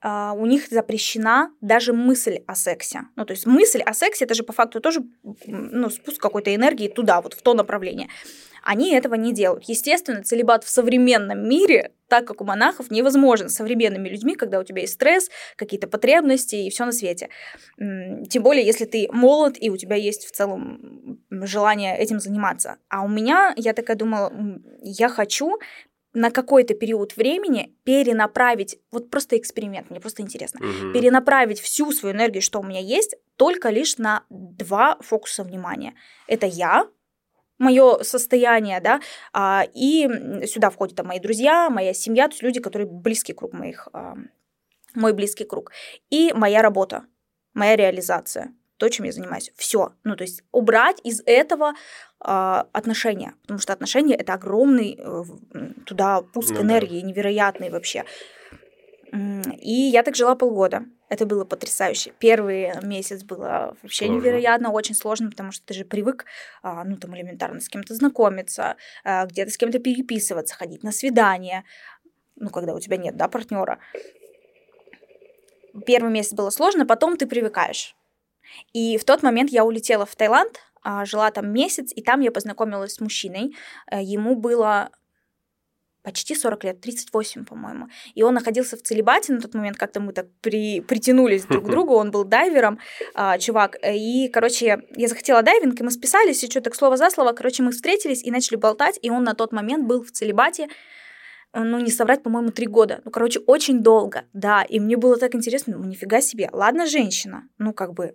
а, 0.00 0.34
у 0.34 0.46
них 0.46 0.68
запрещена 0.70 1.50
даже 1.60 1.92
мысль 1.92 2.38
о 2.46 2.54
сексе. 2.54 3.02
Ну, 3.16 3.24
то 3.24 3.32
есть 3.32 3.44
мысль 3.44 3.80
о 3.80 3.92
сексе 3.92 4.24
это 4.24 4.34
же 4.34 4.44
по 4.44 4.52
факту 4.52 4.80
тоже 4.80 5.00
ну, 5.46 5.90
спуск 5.90 6.20
какой-то 6.20 6.54
энергии 6.54 6.88
туда, 6.88 7.20
вот 7.20 7.34
в 7.34 7.42
то 7.42 7.54
направление. 7.54 8.08
Они 8.62 8.92
этого 8.94 9.14
не 9.14 9.32
делают. 9.32 9.64
Естественно, 9.64 10.22
целебат 10.22 10.64
в 10.64 10.68
современном 10.68 11.48
мире, 11.48 11.92
так 12.08 12.26
как 12.26 12.40
у 12.40 12.44
монахов, 12.44 12.90
невозможен 12.90 13.48
с 13.48 13.54
современными 13.54 14.08
людьми, 14.08 14.34
когда 14.34 14.58
у 14.58 14.64
тебя 14.64 14.82
есть 14.82 14.94
стресс, 14.94 15.30
какие-то 15.56 15.88
потребности 15.88 16.56
и 16.56 16.70
все 16.70 16.84
на 16.84 16.92
свете. 16.92 17.28
Тем 17.78 18.42
более, 18.42 18.64
если 18.64 18.84
ты 18.84 19.08
молод 19.12 19.56
и 19.60 19.70
у 19.70 19.76
тебя 19.76 19.96
есть 19.96 20.26
в 20.26 20.32
целом 20.32 21.20
желание 21.30 21.96
этим 21.96 22.20
заниматься. 22.20 22.76
А 22.88 23.02
у 23.02 23.08
меня, 23.08 23.54
я 23.56 23.72
такая 23.72 23.96
думала, 23.96 24.32
я 24.82 25.08
хочу 25.08 25.58
на 26.16 26.30
какой-то 26.30 26.72
период 26.72 27.14
времени 27.16 27.74
перенаправить, 27.84 28.78
вот 28.90 29.10
просто 29.10 29.36
эксперимент, 29.36 29.90
мне 29.90 30.00
просто 30.00 30.22
интересно, 30.22 30.60
угу. 30.60 30.92
перенаправить 30.92 31.60
всю 31.60 31.92
свою 31.92 32.14
энергию, 32.14 32.40
что 32.40 32.60
у 32.60 32.62
меня 32.62 32.80
есть, 32.80 33.16
только 33.36 33.68
лишь 33.68 33.98
на 33.98 34.24
два 34.30 34.96
фокуса 35.00 35.44
внимания. 35.44 35.94
Это 36.26 36.46
я, 36.46 36.88
мое 37.58 38.02
состояние, 38.02 38.80
да, 38.80 39.00
а, 39.32 39.64
и 39.74 40.08
сюда 40.46 40.70
входят 40.70 40.96
там, 40.96 41.06
мои 41.06 41.20
друзья, 41.20 41.70
моя 41.70 41.94
семья, 41.94 42.28
то 42.28 42.32
есть 42.32 42.42
люди, 42.42 42.60
которые 42.60 42.88
близкий 42.88 43.32
круг 43.32 43.52
моих, 43.52 43.88
а, 43.92 44.14
мой 44.94 45.12
близкий 45.12 45.44
круг, 45.44 45.72
и 46.10 46.32
моя 46.34 46.62
работа, 46.62 47.04
моя 47.54 47.76
реализация, 47.76 48.52
то, 48.76 48.88
чем 48.88 49.06
я 49.06 49.12
занимаюсь. 49.12 49.52
Все. 49.56 49.92
Ну, 50.04 50.16
то 50.16 50.22
есть 50.22 50.42
убрать 50.52 51.00
из 51.02 51.22
этого 51.24 51.72
э, 52.24 52.62
отношения, 52.72 53.34
потому 53.42 53.58
что 53.58 53.72
отношения 53.72 54.14
это 54.14 54.34
огромный 54.34 54.98
э, 54.98 55.22
туда 55.86 56.20
пуск 56.20 56.54
ну, 56.54 56.62
энергии, 56.62 57.00
да. 57.00 57.06
невероятный 57.06 57.70
вообще. 57.70 58.04
И 59.12 59.72
я 59.72 60.02
так 60.02 60.16
жила 60.16 60.34
полгода. 60.34 60.84
Это 61.08 61.26
было 61.26 61.44
потрясающе. 61.44 62.12
Первый 62.18 62.72
месяц 62.82 63.22
было 63.22 63.76
вообще 63.82 64.06
сложно. 64.06 64.20
невероятно, 64.20 64.70
очень 64.70 64.94
сложно, 64.94 65.30
потому 65.30 65.52
что 65.52 65.64
ты 65.64 65.74
же 65.74 65.84
привык, 65.84 66.24
а, 66.62 66.82
ну, 66.84 66.96
там, 66.96 67.16
элементарно 67.16 67.60
с 67.60 67.68
кем-то 67.68 67.94
знакомиться, 67.94 68.76
а, 69.04 69.26
где-то 69.26 69.52
с 69.52 69.56
кем-то 69.56 69.78
переписываться, 69.78 70.56
ходить 70.56 70.82
на 70.82 70.90
свидание, 70.90 71.64
ну, 72.34 72.50
когда 72.50 72.74
у 72.74 72.80
тебя 72.80 72.96
нет, 72.96 73.16
да, 73.16 73.28
партнера. 73.28 73.78
Первый 75.86 76.10
месяц 76.10 76.32
было 76.32 76.50
сложно, 76.50 76.86
потом 76.86 77.16
ты 77.16 77.26
привыкаешь. 77.26 77.94
И 78.72 78.98
в 78.98 79.04
тот 79.04 79.22
момент 79.22 79.50
я 79.50 79.64
улетела 79.64 80.06
в 80.06 80.16
Таиланд, 80.16 80.60
а, 80.82 81.04
жила 81.04 81.30
там 81.30 81.52
месяц, 81.52 81.92
и 81.94 82.02
там 82.02 82.20
я 82.20 82.30
познакомилась 82.30 82.94
с 82.94 83.00
мужчиной. 83.00 83.56
Э, 83.90 84.00
ему 84.02 84.36
было 84.36 84.90
почти 86.06 86.36
40 86.36 86.64
лет, 86.64 86.80
38, 86.80 87.44
по-моему. 87.44 87.88
И 88.14 88.22
он 88.22 88.34
находился 88.34 88.76
в 88.76 88.82
целебате 88.82 89.32
на 89.32 89.40
тот 89.40 89.54
момент, 89.54 89.76
как-то 89.76 89.98
мы 89.98 90.12
так 90.12 90.26
при, 90.40 90.80
притянулись 90.80 91.46
друг 91.46 91.64
к 91.64 91.68
другу, 91.70 91.94
он 91.94 92.12
был 92.12 92.22
дайвером, 92.22 92.78
а, 93.14 93.38
чувак. 93.38 93.76
И, 93.84 94.28
короче, 94.32 94.78
я 94.96 95.08
захотела 95.08 95.42
дайвинг, 95.42 95.80
и 95.80 95.82
мы 95.82 95.90
списались, 95.90 96.44
и 96.44 96.48
что-то 96.48 96.72
слово 96.72 96.96
за 96.96 97.10
слово, 97.10 97.32
короче, 97.32 97.64
мы 97.64 97.72
встретились 97.72 98.22
и 98.22 98.30
начали 98.30 98.54
болтать, 98.54 99.00
и 99.02 99.10
он 99.10 99.24
на 99.24 99.34
тот 99.34 99.50
момент 99.50 99.88
был 99.88 100.04
в 100.04 100.12
целебате, 100.12 100.68
ну, 101.52 101.80
не 101.80 101.90
соврать, 101.90 102.22
по-моему, 102.22 102.50
три 102.50 102.66
года. 102.66 103.00
Ну, 103.04 103.10
короче, 103.10 103.40
очень 103.40 103.82
долго, 103.82 104.26
да. 104.32 104.62
И 104.62 104.78
мне 104.78 104.96
было 104.96 105.16
так 105.16 105.34
интересно, 105.34 105.76
ну, 105.76 105.84
нифига 105.84 106.20
себе. 106.20 106.50
Ладно, 106.52 106.86
женщина, 106.86 107.48
ну, 107.58 107.72
как 107.72 107.94
бы, 107.94 108.14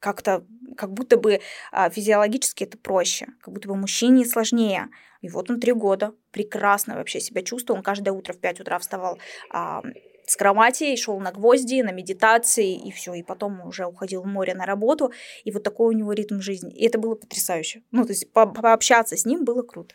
как-то, 0.00 0.44
как 0.76 0.92
будто 0.92 1.16
бы 1.16 1.40
а, 1.72 1.90
физиологически 1.90 2.64
это 2.64 2.78
проще, 2.78 3.26
как 3.40 3.54
будто 3.54 3.68
бы 3.68 3.76
мужчине 3.76 4.24
сложнее. 4.24 4.88
И 5.20 5.28
вот 5.28 5.50
он 5.50 5.60
три 5.60 5.72
года 5.72 6.14
прекрасно 6.30 6.94
вообще 6.94 7.20
себя 7.20 7.42
чувствовал. 7.42 7.78
Он 7.78 7.82
каждое 7.82 8.12
утро 8.12 8.32
в 8.32 8.38
5 8.38 8.60
утра 8.60 8.78
вставал 8.78 9.18
а, 9.50 9.82
с 10.26 10.36
кровати, 10.36 10.94
шел 10.96 11.18
на 11.18 11.32
гвозди, 11.32 11.82
на 11.82 11.90
медитации, 11.90 12.76
и 12.76 12.92
все. 12.92 13.14
И 13.14 13.22
потом 13.22 13.66
уже 13.66 13.86
уходил 13.86 14.22
в 14.22 14.26
море 14.26 14.54
на 14.54 14.66
работу. 14.66 15.12
И 15.44 15.50
вот 15.50 15.62
такой 15.62 15.94
у 15.94 15.98
него 15.98 16.12
ритм 16.12 16.40
жизни. 16.40 16.72
И 16.72 16.86
это 16.86 16.98
было 16.98 17.14
потрясающе. 17.14 17.82
Ну, 17.90 18.04
то 18.04 18.12
есть 18.12 18.32
по 18.32 18.46
пообщаться 18.46 19.16
с 19.16 19.24
ним 19.24 19.44
было 19.44 19.62
круто. 19.62 19.94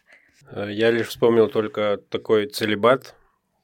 Э, 0.51 0.68
я 0.70 0.91
лишь 0.91 1.08
вспомнил 1.08 1.47
только 1.47 2.01
такой 2.10 2.47
целебат, 2.47 3.16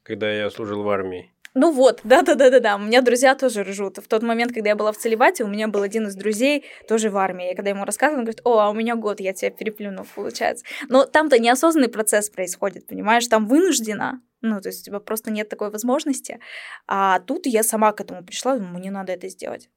когда 0.04 0.32
я 0.32 0.50
служил 0.50 0.84
в 0.84 0.90
армии. 0.90 1.34
Ну 1.60 1.72
вот, 1.74 2.00
да-да-да-да-да. 2.06 2.78
У 2.78 2.80
меня 2.80 3.02
друзья 3.02 3.36
тоже 3.36 3.64
ржут. 3.64 3.98
В 3.98 4.08
тот 4.08 4.24
момент, 4.24 4.54
когда 4.54 4.70
я 4.70 4.76
была 4.78 4.94
в 4.94 4.98
целебате, 4.98 5.44
у 5.44 5.48
меня 5.48 5.68
был 5.68 5.82
один 5.82 6.08
из 6.08 6.16
друзей 6.16 6.64
тоже 6.88 7.10
в 7.10 7.18
армии. 7.18 7.52
И 7.52 7.56
когда 7.56 7.72
ему 7.72 7.84
рассказывала, 7.84 8.20
он 8.20 8.26
говорит, 8.26 8.42
о, 8.46 8.60
а 8.60 8.70
у 8.70 8.74
меня 8.74 8.96
год, 8.96 9.20
я 9.20 9.34
тебя 9.34 9.52
переплюнул, 9.52 10.06
получается. 10.16 10.64
Но 10.88 11.06
там-то 11.06 11.38
неосознанный 11.38 11.90
процесс 11.90 12.30
происходит, 12.30 12.88
понимаешь? 12.88 13.28
Там 13.28 13.46
вынуждена. 13.46 14.22
Ну, 14.40 14.62
то 14.62 14.70
есть 14.70 14.84
у 14.84 14.86
тебя 14.86 15.00
просто 15.02 15.32
нет 15.32 15.50
такой 15.50 15.70
возможности. 15.70 16.40
А 16.88 17.20
тут 17.20 17.46
я 17.46 17.62
сама 17.64 17.92
к 17.92 18.00
этому 18.00 18.24
пришла, 18.24 18.56
думаю, 18.56 18.80
мне 18.80 18.90
надо 18.90 19.12
это 19.12 19.28
сделать. 19.28 19.70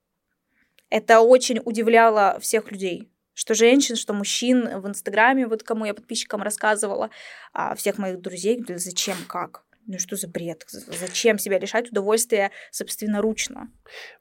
Это 0.88 1.20
очень 1.20 1.60
удивляло 1.64 2.38
всех 2.40 2.70
людей 2.70 3.08
что 3.34 3.54
женщин, 3.54 3.96
что 3.96 4.12
мужчин 4.12 4.78
в 4.78 4.86
Инстаграме, 4.86 5.46
вот 5.46 5.62
кому 5.62 5.86
я 5.86 5.94
подписчикам 5.94 6.42
рассказывала, 6.42 7.08
а 7.54 7.74
всех 7.74 7.96
моих 7.96 8.20
друзей, 8.20 8.62
зачем, 8.68 9.16
как? 9.26 9.64
Ну 9.92 9.98
что 9.98 10.16
за 10.16 10.26
бред? 10.26 10.64
Зачем 10.68 11.38
себя 11.38 11.58
лишать 11.58 11.90
удовольствия 11.90 12.50
собственноручно? 12.70 13.70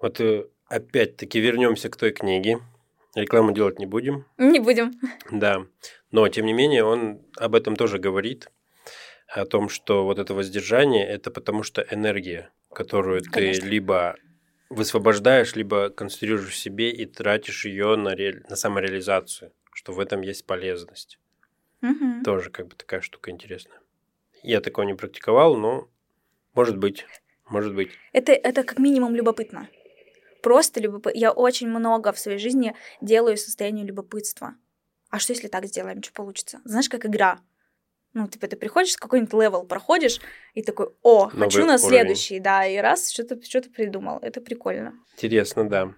Вот 0.01 0.19
э, 0.19 0.47
опять-таки 0.67 1.39
вернемся 1.39 1.89
к 1.89 1.95
той 1.95 2.11
книге. 2.11 2.59
Рекламу 3.15 3.53
делать 3.53 3.79
не 3.79 3.85
будем. 3.85 4.25
Не 4.37 4.59
будем. 4.59 4.91
Да. 5.31 5.65
Но, 6.11 6.27
тем 6.27 6.45
не 6.45 6.51
менее, 6.51 6.83
он 6.83 7.21
об 7.37 7.55
этом 7.55 7.77
тоже 7.77 7.99
говорит. 7.99 8.51
О 9.29 9.45
том, 9.45 9.69
что 9.69 10.03
вот 10.03 10.19
это 10.19 10.33
воздержание– 10.33 11.07
это 11.07 11.31
потому 11.31 11.63
что 11.63 11.87
энергия, 11.89 12.49
которую 12.73 13.21
Конечно. 13.23 13.63
ты 13.63 13.69
либо 13.69 14.17
высвобождаешь, 14.69 15.55
либо 15.55 15.89
концентрируешь 15.89 16.49
в 16.49 16.55
себе 16.57 16.91
и 16.91 17.05
тратишь 17.05 17.63
ее 17.63 17.95
на, 17.95 18.13
ре... 18.13 18.43
на 18.49 18.57
самореализацию, 18.57 19.53
что 19.73 19.93
в 19.93 20.01
этом 20.01 20.19
есть 20.19 20.45
полезность. 20.45 21.17
Угу. 21.81 22.23
Тоже 22.25 22.49
как 22.49 22.67
бы 22.67 22.75
такая 22.75 22.99
штука 22.99 23.31
интересная. 23.31 23.80
Я 24.43 24.61
такого 24.61 24.85
не 24.85 24.93
практиковал, 24.93 25.55
но 25.55 25.89
может 26.53 26.77
быть, 26.77 27.05
может 27.49 27.73
быть. 27.75 27.91
Это, 28.13 28.31
это 28.31 28.63
как 28.63 28.79
минимум 28.79 29.15
любопытно. 29.15 29.69
Просто 30.41 30.79
любопытно. 30.79 31.17
Я 31.17 31.31
очень 31.31 31.67
много 31.67 32.11
в 32.11 32.19
своей 32.19 32.39
жизни 32.39 32.75
делаю 33.01 33.37
из 33.37 33.45
состояния 33.45 33.85
любопытства. 33.85 34.55
А 35.09 35.19
что 35.19 35.33
если 35.33 35.47
так 35.47 35.65
сделаем, 35.65 36.01
что 36.01 36.13
получится? 36.13 36.61
Знаешь, 36.63 36.89
как 36.89 37.05
игра. 37.05 37.39
Ну, 38.13 38.27
типа, 38.27 38.47
ты 38.47 38.57
приходишь, 38.57 38.97
какой-нибудь 38.97 39.33
level 39.33 39.63
проходишь, 39.63 40.19
и 40.53 40.61
такой, 40.61 40.87
о, 41.01 41.29
Новый 41.29 41.45
хочу 41.45 41.65
на 41.65 41.77
следующий, 41.77 42.35
уровень. 42.35 42.43
да, 42.43 42.65
и 42.65 42.77
раз 42.77 43.09
что-то 43.09 43.41
что 43.41 43.61
придумал. 43.69 44.19
Это 44.21 44.41
прикольно. 44.41 44.93
Интересно, 45.13 45.69
да. 45.69 45.93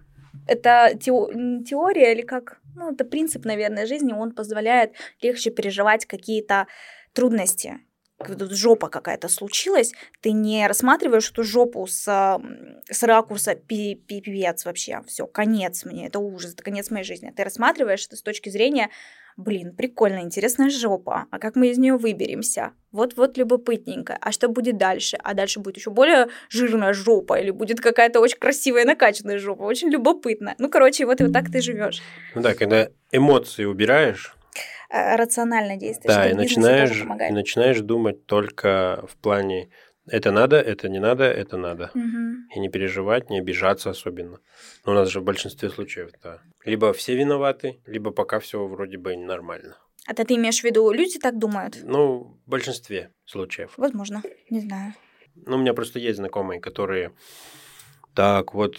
Это 0.46 0.92
теория 0.98 2.12
или 2.12 2.22
как? 2.22 2.60
Ну, 2.76 2.92
это 2.92 3.04
принцип, 3.04 3.44
наверное, 3.44 3.86
жизни. 3.86 4.12
Он 4.12 4.32
позволяет 4.32 4.92
легче 5.22 5.50
переживать 5.50 6.06
какие-то 6.06 6.66
трудности. 7.12 7.80
Жопа 8.26 8.88
какая-то 8.88 9.28
случилась, 9.28 9.92
ты 10.20 10.32
не 10.32 10.66
рассматриваешь 10.66 11.30
эту 11.30 11.42
жопу 11.42 11.86
с, 11.86 12.40
с 12.90 13.02
ракурса 13.02 13.54
пипец 13.54 14.64
вообще. 14.64 15.02
Все, 15.06 15.26
конец 15.26 15.84
мне, 15.84 16.06
это 16.06 16.20
ужас, 16.20 16.54
это 16.54 16.62
конец 16.62 16.90
моей 16.90 17.04
жизни. 17.04 17.32
Ты 17.36 17.44
рассматриваешь 17.44 18.06
это 18.06 18.16
с 18.16 18.22
точки 18.22 18.48
зрения 18.48 18.90
блин, 19.36 19.74
прикольно, 19.74 20.20
интересная 20.20 20.70
жопа, 20.70 21.26
а 21.30 21.38
как 21.38 21.56
мы 21.56 21.68
из 21.68 21.78
нее 21.78 21.96
выберемся? 21.96 22.72
Вот-вот 22.92 23.36
любопытненько, 23.36 24.16
а 24.20 24.30
что 24.30 24.48
будет 24.48 24.78
дальше? 24.78 25.18
А 25.22 25.34
дальше 25.34 25.60
будет 25.60 25.76
еще 25.76 25.90
более 25.90 26.28
жирная 26.48 26.92
жопа 26.92 27.40
или 27.40 27.50
будет 27.50 27.80
какая-то 27.80 28.20
очень 28.20 28.38
красивая 28.38 28.84
накачанная 28.84 29.38
жопа, 29.38 29.62
очень 29.62 29.88
любопытно. 29.88 30.54
Ну, 30.58 30.68
короче, 30.68 31.06
вот 31.06 31.20
и 31.20 31.24
вот 31.24 31.32
так 31.32 31.50
ты 31.50 31.60
живешь. 31.60 32.02
Ну 32.34 32.42
да, 32.42 32.54
когда 32.54 32.88
эмоции 33.10 33.64
убираешь, 33.64 34.36
рационально 34.94 35.76
действуешь. 35.76 36.14
Да, 36.14 36.30
и 36.30 36.34
начинаешь, 36.34 37.04
начинаешь 37.30 37.80
думать 37.80 38.26
только 38.26 39.04
в 39.08 39.16
плане 39.16 39.68
это 40.06 40.32
надо, 40.32 40.56
это 40.56 40.88
не 40.88 40.98
надо, 40.98 41.24
это 41.24 41.56
надо. 41.56 41.90
Угу. 41.94 42.54
И 42.54 42.60
не 42.60 42.68
переживать, 42.68 43.30
не 43.30 43.38
обижаться 43.38 43.90
особенно. 43.90 44.38
Но 44.84 44.92
у 44.92 44.94
нас 44.94 45.08
же 45.08 45.20
в 45.20 45.24
большинстве 45.24 45.70
случаев, 45.70 46.10
да. 46.22 46.42
Либо 46.64 46.92
все 46.92 47.16
виноваты, 47.16 47.80
либо 47.86 48.10
пока 48.10 48.38
все 48.38 48.66
вроде 48.66 48.98
бы 48.98 49.16
нормально. 49.16 49.76
Это 50.06 50.24
ты 50.24 50.34
имеешь 50.34 50.60
в 50.60 50.64
виду, 50.64 50.90
люди 50.90 51.18
так 51.18 51.38
думают? 51.38 51.78
Ну, 51.82 52.38
в 52.44 52.50
большинстве 52.50 53.10
случаев. 53.24 53.72
Возможно, 53.78 54.22
не 54.50 54.60
знаю. 54.60 54.92
Ну, 55.34 55.56
у 55.56 55.58
меня 55.58 55.72
просто 55.72 55.98
есть 55.98 56.18
знакомые, 56.18 56.60
которые 56.60 57.12
так 58.14 58.52
вот 58.52 58.78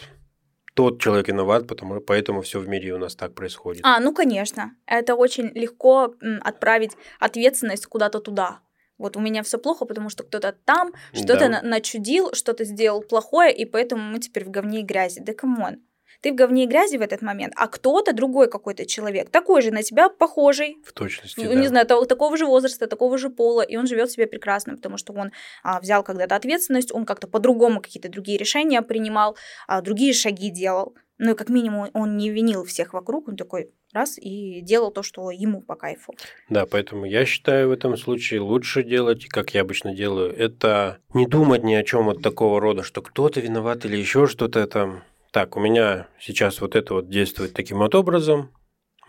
тот 0.76 1.02
человек 1.02 1.28
виноват, 1.28 1.68
потому 1.68 2.02
поэтому 2.02 2.42
все 2.42 2.60
в 2.60 2.68
мире 2.68 2.94
у 2.94 2.98
нас 2.98 3.16
так 3.16 3.34
происходит. 3.34 3.82
А, 3.84 4.00
ну 4.00 4.14
конечно. 4.14 4.72
Это 4.86 5.16
очень 5.16 5.52
легко 5.56 6.14
отправить 6.42 6.92
ответственность 7.20 7.88
куда-то 7.88 8.20
туда 8.20 8.60
вот 8.98 9.18
у 9.18 9.20
меня 9.20 9.44
все 9.44 9.58
плохо, 9.58 9.86
потому 9.86 10.10
что 10.10 10.24
кто-то 10.24 10.56
там 10.66 10.94
что-то 11.14 11.50
да. 11.50 11.62
начудил, 11.62 12.34
что-то 12.34 12.64
сделал 12.64 13.02
плохое, 13.02 13.54
и 13.54 13.66
поэтому 13.66 14.02
мы 14.02 14.20
теперь 14.20 14.46
в 14.46 14.50
говне 14.50 14.82
и 14.82 14.84
грязи. 14.84 15.20
Да 15.20 15.34
come 15.34 15.59
on. 15.59 15.78
Ты 16.26 16.32
в 16.32 16.36
говне 16.36 16.64
и 16.64 16.68
грязи 16.68 16.98
в 16.98 17.02
этот 17.04 17.22
момент, 17.22 17.54
а 17.56 17.68
кто-то 17.68 18.12
другой 18.12 18.50
какой-то 18.50 18.88
человек, 18.88 19.30
такой 19.30 19.62
же 19.62 19.70
на 19.70 19.84
тебя 19.84 20.10
похожий. 20.10 20.80
В 20.84 20.92
точности, 20.92 21.40
ну, 21.40 21.54
да. 21.54 21.62
Не 21.62 21.68
знаю, 21.68 21.86
такого 21.86 22.36
же 22.36 22.48
возраста, 22.48 22.88
такого 22.88 23.20
же 23.20 23.30
пола, 23.30 23.62
и 23.62 23.78
он 23.78 23.86
живет 23.86 24.10
себе 24.10 24.26
прекрасно, 24.26 24.76
потому 24.76 24.98
что 24.98 25.14
он 25.14 25.32
а, 25.62 25.80
взял 25.80 26.04
когда-то 26.04 26.36
ответственность, 26.36 26.92
он 26.92 27.06
как-то 27.06 27.28
по-другому 27.28 27.80
какие-то 27.80 28.10
другие 28.10 28.40
решения 28.40 28.82
принимал, 28.82 29.38
а, 29.68 29.82
другие 29.82 30.14
шаги 30.14 30.50
делал. 30.50 30.96
Ну 31.20 31.34
и 31.34 31.36
как 31.36 31.50
минимум 31.50 31.92
он 31.94 32.18
не 32.18 32.32
винил 32.32 32.64
всех 32.64 32.94
вокруг, 32.94 33.28
он 33.28 33.36
такой, 33.36 33.70
раз 33.94 34.18
и 34.18 34.62
делал 34.62 34.90
то, 34.90 35.04
что 35.04 35.30
ему 35.30 35.62
по 35.62 35.76
кайфу. 35.76 36.16
Да, 36.50 36.66
поэтому 36.66 37.06
я 37.06 37.26
считаю 37.26 37.70
в 37.70 37.72
этом 37.72 37.98
случае 37.98 38.40
лучше 38.40 38.82
делать, 38.82 39.28
как 39.28 39.54
я 39.54 39.62
обычно 39.62 39.94
делаю, 39.94 40.36
это 40.36 40.98
не 41.14 41.28
думать 41.28 41.64
ни 41.64 41.76
о 41.76 41.84
чем 41.84 42.06
вот 42.06 42.24
такого 42.24 42.60
рода, 42.60 42.82
что 42.82 43.04
кто-то 43.04 43.40
виноват 43.42 43.86
или 43.86 43.96
еще 43.96 44.26
что-то 44.26 44.66
там. 44.66 45.04
Так, 45.36 45.58
у 45.58 45.60
меня 45.60 46.08
сейчас 46.18 46.62
вот 46.62 46.78
это 46.78 46.94
вот 46.94 47.10
действует 47.10 47.52
таким 47.52 47.80
вот 47.80 47.94
образом, 47.94 48.54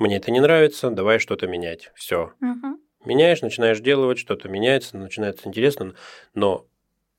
мне 0.01 0.17
это 0.17 0.33
не 0.33 0.41
нравится, 0.41 0.91
давай 0.91 1.21
что-то 1.21 1.47
менять. 1.47 1.93
Все. 1.95 2.33
Угу. 2.41 2.81
Меняешь, 3.05 3.43
начинаешь 3.43 3.79
делать, 3.79 4.19
что-то 4.19 4.49
меняется, 4.49 4.97
начинается 4.97 5.47
интересно, 5.47 5.95
но 6.35 6.67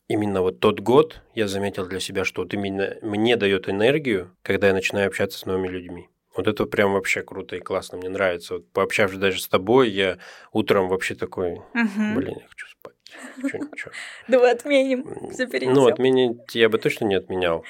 именно 0.09 0.41
вот 0.41 0.59
тот 0.59 0.81
год 0.81 1.21
я 1.35 1.47
заметил 1.47 1.85
для 1.87 2.01
себя, 2.01 2.25
что 2.25 2.41
вот 2.41 2.53
именно 2.53 2.97
мне 3.01 3.37
дает 3.37 3.69
энергию, 3.69 4.35
когда 4.41 4.67
я 4.67 4.73
начинаю 4.73 5.07
общаться 5.07 5.39
с 5.39 5.45
новыми 5.45 5.69
людьми. 5.69 6.09
Вот 6.35 6.49
это 6.49 6.65
прям 6.65 6.91
вообще 6.91 7.21
круто 7.21 7.55
и 7.55 7.61
классно, 7.61 7.97
мне 7.97 8.09
нравится. 8.09 8.55
Вот 8.55 8.69
пообщавшись 8.73 9.19
даже 9.19 9.39
с 9.39 9.47
тобой, 9.47 9.89
я 9.89 10.17
утром 10.51 10.89
вообще 10.89 11.15
такой, 11.15 11.61
блин, 11.73 12.39
я 12.41 12.47
хочу 12.49 12.67
спать. 12.67 12.95
Ничего. 13.41 13.91
Давай 14.27 14.51
отменим, 14.53 15.31
все 15.31 15.47
Ну, 15.61 15.87
отменить 15.87 16.55
я 16.55 16.67
бы 16.67 16.77
точно 16.77 17.05
не 17.05 17.15
отменял. 17.15 17.63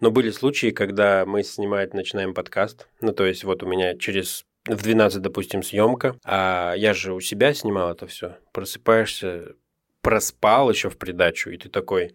Но 0.00 0.10
были 0.10 0.30
случаи, 0.30 0.70
когда 0.70 1.24
мы 1.26 1.42
снимать 1.42 1.94
начинаем 1.94 2.34
подкаст. 2.34 2.88
Ну, 3.00 3.12
то 3.12 3.24
есть, 3.26 3.44
вот 3.44 3.62
у 3.62 3.66
меня 3.66 3.96
через 3.96 4.44
в 4.66 4.82
12, 4.82 5.22
допустим, 5.22 5.62
съемка, 5.62 6.16
а 6.24 6.74
я 6.76 6.92
же 6.92 7.14
у 7.14 7.20
себя 7.20 7.54
снимал 7.54 7.92
это 7.92 8.06
все. 8.06 8.36
Просыпаешься, 8.52 9.54
проспал 10.02 10.70
еще 10.70 10.90
в 10.90 10.98
придачу, 10.98 11.50
и 11.50 11.56
ты 11.56 11.68
такой, 11.68 12.12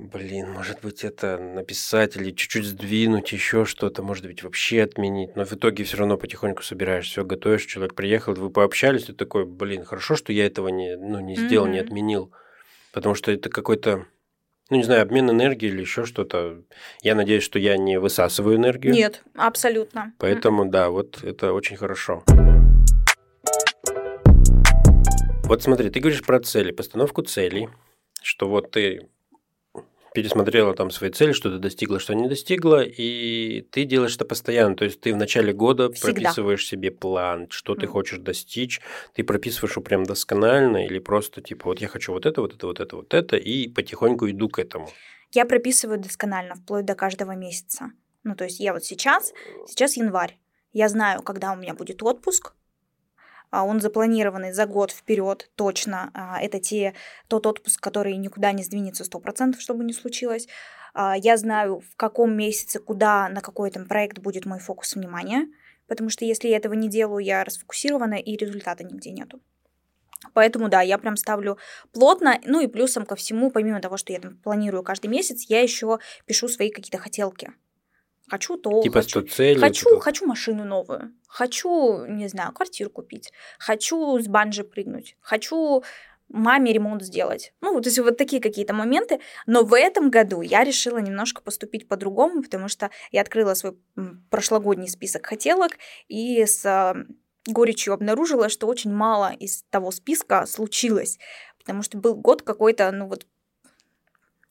Блин, 0.00 0.50
может 0.52 0.80
быть, 0.80 1.04
это 1.04 1.36
написать 1.36 2.16
или 2.16 2.30
чуть-чуть 2.30 2.64
сдвинуть, 2.64 3.32
еще 3.32 3.66
что-то, 3.66 4.02
может 4.02 4.24
быть, 4.24 4.42
вообще 4.42 4.82
отменить. 4.82 5.36
Но 5.36 5.44
в 5.44 5.52
итоге 5.52 5.84
все 5.84 5.98
равно 5.98 6.16
потихоньку 6.16 6.62
собираешь, 6.62 7.06
все 7.06 7.22
готовишь, 7.22 7.66
человек 7.66 7.94
приехал, 7.94 8.32
вы 8.32 8.48
пообщались, 8.48 9.04
ты 9.04 9.12
такой, 9.12 9.44
блин, 9.44 9.84
хорошо, 9.84 10.16
что 10.16 10.32
я 10.32 10.46
этого 10.46 10.68
не, 10.68 10.96
ну, 10.96 11.20
не 11.20 11.36
сделал, 11.36 11.66
mm-hmm. 11.66 11.72
не 11.72 11.78
отменил. 11.80 12.32
Потому 12.92 13.14
что 13.14 13.30
это 13.30 13.50
какой-то, 13.50 14.06
ну, 14.70 14.76
не 14.76 14.84
знаю, 14.84 15.02
обмен 15.02 15.28
энергией 15.30 15.72
или 15.72 15.80
еще 15.80 16.04
что-то. 16.04 16.62
Я 17.02 17.14
надеюсь, 17.16 17.42
что 17.42 17.58
я 17.58 17.76
не 17.76 17.98
высасываю 17.98 18.56
энергию. 18.56 18.94
Нет, 18.94 19.22
абсолютно. 19.34 20.12
Поэтому, 20.18 20.64
mm-hmm. 20.64 20.70
да, 20.70 20.90
вот 20.90 21.22
это 21.24 21.52
очень 21.52 21.76
хорошо. 21.76 22.22
Вот 25.44 25.62
смотри, 25.64 25.90
ты 25.90 25.98
говоришь 25.98 26.22
про 26.22 26.38
цели, 26.38 26.70
постановку 26.70 27.22
целей, 27.22 27.68
что 28.22 28.48
вот 28.48 28.70
ты 28.70 29.08
пересмотрела 30.14 30.74
там 30.74 30.90
свои 30.90 31.10
цели, 31.10 31.32
что 31.32 31.50
ты 31.50 31.58
достигла, 31.58 31.98
что 32.00 32.14
не 32.14 32.28
достигла, 32.28 32.82
и 32.82 33.62
ты 33.70 33.84
делаешь 33.84 34.16
это 34.16 34.24
постоянно. 34.24 34.76
То 34.76 34.84
есть 34.84 35.00
ты 35.00 35.12
в 35.14 35.16
начале 35.16 35.52
года 35.52 35.90
Всегда. 35.92 36.12
прописываешь 36.12 36.66
себе 36.66 36.90
план, 36.90 37.46
что 37.50 37.74
ты 37.74 37.86
Мгм. 37.86 37.92
хочешь 37.92 38.18
достичь, 38.18 38.80
ты 39.14 39.24
прописываешь 39.24 39.72
его 39.72 39.82
прям 39.82 40.04
досконально, 40.04 40.86
или 40.86 40.98
просто 40.98 41.40
типа 41.40 41.66
вот 41.66 41.80
я 41.80 41.88
хочу 41.88 42.12
вот 42.12 42.26
это, 42.26 42.40
вот 42.40 42.54
это, 42.54 42.66
вот 42.66 42.80
это, 42.80 42.96
вот 42.96 43.14
это, 43.14 43.36
и 43.36 43.68
потихоньку 43.68 44.28
иду 44.28 44.48
к 44.48 44.58
этому. 44.58 44.88
Я 45.32 45.44
прописываю 45.44 45.98
досконально, 45.98 46.56
вплоть 46.56 46.84
до 46.84 46.94
каждого 46.94 47.32
месяца. 47.32 47.92
Ну, 48.24 48.34
то 48.34 48.44
есть 48.44 48.60
я 48.60 48.72
вот 48.72 48.84
сейчас, 48.84 49.32
сейчас 49.66 49.96
январь, 49.96 50.38
я 50.72 50.88
знаю, 50.88 51.22
когда 51.22 51.52
у 51.52 51.56
меня 51.56 51.74
будет 51.74 52.02
отпуск, 52.02 52.52
он 53.52 53.80
запланированный 53.80 54.52
за 54.52 54.66
год 54.66 54.92
вперед 54.92 55.50
точно. 55.56 56.10
А, 56.14 56.40
Это 56.40 56.60
те, 56.60 56.94
тот 57.28 57.46
отпуск, 57.46 57.80
который 57.80 58.16
никуда 58.16 58.52
не 58.52 58.62
сдвинется 58.62 59.04
100%, 59.04 59.58
чтобы 59.58 59.84
не 59.84 59.92
случилось. 59.92 60.48
А, 60.94 61.16
Я 61.16 61.36
знаю, 61.36 61.80
в 61.80 61.96
каком 61.96 62.36
месяце, 62.36 62.78
куда, 62.78 63.28
на 63.28 63.40
какой 63.40 63.70
там 63.70 63.86
проект 63.86 64.18
будет 64.18 64.46
мой 64.46 64.60
фокус 64.60 64.94
внимания, 64.94 65.48
потому 65.88 66.10
что 66.10 66.24
если 66.24 66.48
я 66.48 66.56
этого 66.56 66.74
не 66.74 66.88
делаю, 66.88 67.24
я 67.24 67.44
расфокусирована, 67.44 68.14
и 68.14 68.36
результата 68.36 68.84
нигде 68.84 69.10
нету. 69.10 69.40
Поэтому, 70.34 70.68
да, 70.68 70.82
я 70.82 70.98
прям 70.98 71.16
ставлю 71.16 71.58
плотно. 71.92 72.38
Ну 72.44 72.60
и 72.60 72.66
плюсом 72.66 73.06
ко 73.06 73.16
всему, 73.16 73.50
помимо 73.50 73.80
того, 73.80 73.96
что 73.96 74.12
я 74.12 74.20
там 74.20 74.36
планирую 74.36 74.82
каждый 74.82 75.06
месяц, 75.06 75.46
я 75.48 75.60
еще 75.60 75.98
пишу 76.26 76.48
свои 76.48 76.70
какие-то 76.70 76.98
хотелки. 76.98 77.52
Хочу 78.30 78.56
то, 78.56 78.82
типа 78.82 79.02
хочу, 79.02 79.20
100 79.20 79.28
целей. 79.28 79.60
хочу, 79.60 79.90
типа. 79.90 80.00
хочу 80.00 80.26
машину 80.26 80.64
новую, 80.64 81.12
хочу, 81.26 82.04
не 82.06 82.28
знаю, 82.28 82.52
квартиру 82.52 82.90
купить, 82.90 83.32
хочу 83.58 84.18
с 84.20 84.28
банджи 84.28 84.62
прыгнуть, 84.62 85.16
хочу 85.20 85.82
маме 86.28 86.72
ремонт 86.72 87.02
сделать. 87.02 87.52
Ну, 87.60 87.80
то 87.80 87.88
есть 87.88 87.98
вот 87.98 88.16
такие 88.16 88.40
какие-то 88.40 88.72
моменты. 88.72 89.20
Но 89.46 89.64
в 89.64 89.74
этом 89.76 90.10
году 90.10 90.42
я 90.42 90.64
решила 90.64 90.98
немножко 90.98 91.42
поступить 91.42 91.88
по-другому, 91.88 92.42
потому 92.42 92.68
что 92.68 92.90
я 93.10 93.20
открыла 93.20 93.54
свой 93.54 93.76
прошлогодний 94.30 94.88
список 94.88 95.26
хотелок 95.26 95.72
и 96.08 96.46
с 96.46 96.64
а, 96.64 96.94
горечью 97.46 97.94
обнаружила, 97.94 98.48
что 98.48 98.66
очень 98.66 98.92
мало 98.92 99.32
из 99.32 99.64
того 99.70 99.90
списка 99.90 100.46
случилось, 100.46 101.18
потому 101.58 101.82
что 101.82 101.98
был 101.98 102.14
год 102.14 102.42
какой-то, 102.42 102.90
ну 102.92 103.08
вот, 103.08 103.26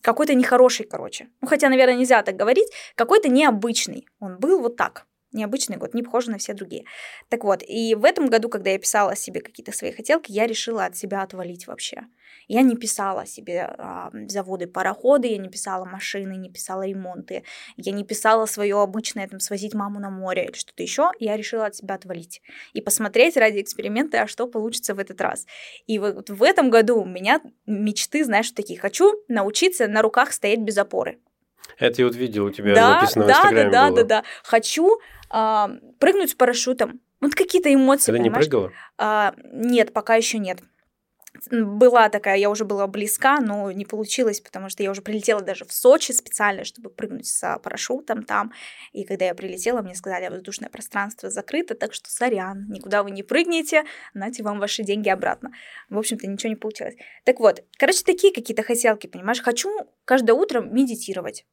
какой-то 0.02 0.34
нехороший, 0.34 0.86
короче. 0.86 1.30
Ну, 1.42 1.48
хотя, 1.48 1.70
наверное, 1.70 1.96
нельзя 1.96 2.22
так 2.24 2.36
говорить, 2.36 2.72
какой-то 2.96 3.30
необычный. 3.30 4.08
Он 4.20 4.38
был 4.38 4.62
вот 4.62 4.76
так. 4.76 5.06
Необычный 5.32 5.78
год, 5.78 5.94
не 5.94 6.02
похожий 6.02 6.32
на 6.32 6.40
все 6.40 6.54
другие. 6.54 6.86
Так 7.28 7.44
вот, 7.44 7.62
и 7.62 7.94
в 7.94 8.04
этом 8.04 8.28
году, 8.28 8.50
когда 8.50 8.72
я 8.72 8.80
писала 8.80 9.16
себе 9.16 9.42
какие-то 9.42 9.72
свои 9.72 9.92
хотелки, 9.92 10.32
я 10.32 10.48
решила 10.48 10.86
от 10.86 10.98
себя 10.98 11.22
отвалить 11.22 11.68
вообще. 11.68 12.08
Я 12.48 12.64
не 12.64 12.76
писала 12.76 13.28
себе 13.28 13.76
а, 13.78 14.10
заводы, 14.28 14.66
пароходы, 14.66 15.28
я 15.28 15.38
не 15.38 15.50
писала 15.50 15.86
машины, 15.86 16.36
не 16.36 16.50
писала 16.50 16.86
ремонты, 16.86 17.44
я 17.78 17.92
не 17.92 18.04
писала 18.04 18.48
свое 18.48 18.82
обычное 18.82 19.28
там 19.28 19.40
свозить 19.40 19.76
маму 19.76 20.00
на 20.00 20.10
море 20.10 20.46
или 20.46 20.54
что-то 20.54 20.82
еще. 20.82 21.12
Я 21.20 21.38
решила 21.38 21.68
от 21.68 21.76
себя 21.76 21.94
отвалить 21.94 22.42
и 22.74 22.82
посмотреть 22.82 23.38
ради 23.38 23.62
эксперимента, 23.62 24.24
а 24.24 24.28
что 24.28 24.48
получится 24.48 24.96
в 24.96 25.00
этот 25.00 25.22
раз. 25.22 25.46
И 25.86 26.00
вот 26.00 26.32
в 26.32 26.42
этом 26.42 26.72
году 26.72 27.02
у 27.02 27.06
меня 27.06 27.40
мечты, 27.68 28.26
знаешь, 28.26 28.50
такие. 28.50 28.80
Хочу 28.80 29.14
научиться 29.28 29.88
на 29.88 30.02
руках 30.02 30.34
стоять 30.34 30.60
без 30.60 30.78
опоры. 30.80 31.20
Это 31.78 32.02
я 32.02 32.08
вот 32.08 32.16
видел 32.16 32.46
у 32.46 32.52
тебя 32.52 32.74
да, 32.74 32.96
написано 32.96 33.26
в 33.26 33.28
да, 33.28 33.34
Инстаграме 33.34 33.70
да, 33.70 33.84
да, 33.84 33.90
было. 33.90 34.04
да, 34.04 34.22
да. 34.22 34.24
Хочу 34.44 35.00
а, 35.30 35.72
прыгнуть 36.00 36.32
с 36.32 36.36
парашютом. 36.36 37.02
Вот 37.22 37.36
какие-то 37.36 37.74
эмоции, 37.74 38.12
Ты 38.12 38.18
не 38.20 38.26
понимаешь? 38.26 38.46
прыгала? 38.46 38.72
А, 38.98 39.34
нет, 39.52 39.94
пока 39.94 40.16
еще 40.16 40.38
нет. 40.38 40.60
Была 41.52 42.10
такая, 42.10 42.38
я 42.38 42.50
уже 42.50 42.66
была 42.66 42.88
близка, 42.88 43.40
но 43.40 43.72
не 43.72 43.86
получилось, 43.86 44.42
потому 44.42 44.70
что 44.70 44.82
я 44.82 44.90
уже 44.90 45.04
прилетела 45.04 45.42
даже 45.42 45.64
в 45.64 45.72
Сочи 45.72 46.12
специально, 46.12 46.64
чтобы 46.64 46.90
прыгнуть 46.90 47.28
с 47.28 47.60
парашютом 47.64 48.24
там. 48.24 48.52
И 48.94 49.04
когда 49.04 49.26
я 49.26 49.36
прилетела, 49.36 49.82
мне 49.82 49.94
сказали, 49.94 50.28
воздушное 50.28 50.70
пространство 50.70 51.30
закрыто, 51.30 51.76
так 51.76 51.94
что 51.94 52.10
сорян, 52.10 52.66
никуда 52.70 53.04
вы 53.04 53.12
не 53.12 53.22
прыгнете, 53.22 53.84
нате 54.16 54.42
вам 54.42 54.60
ваши 54.60 54.84
деньги 54.84 55.08
обратно. 55.10 55.52
В 55.90 56.00
общем-то, 56.00 56.26
ничего 56.26 56.50
не 56.50 56.56
получилось. 56.56 56.96
Так 57.26 57.40
вот, 57.40 57.64
короче, 57.78 58.04
такие 58.04 58.34
какие-то 58.34 58.64
хотелки, 58.64 59.06
понимаешь? 59.06 59.42
Хочу 59.42 59.70
каждое 60.06 60.34
утро 60.34 60.62
медитировать, 60.62 61.46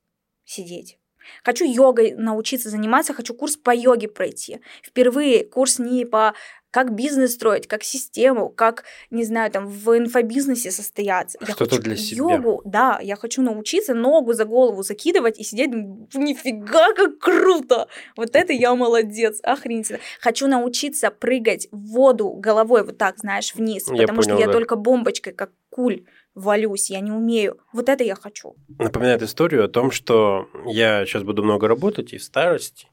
сидеть. 0.44 0.98
Хочу 1.44 1.64
йогой 1.64 2.14
научиться 2.16 2.70
заниматься, 2.70 3.14
хочу 3.14 3.34
курс 3.34 3.56
по 3.56 3.74
йоге 3.74 4.08
пройти. 4.08 4.60
Впервые 4.82 5.44
курс 5.44 5.78
не 5.78 6.04
по 6.04 6.34
как 6.76 6.94
бизнес 6.94 7.32
строить, 7.32 7.66
как 7.66 7.82
систему, 7.82 8.50
как, 8.50 8.84
не 9.10 9.24
знаю, 9.24 9.50
там 9.50 9.66
в 9.66 9.96
инфобизнесе 9.96 10.70
состояться. 10.70 11.38
Я 11.40 11.54
Что-то 11.54 11.70
хочу 11.70 11.82
для 11.82 11.96
себя. 11.96 12.34
йогу, 12.34 12.60
да, 12.66 12.98
я 13.02 13.16
хочу 13.16 13.40
научиться 13.40 13.94
ногу 13.94 14.34
за 14.34 14.44
голову 14.44 14.82
закидывать 14.82 15.38
и 15.38 15.42
сидеть, 15.42 15.70
нифига, 16.14 16.92
как 16.92 17.18
круто! 17.18 17.88
Вот 18.14 18.36
это 18.36 18.52
я 18.52 18.74
молодец, 18.74 19.38
охренительно. 19.42 20.00
Хочу 20.20 20.48
научиться 20.48 21.10
прыгать 21.10 21.66
в 21.70 21.92
воду 21.92 22.28
головой 22.32 22.84
вот 22.84 22.98
так, 22.98 23.16
знаешь, 23.18 23.54
вниз, 23.54 23.88
Я 23.88 24.02
потому 24.02 24.20
что 24.20 24.32
понял, 24.32 24.40
я 24.40 24.46
да. 24.48 24.52
только 24.52 24.76
бомбочкой, 24.76 25.32
как 25.32 25.52
куль, 25.70 26.04
валюсь, 26.36 26.90
я 26.90 27.00
не 27.00 27.10
умею. 27.10 27.58
Вот 27.72 27.88
это 27.88 28.04
я 28.04 28.14
хочу. 28.14 28.54
напоминает 28.78 29.22
историю 29.22 29.64
о 29.64 29.68
том, 29.68 29.90
что 29.90 30.48
я 30.66 31.04
сейчас 31.04 31.24
буду 31.24 31.42
много 31.42 31.66
работать 31.66 32.12
и 32.12 32.18
в 32.18 32.22
старости. 32.22 32.86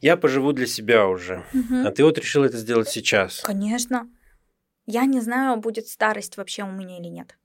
Я 0.00 0.16
поживу 0.16 0.52
для 0.52 0.66
себя 0.66 1.06
уже. 1.06 1.44
Мгм. 1.52 1.86
А 1.86 1.92
ты 1.92 2.04
вот 2.04 2.18
решил 2.18 2.42
это 2.44 2.56
сделать 2.58 2.88
сейчас. 2.88 3.40
Конечно. 3.40 4.08
Я 4.84 5.04
не 5.04 5.20
знаю, 5.20 5.56
будет 5.58 5.86
старость 5.86 6.36
вообще 6.36 6.64
у 6.64 6.70
меня 6.70 6.98
или 6.98 7.06
нет. 7.06 7.36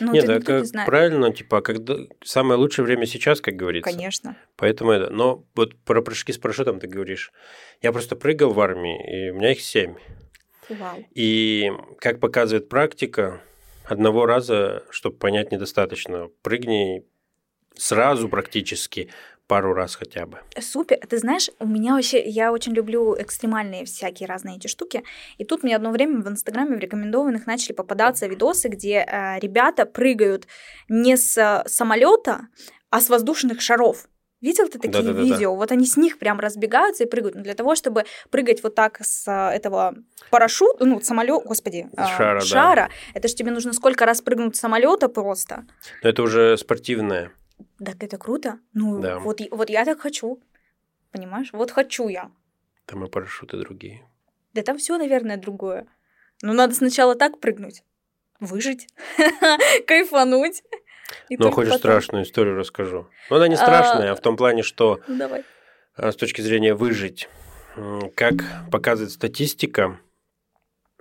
Ну, 0.00 0.12
Нет, 0.12 0.24
это 0.24 0.32
это 0.32 0.60
никто 0.60 0.78
не 0.78 0.86
правильно, 0.86 1.32
типа, 1.32 1.60
когда 1.60 1.96
самое 2.24 2.58
лучшее 2.58 2.84
время 2.84 3.06
сейчас, 3.06 3.40
как 3.40 3.54
говорится. 3.54 3.90
Конечно. 3.90 4.36
Поэтому 4.56 4.90
это. 4.90 5.10
Но 5.10 5.46
вот 5.54 5.76
про 5.84 6.02
прыжки 6.02 6.32
с 6.32 6.38
парашютом 6.38 6.80
ты 6.80 6.88
говоришь. 6.88 7.30
Я 7.82 7.92
просто 7.92 8.16
прыгал 8.16 8.52
в 8.52 8.60
армии, 8.60 9.26
и 9.26 9.30
у 9.30 9.34
меня 9.34 9.52
их 9.52 9.60
семь. 9.60 9.94
Вау. 10.68 11.04
И 11.14 11.70
как 12.00 12.20
показывает 12.20 12.68
практика, 12.68 13.42
одного 13.92 14.26
раза, 14.26 14.82
чтобы 14.90 15.16
понять, 15.16 15.52
недостаточно. 15.52 16.28
Прыгни 16.42 17.04
сразу 17.74 18.28
практически 18.28 19.10
пару 19.46 19.74
раз 19.74 19.96
хотя 19.96 20.26
бы. 20.26 20.38
Супер. 20.58 20.98
Ты 21.06 21.18
знаешь, 21.18 21.50
у 21.58 21.66
меня 21.66 21.94
вообще, 21.94 22.22
я 22.22 22.52
очень 22.52 22.72
люблю 22.72 23.14
экстремальные 23.20 23.84
всякие 23.84 24.26
разные 24.26 24.56
эти 24.56 24.66
штуки. 24.66 25.02
И 25.38 25.44
тут 25.44 25.62
мне 25.62 25.76
одно 25.76 25.90
время 25.90 26.22
в 26.22 26.28
Инстаграме 26.28 26.76
в 26.76 26.78
рекомендованных 26.78 27.46
начали 27.46 27.74
попадаться 27.74 28.26
видосы, 28.26 28.68
где 28.68 29.04
э, 29.06 29.38
ребята 29.40 29.84
прыгают 29.84 30.46
не 30.88 31.16
с 31.16 31.64
самолета, 31.66 32.48
а 32.90 33.00
с 33.00 33.08
воздушных 33.08 33.60
шаров. 33.60 34.08
Видел 34.42 34.66
ты 34.66 34.72
такие 34.78 34.90
Да-да-да-да. 34.90 35.22
видео? 35.22 35.54
Вот 35.54 35.70
они 35.70 35.86
с 35.86 35.96
них 35.96 36.18
прям 36.18 36.40
разбегаются 36.40 37.04
и 37.04 37.06
прыгают. 37.06 37.36
Но 37.36 37.42
для 37.42 37.54
того, 37.54 37.76
чтобы 37.76 38.04
прыгать 38.28 38.62
вот 38.64 38.74
так 38.74 38.98
с 39.00 39.26
э, 39.28 39.54
этого 39.56 39.94
парашюта, 40.30 40.84
ну, 40.84 41.00
самолет, 41.00 41.44
господи, 41.44 41.88
э, 41.96 42.06
шара, 42.16 42.40
да. 42.40 42.44
шара, 42.46 42.90
это 43.14 43.28
же 43.28 43.34
тебе 43.36 43.52
нужно 43.52 43.72
сколько 43.72 44.04
раз 44.04 44.20
прыгнуть 44.20 44.56
с 44.56 44.60
самолета 44.60 45.08
просто. 45.08 45.64
Но 46.02 46.10
это 46.10 46.22
уже 46.22 46.58
спортивное. 46.58 47.32
Так 47.78 48.02
это 48.02 48.18
круто. 48.18 48.58
Ну, 48.74 49.00
Да. 49.00 49.20
вот, 49.20 49.40
вот 49.52 49.70
я 49.70 49.84
так 49.84 50.00
хочу. 50.00 50.42
Понимаешь? 51.12 51.50
Вот 51.52 51.70
хочу 51.70 52.08
я. 52.08 52.30
Там 52.86 53.04
и 53.04 53.08
парашюты 53.08 53.56
другие. 53.58 54.08
Да 54.54 54.62
там 54.62 54.76
все, 54.76 54.98
наверное, 54.98 55.36
другое. 55.36 55.86
Ну, 56.42 56.52
надо 56.52 56.74
сначала 56.74 57.14
так 57.14 57.38
прыгнуть. 57.38 57.84
Выжить. 58.40 58.88
Кайфануть. 59.86 60.64
И 61.28 61.36
Но 61.36 61.44
только 61.44 61.54
хочешь 61.56 61.70
потом- 61.72 61.78
страшную 61.80 62.24
историю 62.24 62.56
расскажу. 62.56 63.08
Но 63.30 63.36
она 63.36 63.48
не 63.48 63.54
А. 63.54 63.58
страшная, 63.58 64.12
а 64.12 64.14
в 64.14 64.20
том 64.20 64.36
плане, 64.36 64.62
что 64.62 65.00
Ну, 65.08 65.16
давай. 65.18 65.44
а, 65.96 66.12
с 66.12 66.16
точки 66.16 66.40
зрения 66.40 66.74
выжить, 66.74 67.28
как 68.16 68.34
показывает 68.70 69.12
статистика, 69.12 69.98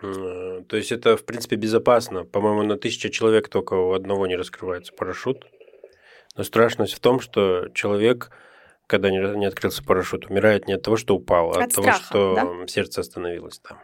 м, 0.01 0.65
то 0.65 0.77
есть 0.77 0.91
это, 0.91 1.15
в 1.17 1.25
принципе, 1.25 1.55
безопасно. 1.55 2.23
По-моему, 2.25 2.63
на 2.63 2.77
тысяча 2.77 3.09
человек 3.09 3.49
только 3.49 3.73
у 3.75 3.93
одного 3.93 4.27
не 4.27 4.35
раскрывается 4.35 4.93
парашют. 4.93 5.45
Но 6.35 6.43
страшность 6.43 6.93
в 6.93 6.99
том, 6.99 7.19
что 7.19 7.67
человек, 7.73 8.31
когда 8.87 9.09
не, 9.09 9.17
не 9.37 9.45
открылся 9.45 9.83
парашют, 9.83 10.27
умирает 10.29 10.67
не 10.67 10.73
от 10.73 10.81
того, 10.81 10.97
что 10.97 11.15
упал, 11.15 11.51
а 11.51 11.59
от, 11.59 11.63
От 11.65 11.73
того, 11.75 11.83
страха, 11.91 12.03
что 12.05 12.35
да? 12.35 12.67
сердце 12.67 13.01
остановилось 13.01 13.59
там. 13.59 13.79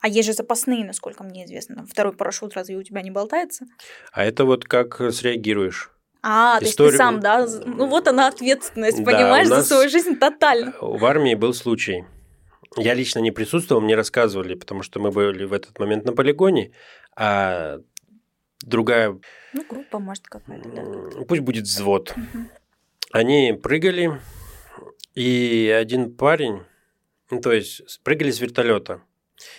А 0.00 0.08
есть 0.08 0.26
же 0.26 0.32
запасные, 0.32 0.84
насколько 0.84 1.22
мне 1.24 1.44
известно. 1.44 1.86
Второй 1.86 2.12
парашют 2.14 2.54
разве 2.54 2.76
у 2.76 2.82
тебя 2.82 3.02
не 3.02 3.10
болтается? 3.10 3.66
А 4.12 4.24
это 4.24 4.44
вот 4.44 4.64
как 4.64 4.96
среагируешь. 5.12 5.90
А, 6.22 6.58
то 6.58 6.64
есть 6.64 6.72
Историю- 6.72 6.92
ты 6.92 6.98
сам, 6.98 7.20
да? 7.20 7.46
Ну, 7.66 7.86
вот 7.86 8.08
она 8.08 8.28
ответственность, 8.28 8.98
Да, 8.98 9.04
понимаешь, 9.04 9.48
нас- 9.48 9.66
за 9.68 9.74
свою 9.74 9.90
жизнь 9.90 10.16
тотально. 10.18 10.72
В 10.80 11.04
армии 11.04 11.34
был 11.34 11.52
случай. 11.52 12.04
Я 12.76 12.94
лично 12.94 13.18
не 13.20 13.30
присутствовал, 13.30 13.82
мне 13.82 13.94
рассказывали, 13.94 14.54
потому 14.54 14.82
что 14.82 15.00
мы 15.00 15.10
были 15.10 15.44
в 15.44 15.52
этот 15.52 15.78
момент 15.78 16.04
на 16.06 16.12
полигоне, 16.12 16.72
а 17.16 17.78
другая, 18.62 19.18
Ну, 19.52 19.64
группа, 19.68 19.98
может, 19.98 20.26
какая-то, 20.26 20.68
да. 20.70 21.24
пусть 21.28 21.42
будет 21.42 21.64
взвод, 21.64 22.14
Мгм. 22.16 22.50
они 23.12 23.52
прыгали, 23.62 24.20
и 25.14 25.72
один 25.78 26.16
парень, 26.16 26.62
ну, 27.30 27.40
то 27.40 27.52
есть 27.52 28.00
прыгали 28.02 28.30
с 28.32 28.40
вертолета. 28.40 29.02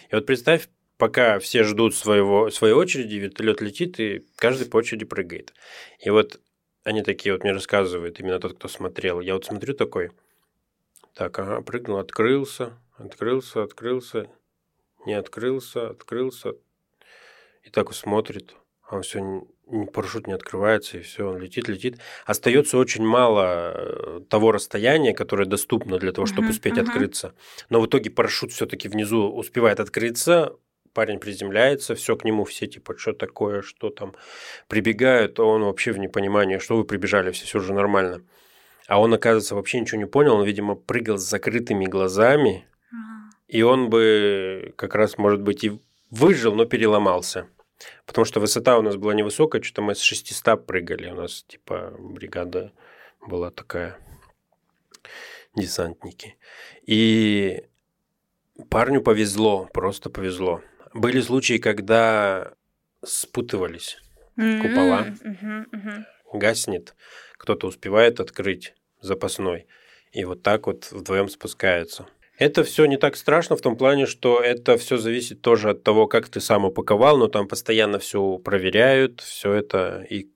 И 0.10 0.16
вот 0.16 0.26
представь, 0.26 0.70
пока 0.98 1.40
все 1.40 1.64
ждут 1.64 1.96
своего, 1.96 2.50
своей 2.50 2.74
очереди, 2.74 3.16
вертолет 3.16 3.62
летит, 3.62 4.00
и 4.00 4.26
каждый 4.36 4.68
по 4.68 4.78
очереди 4.78 5.06
прыгает. 5.06 5.54
И 6.00 6.10
вот 6.10 6.40
они 6.84 7.02
такие 7.02 7.34
вот 7.34 7.44
мне 7.44 7.52
рассказывают, 7.52 8.20
именно 8.20 8.40
тот, 8.40 8.56
кто 8.56 8.68
смотрел. 8.68 9.20
Я 9.20 9.34
вот 9.34 9.46
смотрю 9.46 9.74
такой, 9.74 10.12
так, 11.14 11.38
ага, 11.40 11.62
прыгнул, 11.62 11.98
открылся, 11.98 12.78
открылся, 12.98 13.64
открылся, 13.64 14.30
не 15.06 15.14
открылся, 15.14 15.90
открылся. 15.90 16.54
И 17.64 17.70
так 17.70 17.88
вот 17.88 17.96
смотрит, 17.96 18.56
а 18.84 18.98
он 18.98 19.02
все 19.02 19.48
парашют 19.94 20.28
не 20.28 20.34
открывается, 20.34 20.98
и 20.98 21.02
все, 21.02 21.30
он 21.30 21.40
летит, 21.40 21.68
летит. 21.68 21.98
Остается 22.26 22.78
очень 22.78 23.04
мало 23.04 23.74
э, 23.74 24.22
того 24.30 24.52
расстояния, 24.52 25.14
которое 25.14 25.46
доступно 25.46 25.98
для 25.98 26.12
того, 26.12 26.28
чтобы 26.28 26.48
uh-huh, 26.48 26.52
успеть 26.52 26.74
uh-huh. 26.74 26.82
открыться. 26.82 27.34
Но 27.70 27.82
в 27.82 27.88
итоге 27.88 28.12
парашют 28.12 28.52
все-таки 28.52 28.88
внизу 28.88 29.28
успевает 29.28 29.80
открыться, 29.80 30.56
парень 30.94 31.20
приземляется, 31.20 31.96
все 31.96 32.16
к 32.16 32.24
нему, 32.24 32.46
все 32.46 32.68
типа, 32.68 32.98
что 32.98 33.14
такое, 33.14 33.62
что 33.62 33.90
там, 33.90 34.14
прибегают, 34.68 35.40
а 35.40 35.44
он 35.44 35.64
вообще 35.64 35.92
в 35.92 36.00
непонимании, 36.00 36.58
что 36.60 36.78
вы 36.78 36.86
прибежали, 36.86 37.32
все, 37.32 37.46
все 37.46 37.60
же 37.60 37.74
нормально. 37.74 38.24
А 38.88 39.02
он, 39.02 39.14
оказывается, 39.14 39.56
вообще 39.56 39.80
ничего 39.80 40.00
не 40.00 40.08
понял, 40.08 40.36
он, 40.36 40.46
видимо, 40.46 40.76
прыгал 40.76 41.18
с 41.18 41.28
закрытыми 41.28 41.86
глазами, 41.86 42.66
и 43.48 43.62
он 43.62 43.90
бы 43.90 44.74
как 44.76 44.96
раз, 44.96 45.18
может 45.18 45.42
быть, 45.42 45.64
и 45.64 45.80
выжил, 46.10 46.56
но 46.56 46.66
переломался. 46.66 47.48
Потому 48.06 48.26
что 48.26 48.40
высота 48.40 48.78
у 48.78 48.82
нас 48.82 48.96
была 48.96 49.14
невысокая, 49.14 49.62
что-то 49.62 49.82
мы 49.82 49.96
с 49.96 50.02
600 50.02 50.66
прыгали. 50.66 51.10
У 51.10 51.16
нас, 51.16 51.44
типа, 51.48 51.96
бригада 52.00 52.72
была 53.22 53.52
такая, 53.52 53.98
десантники. 55.56 56.38
И 56.86 57.64
парню 58.70 59.02
повезло, 59.02 59.70
просто 59.74 60.10
повезло. 60.10 60.62
Были 60.94 61.22
случаи, 61.22 61.58
когда 61.58 62.54
спутывались 63.04 63.98
купола, 64.36 65.08
mm-hmm, 65.08 65.66
mm-hmm. 65.72 66.04
гаснет, 66.34 66.96
кто-то 67.34 67.68
успевает 67.68 68.20
открыть 68.20 68.76
запасной, 69.02 69.68
и 70.12 70.24
вот 70.26 70.42
так 70.44 70.68
вот 70.68 70.92
вдвоем 70.92 71.30
спускаются. 71.30 72.08
Это 72.38 72.64
все 72.64 72.86
не 72.86 72.98
так 72.98 73.16
страшно 73.16 73.56
в 73.56 73.62
том 73.62 73.78
плане, 73.78 74.06
что 74.06 74.42
это 74.42 74.78
все 74.78 74.98
зависит 74.98 75.42
тоже 75.42 75.70
от 75.70 75.84
того, 75.84 76.08
как 76.08 76.28
ты 76.28 76.42
сам 76.42 76.66
упаковал, 76.66 77.18
но 77.18 77.28
там 77.28 77.48
постоянно 77.48 77.98
все 77.98 78.38
проверяют, 78.40 79.22
все 79.22 79.54
это 79.54 80.06
и 80.10 80.30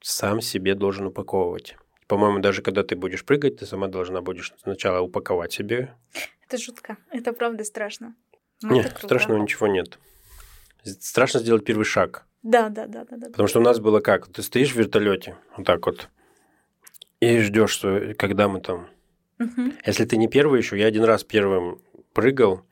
сам 0.00 0.40
себе 0.40 0.74
должен 0.74 1.06
упаковывать. 1.06 1.76
По-моему, 2.06 2.40
даже 2.40 2.62
когда 2.62 2.82
ты 2.82 2.96
будешь 2.96 3.24
прыгать, 3.24 3.58
ты 3.58 3.66
сама 3.66 3.88
должна 3.88 4.22
будешь 4.22 4.52
сначала 4.62 5.00
упаковать 5.00 5.52
себе. 5.52 5.94
Это 6.46 6.58
жутко. 6.58 6.96
Это 7.10 7.32
правда 7.32 7.64
страшно. 7.64 8.14
Но 8.62 8.74
нет, 8.74 8.98
страшного 9.02 9.38
ничего 9.38 9.66
нет. 9.66 9.98
Страшно 10.84 11.40
сделать 11.40 11.64
первый 11.64 11.84
шаг. 11.84 12.26
Да, 12.42 12.70
да, 12.70 12.86
да, 12.86 13.04
да, 13.04 13.16
да. 13.16 13.26
Потому 13.28 13.48
что 13.48 13.60
у 13.60 13.62
нас 13.62 13.78
было 13.78 14.00
как? 14.00 14.26
Ты 14.28 14.42
стоишь 14.42 14.72
в 14.72 14.76
вертолете, 14.76 15.36
вот 15.56 15.66
так 15.66 15.86
вот, 15.86 16.08
и 17.20 17.38
ждешь, 17.38 17.80
когда 18.18 18.48
мы 18.48 18.60
там 18.60 18.88
Угу. 19.44 19.72
Если 19.86 20.04
ты 20.04 20.16
не 20.16 20.28
первый 20.28 20.58
еще, 20.58 20.78
я 20.78 20.86
один 20.86 21.04
раз 21.04 21.24
первым 21.24 21.80
прыгал, 22.12 22.64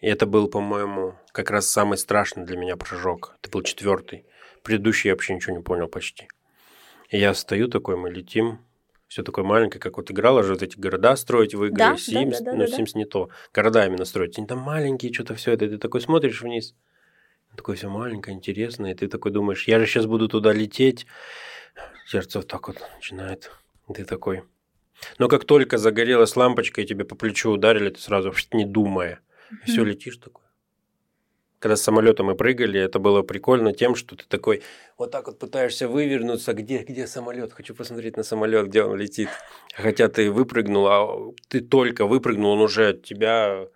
и 0.00 0.06
это 0.06 0.26
был, 0.26 0.48
по-моему, 0.48 1.14
как 1.32 1.50
раз 1.50 1.68
самый 1.68 1.96
страшный 1.96 2.44
для 2.44 2.56
меня 2.56 2.76
прыжок. 2.76 3.36
Это 3.40 3.50
был 3.50 3.62
четвертый. 3.62 4.26
Предыдущий 4.62 5.08
я 5.08 5.14
вообще 5.14 5.34
ничего 5.34 5.56
не 5.56 5.62
понял 5.62 5.88
почти. 5.88 6.28
И 7.08 7.18
я 7.18 7.34
стою 7.34 7.68
такой, 7.68 7.96
мы 7.96 8.10
летим, 8.10 8.58
все 9.12 9.22
такое 9.22 9.44
маленькое, 9.44 9.78
как 9.78 9.98
вот 9.98 10.10
играла 10.10 10.42
же 10.42 10.54
вот 10.54 10.62
эти 10.62 10.78
города 10.78 11.14
строить 11.16 11.54
в 11.54 11.62
игры, 11.64 11.76
да, 11.76 11.94
Sims, 11.96 12.38
да, 12.38 12.44
да, 12.44 12.52
ну, 12.52 12.58
да, 12.58 12.64
Sims 12.64 12.92
да. 12.94 12.98
не 12.98 13.04
то, 13.04 13.28
города 13.52 13.86
именно 13.86 14.06
строить, 14.06 14.38
они 14.38 14.46
там 14.46 14.58
маленькие, 14.60 15.12
что-то 15.12 15.34
все 15.34 15.52
это, 15.52 15.68
ты 15.68 15.76
такой 15.76 16.00
смотришь 16.00 16.40
вниз, 16.40 16.74
такое 17.54 17.76
все 17.76 17.90
маленькое, 17.90 18.34
интересное, 18.34 18.92
и 18.92 18.94
ты 18.94 19.08
такой 19.08 19.30
думаешь, 19.30 19.68
я 19.68 19.78
же 19.78 19.84
сейчас 19.84 20.06
буду 20.06 20.28
туда 20.28 20.54
лететь, 20.54 21.06
сердце 22.06 22.38
вот 22.38 22.48
так 22.48 22.68
вот 22.68 22.78
начинает, 22.94 23.50
и 23.90 23.92
ты 23.92 24.06
такой, 24.06 24.44
но 25.18 25.28
как 25.28 25.44
только 25.44 25.78
загорелась 25.78 26.36
лампочка 26.36 26.80
и 26.80 26.86
тебе 26.86 27.04
по 27.04 27.14
плечу 27.14 27.50
ударили, 27.50 27.90
ты 27.90 28.00
сразу 28.00 28.32
не 28.52 28.64
думая, 28.64 29.20
mm-hmm. 29.50 29.56
все 29.66 29.84
летишь 29.84 30.16
такой. 30.16 30.42
Когда 31.58 31.76
с 31.76 31.82
самолетом 31.82 32.26
мы 32.26 32.34
прыгали, 32.34 32.80
это 32.80 32.98
было 32.98 33.22
прикольно 33.22 33.72
тем, 33.72 33.94
что 33.94 34.16
ты 34.16 34.24
такой 34.26 34.62
вот 34.98 35.12
так 35.12 35.28
вот 35.28 35.38
пытаешься 35.38 35.86
вывернуться, 35.86 36.54
где, 36.54 36.78
где 36.78 37.06
самолет, 37.06 37.52
хочу 37.52 37.72
посмотреть 37.72 38.16
на 38.16 38.24
самолет, 38.24 38.66
где 38.66 38.82
он 38.82 38.96
летит. 38.96 39.28
Хотя 39.72 40.08
ты 40.08 40.32
выпрыгнул, 40.32 40.86
а 40.88 41.32
ты 41.46 41.60
только 41.60 42.06
выпрыгнул, 42.06 42.50
он 42.50 42.62
уже 42.62 42.88
от 42.88 43.04
тебя 43.04 43.68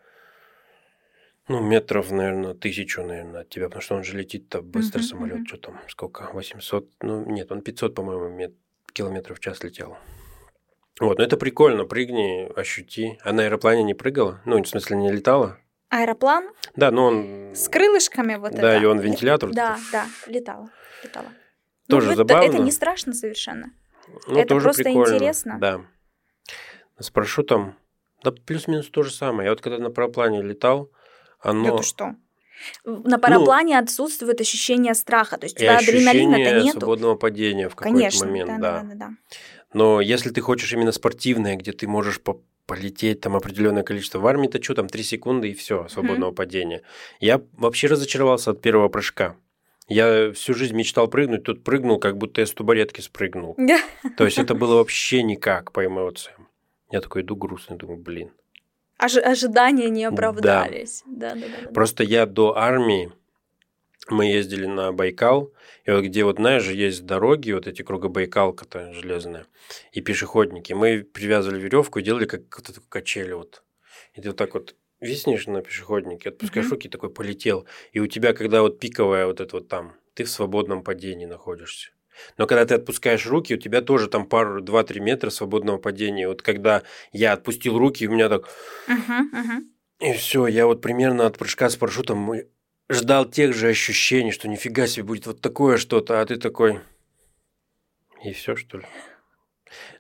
ну, 1.48 1.60
метров, 1.60 2.10
наверное, 2.10 2.54
тысячу, 2.54 3.02
наверное, 3.02 3.42
от 3.42 3.50
тебя, 3.50 3.66
потому 3.66 3.82
что 3.82 3.94
он 3.94 4.02
же 4.02 4.18
летит-то 4.18 4.62
быстро, 4.62 4.98
uh-huh, 4.98 5.02
самолет, 5.02 5.38
uh-huh. 5.38 5.46
что 5.46 5.56
там, 5.58 5.80
сколько, 5.88 6.28
800, 6.32 6.88
ну, 7.02 7.24
нет, 7.24 7.52
он 7.52 7.62
500, 7.62 7.94
по-моему, 7.94 8.28
мет... 8.28 8.52
километров 8.92 9.38
в 9.38 9.40
час 9.40 9.62
летел. 9.62 9.96
Вот, 10.98 11.18
ну 11.18 11.24
это 11.24 11.36
прикольно, 11.36 11.84
прыгни, 11.84 12.50
ощути. 12.58 13.18
А 13.22 13.32
на 13.32 13.44
аэроплане 13.44 13.82
не 13.82 13.94
прыгала? 13.94 14.40
Ну, 14.46 14.62
в 14.62 14.66
смысле, 14.66 14.96
не 14.96 15.12
летала? 15.12 15.58
Аэроплан? 15.88 16.48
Да, 16.74 16.90
но 16.90 17.06
он... 17.06 17.52
С 17.54 17.68
крылышками 17.68 18.36
вот 18.36 18.52
да, 18.52 18.58
это. 18.58 18.62
Да, 18.62 18.76
и 18.78 18.84
он 18.84 18.98
вентилятор. 18.98 19.50
Да, 19.52 19.78
да, 19.92 20.06
летала, 20.26 20.70
летала. 21.04 21.28
Тоже 21.88 22.10
ну, 22.10 22.16
забавно. 22.16 22.44
Это, 22.44 22.54
это 22.54 22.62
не 22.62 22.72
страшно 22.72 23.12
совершенно. 23.12 23.72
Ну, 24.26 24.38
это 24.38 24.48
тоже 24.48 24.64
просто 24.64 24.84
прикольно. 24.84 25.14
интересно. 25.14 25.58
Да. 25.60 25.80
С 26.98 27.10
парашютом, 27.10 27.76
да 28.24 28.32
плюс-минус 28.32 28.88
то 28.88 29.02
же 29.02 29.12
самое. 29.12 29.46
Я 29.46 29.50
вот 29.52 29.60
когда 29.60 29.78
на 29.78 29.90
параплане 29.90 30.42
летал, 30.42 30.90
оно... 31.40 31.76
Ты 31.76 31.82
что? 31.84 32.14
На 32.84 33.18
параплане 33.18 33.76
ну, 33.76 33.82
отсутствует 33.82 34.40
ощущение 34.40 34.94
страха, 34.94 35.36
то 35.36 35.44
есть 35.44 35.56
у 35.56 35.60
тебя 35.60 35.76
адреналина-то 35.76 36.60
нету. 36.62 36.78
свободного 36.78 37.14
падения 37.14 37.68
в 37.68 37.76
какой-то 37.76 38.24
момент, 38.24 38.48
да, 38.48 38.58
да. 38.58 38.80
да, 38.80 38.88
да, 38.88 38.94
да. 38.94 39.10
Но 39.76 40.00
если 40.00 40.30
ты 40.30 40.40
хочешь 40.40 40.72
именно 40.72 40.90
спортивное, 40.90 41.54
где 41.56 41.70
ты 41.70 41.86
можешь 41.86 42.18
по 42.22 42.40
полететь 42.64 43.20
там 43.20 43.36
определенное 43.36 43.82
количество 43.82 44.18
в 44.18 44.26
армии, 44.26 44.48
то 44.48 44.62
что 44.62 44.74
там 44.74 44.88
3 44.88 45.02
секунды 45.02 45.50
и 45.50 45.54
все, 45.54 45.86
свободного 45.88 46.30
mm-hmm. 46.30 46.34
падения. 46.34 46.82
Я 47.20 47.42
вообще 47.52 47.86
разочаровался 47.86 48.52
от 48.52 48.62
первого 48.62 48.88
прыжка. 48.88 49.36
Я 49.86 50.32
всю 50.32 50.54
жизнь 50.54 50.74
мечтал 50.74 51.08
прыгнуть, 51.08 51.42
тут 51.42 51.62
прыгнул, 51.62 52.00
как 52.00 52.16
будто 52.16 52.40
я 52.40 52.46
с 52.46 52.52
тубаретки 52.52 53.02
спрыгнул. 53.02 53.54
То 54.16 54.24
есть 54.24 54.38
это 54.38 54.54
было 54.54 54.76
вообще 54.76 55.22
никак 55.22 55.72
по 55.72 55.84
эмоциям. 55.84 56.48
Я 56.90 57.02
такой 57.02 57.20
иду 57.20 57.36
грустный, 57.36 57.76
думаю, 57.76 57.98
блин. 57.98 58.30
Ожи- 58.98 59.20
ожидания 59.20 59.90
не 59.90 60.04
оправдались. 60.04 61.02
Да. 61.06 61.34
Да, 61.34 61.40
да, 61.42 61.46
да, 61.64 61.68
Просто 61.68 62.02
я 62.02 62.24
до 62.24 62.56
армии, 62.56 63.12
мы 64.08 64.26
ездили 64.26 64.66
на 64.66 64.92
Байкал, 64.92 65.52
и 65.84 65.90
вот 65.90 66.04
где 66.04 66.24
вот, 66.24 66.36
знаешь, 66.36 66.66
есть 66.68 67.06
дороги, 67.06 67.52
вот 67.52 67.66
эти 67.66 67.82
кругобайкалка-то 67.82 68.92
железная, 68.92 69.46
и 69.92 70.00
пешеходники. 70.00 70.72
Мы 70.72 71.02
привязывали 71.02 71.60
веревку 71.60 71.98
и 71.98 72.02
делали 72.02 72.26
как 72.26 72.42
вот 72.56 72.68
эту 72.68 72.80
качели 72.88 73.32
вот. 73.32 73.62
И 74.14 74.20
ты 74.20 74.28
вот 74.28 74.36
так 74.36 74.54
вот 74.54 74.74
виснешь 75.00 75.46
на 75.46 75.62
пешеходнике, 75.62 76.30
отпускаешь 76.30 76.66
mm-hmm. 76.66 76.70
руки, 76.70 76.88
такой 76.88 77.10
полетел. 77.10 77.66
И 77.92 78.00
у 78.00 78.06
тебя, 78.06 78.32
когда 78.32 78.62
вот 78.62 78.78
пиковая 78.78 79.26
вот 79.26 79.40
это 79.40 79.56
вот 79.56 79.68
там, 79.68 79.94
ты 80.14 80.24
в 80.24 80.30
свободном 80.30 80.82
падении 80.82 81.26
находишься. 81.26 81.90
Но 82.38 82.46
когда 82.46 82.64
ты 82.64 82.74
отпускаешь 82.74 83.26
руки, 83.26 83.54
у 83.54 83.58
тебя 83.58 83.82
тоже 83.82 84.08
там 84.08 84.26
пару, 84.26 84.62
два-три 84.62 85.00
метра 85.00 85.28
свободного 85.28 85.76
падения. 85.76 86.28
Вот 86.28 86.40
когда 86.40 86.82
я 87.12 87.34
отпустил 87.34 87.78
руки, 87.78 88.08
у 88.08 88.12
меня 88.12 88.30
так... 88.30 88.48
Uh-huh, 88.88 89.22
uh-huh. 89.32 90.08
И 90.08 90.12
все, 90.14 90.46
я 90.46 90.66
вот 90.66 90.80
примерно 90.80 91.26
от 91.26 91.38
прыжка 91.38 91.68
с 91.68 91.76
парашютом 91.76 92.32
ждал 92.88 93.24
тех 93.24 93.54
же 93.54 93.68
ощущений, 93.68 94.32
что 94.32 94.48
нифига 94.48 94.86
себе 94.86 95.04
будет 95.04 95.26
вот 95.26 95.40
такое 95.40 95.76
что-то, 95.76 96.20
а 96.20 96.26
ты 96.26 96.36
такой... 96.36 96.80
И 98.24 98.32
все, 98.32 98.56
что 98.56 98.78
ли? 98.78 98.86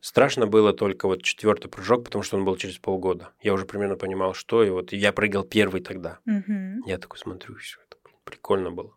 Страшно 0.00 0.46
было 0.46 0.72
только 0.72 1.06
вот 1.06 1.22
четвертый 1.22 1.68
прыжок, 1.68 2.04
потому 2.04 2.22
что 2.22 2.36
он 2.36 2.44
был 2.44 2.56
через 2.56 2.78
полгода. 2.78 3.30
Я 3.42 3.52
уже 3.52 3.66
примерно 3.66 3.96
понимал, 3.96 4.34
что, 4.34 4.62
и 4.62 4.70
вот 4.70 4.92
я 4.92 5.12
прыгал 5.12 5.44
первый 5.44 5.80
тогда. 5.80 6.20
Угу. 6.26 6.86
Я 6.86 6.98
такой 6.98 7.18
смотрю, 7.18 7.56
все 7.56 7.78
это 7.86 7.96
прикольно 8.24 8.70
было. 8.70 8.92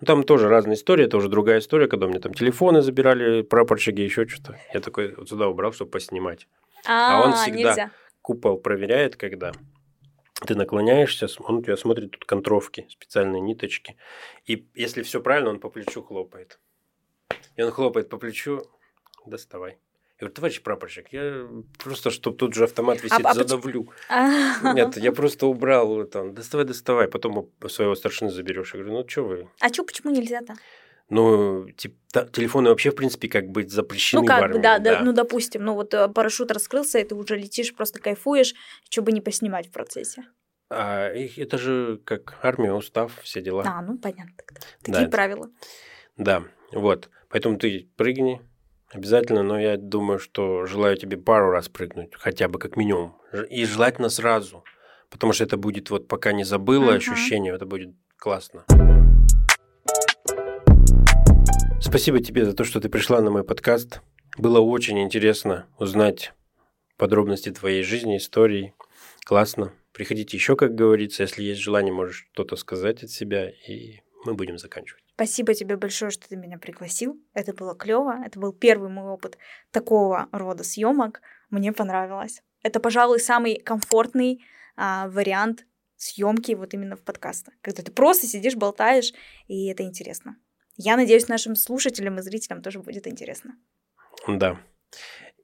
Ну, 0.00 0.06
там 0.06 0.24
тоже 0.24 0.48
разные 0.48 0.76
истории, 0.76 1.04
это 1.04 1.18
уже 1.18 1.28
другая 1.28 1.58
история, 1.58 1.86
когда 1.86 2.06
мне 2.06 2.20
там 2.20 2.32
телефоны 2.32 2.80
забирали, 2.80 3.42
прапорщики, 3.42 4.00
еще 4.00 4.26
что-то. 4.26 4.58
Я 4.72 4.80
такой 4.80 5.14
вот 5.14 5.28
сюда 5.28 5.48
убрал, 5.48 5.72
чтобы 5.72 5.90
поснимать. 5.90 6.48
А, 6.86 7.22
а 7.22 7.26
он 7.26 7.34
всегда 7.34 7.58
нельзя. 7.58 7.90
купол 8.22 8.58
проверяет, 8.58 9.16
когда 9.16 9.52
ты 10.46 10.54
наклоняешься, 10.54 11.26
он 11.40 11.56
у 11.56 11.62
тебя 11.62 11.76
смотрит 11.76 12.12
тут 12.12 12.24
контровки, 12.24 12.86
специальные 12.90 13.40
ниточки. 13.40 13.96
И 14.46 14.66
если 14.74 15.02
все 15.02 15.20
правильно, 15.20 15.50
он 15.50 15.60
по 15.60 15.70
плечу 15.70 16.02
хлопает. 16.02 16.58
И 17.56 17.62
он 17.62 17.70
хлопает 17.70 18.08
по 18.08 18.18
плечу, 18.18 18.62
доставай. 19.26 19.78
Я 20.20 20.26
говорю, 20.26 20.34
товарищ 20.34 20.60
прапорщик, 20.60 21.12
я 21.12 21.48
просто, 21.78 22.10
чтобы 22.10 22.36
тут 22.36 22.54
же 22.54 22.64
автомат 22.64 23.02
висит, 23.02 23.24
а, 23.24 23.32
задавлю. 23.32 23.88
А... 24.10 24.74
Нет, 24.74 24.98
я 24.98 25.12
просто 25.12 25.46
убрал 25.46 26.04
там, 26.04 26.34
доставай, 26.34 26.66
доставай, 26.66 27.08
потом 27.08 27.50
своего 27.68 27.94
старшины 27.94 28.30
заберешь. 28.30 28.74
Я 28.74 28.80
говорю, 28.80 28.98
ну 28.98 29.08
что 29.08 29.22
вы? 29.22 29.48
А 29.60 29.72
что, 29.72 29.82
почему 29.82 30.12
нельзя-то? 30.12 30.56
Ну, 31.10 31.68
типа, 31.76 31.96
телефоны 32.32 32.70
вообще, 32.70 32.90
в 32.90 32.94
принципе, 32.94 33.28
как 33.28 33.50
бы 33.50 33.68
запрещены 33.68 34.22
Ну, 34.22 34.26
как 34.26 34.40
в 34.40 34.42
армии, 34.44 34.56
бы, 34.56 34.62
да, 34.62 34.78
да, 34.78 34.98
да, 34.98 35.04
ну, 35.04 35.12
допустим, 35.12 35.64
ну, 35.64 35.74
вот 35.74 35.92
э, 35.92 36.08
парашют 36.08 36.52
раскрылся, 36.52 36.98
и 36.98 37.04
ты 37.04 37.14
уже 37.16 37.36
летишь, 37.36 37.74
просто 37.74 38.00
кайфуешь, 38.00 38.54
что 38.88 39.02
бы 39.02 39.10
не 39.10 39.20
поснимать 39.20 39.66
в 39.66 39.72
процессе. 39.72 40.24
А 40.70 41.08
это 41.08 41.58
же 41.58 42.00
как 42.04 42.38
армия, 42.42 42.72
устав, 42.72 43.20
все 43.22 43.42
дела. 43.42 43.64
А, 43.66 43.82
ну 43.82 43.98
понятно. 43.98 44.34
Такие 44.82 45.06
да, 45.06 45.10
правила. 45.10 45.50
Да, 46.16 46.44
вот. 46.72 47.10
Поэтому 47.28 47.58
ты 47.58 47.88
прыгни 47.96 48.40
обязательно, 48.92 49.42
но 49.42 49.58
я 49.58 49.76
думаю, 49.76 50.20
что 50.20 50.66
желаю 50.66 50.96
тебе 50.96 51.16
пару 51.16 51.50
раз 51.50 51.68
прыгнуть, 51.68 52.12
хотя 52.14 52.46
бы 52.48 52.60
как 52.60 52.76
минимум. 52.76 53.16
И 53.50 53.64
желательно 53.64 54.10
сразу, 54.10 54.62
потому 55.10 55.32
что 55.32 55.42
это 55.42 55.56
будет 55.56 55.90
вот 55.90 56.06
пока 56.06 56.32
не 56.32 56.44
забыла 56.44 56.92
uh-huh. 56.92 56.96
ощущение, 56.96 57.52
это 57.52 57.66
будет 57.66 57.94
классно. 58.16 58.64
Спасибо 61.90 62.20
тебе 62.20 62.44
за 62.44 62.52
то, 62.52 62.62
что 62.62 62.80
ты 62.80 62.88
пришла 62.88 63.20
на 63.20 63.32
мой 63.32 63.42
подкаст. 63.42 64.00
Было 64.38 64.60
очень 64.60 65.00
интересно 65.00 65.66
узнать 65.76 66.32
подробности 66.96 67.50
твоей 67.50 67.82
жизни, 67.82 68.16
истории. 68.16 68.74
Классно. 69.24 69.72
Приходите 69.92 70.36
еще, 70.36 70.54
как 70.54 70.76
говорится, 70.76 71.24
если 71.24 71.42
есть 71.42 71.60
желание, 71.60 71.92
можешь 71.92 72.28
что-то 72.32 72.54
сказать 72.54 73.02
от 73.02 73.10
себя, 73.10 73.50
и 73.50 74.02
мы 74.24 74.34
будем 74.34 74.56
заканчивать. 74.56 75.02
Спасибо 75.14 75.52
тебе 75.52 75.76
большое, 75.76 76.12
что 76.12 76.28
ты 76.28 76.36
меня 76.36 76.58
пригласил. 76.58 77.20
Это 77.34 77.52
было 77.52 77.74
клево. 77.74 78.22
Это 78.24 78.38
был 78.38 78.52
первый 78.52 78.88
мой 78.88 79.08
опыт 79.08 79.36
такого 79.72 80.28
рода 80.30 80.62
съемок. 80.62 81.20
Мне 81.50 81.72
понравилось. 81.72 82.40
Это, 82.62 82.78
пожалуй, 82.78 83.18
самый 83.18 83.56
комфортный 83.56 84.44
а, 84.76 85.08
вариант 85.08 85.66
съемки 85.96 86.52
вот 86.52 86.72
именно 86.72 86.94
в 86.94 87.02
подкастах. 87.02 87.54
Когда 87.62 87.82
ты 87.82 87.90
просто 87.90 88.28
сидишь, 88.28 88.54
болтаешь, 88.54 89.12
и 89.48 89.66
это 89.66 89.82
интересно. 89.82 90.36
Я 90.82 90.96
надеюсь, 90.96 91.28
нашим 91.28 91.56
слушателям 91.56 92.18
и 92.18 92.22
зрителям 92.22 92.62
тоже 92.62 92.78
будет 92.78 93.06
интересно. 93.06 93.54
Да. 94.26 94.58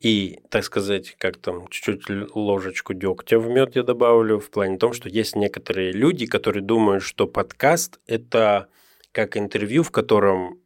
И, 0.01 0.41
так 0.49 0.65
сказать, 0.65 1.15
как 1.19 1.37
там, 1.37 1.69
чуть-чуть 1.69 2.35
ложечку 2.35 2.95
дегтя 2.95 3.39
в 3.39 3.47
мед 3.47 3.77
я 3.77 3.83
добавлю, 3.83 4.39
в 4.39 4.49
плане 4.49 4.79
том, 4.79 4.95
что 4.95 5.11
есть 5.11 5.37
некоторые 5.37 5.93
люди, 5.93 6.25
которые 6.25 6.63
думают, 6.63 7.03
что 7.03 7.27
подкаст– 7.27 8.01
это 8.07 8.69
как 9.13 9.37
интервью, 9.37 9.83
в 9.83 9.91
котором 9.91 10.59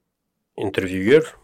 интервьюер 0.54 1.36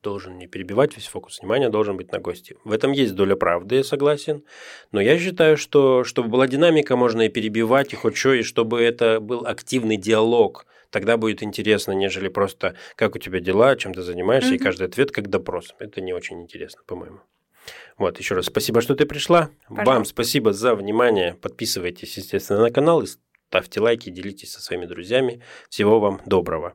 должен 0.00 0.38
не 0.38 0.46
перебивать, 0.46 0.96
весь 0.96 1.08
фокус 1.08 1.40
внимания 1.40 1.68
должен 1.68 1.96
быть 1.96 2.12
на 2.12 2.20
гости. 2.20 2.56
В 2.64 2.70
этом 2.70 2.92
есть 2.92 3.16
доля 3.16 3.34
правды, 3.34 3.76
я 3.76 3.84
согласен. 3.84 4.44
Но 4.92 5.00
я 5.00 5.18
считаю, 5.18 5.56
что 5.56 6.04
чтобы 6.04 6.28
была 6.28 6.46
динамика, 6.46 6.94
можно 6.94 7.22
и 7.22 7.28
перебивать, 7.28 7.92
и 7.92 7.96
хоть 7.96 8.16
что, 8.16 8.34
и 8.34 8.42
чтобы 8.42 8.80
это 8.80 9.18
был 9.18 9.46
активный 9.46 9.96
диалог. 9.96 10.66
Тогда 10.90 11.16
будет 11.16 11.42
интересно, 11.42 11.92
нежели 11.92 12.28
просто 12.28 12.74
как 12.96 13.14
у 13.14 13.18
тебя 13.18 13.40
дела, 13.40 13.76
чем 13.76 13.94
ты 13.94 14.02
занимаешься, 14.02 14.52
mm-hmm. 14.52 14.56
и 14.56 14.58
каждый 14.58 14.86
ответ 14.86 15.12
как 15.12 15.28
допрос. 15.28 15.74
Это 15.78 16.00
не 16.00 16.12
очень 16.12 16.42
интересно, 16.42 16.82
по-моему. 16.86 17.20
Вот, 17.96 18.18
еще 18.18 18.34
раз 18.34 18.46
спасибо, 18.46 18.80
что 18.80 18.94
ты 18.94 19.06
пришла. 19.06 19.50
Пожалуйста. 19.68 19.90
Вам 19.90 20.04
спасибо 20.04 20.52
за 20.52 20.74
внимание. 20.74 21.34
Подписывайтесь, 21.34 22.16
естественно, 22.16 22.60
на 22.60 22.70
канал 22.70 23.02
и 23.02 23.06
ставьте 23.48 23.80
лайки, 23.80 24.10
делитесь 24.10 24.52
со 24.52 24.62
своими 24.62 24.86
друзьями. 24.86 25.42
Всего 25.68 26.00
вам 26.00 26.20
доброго. 26.24 26.72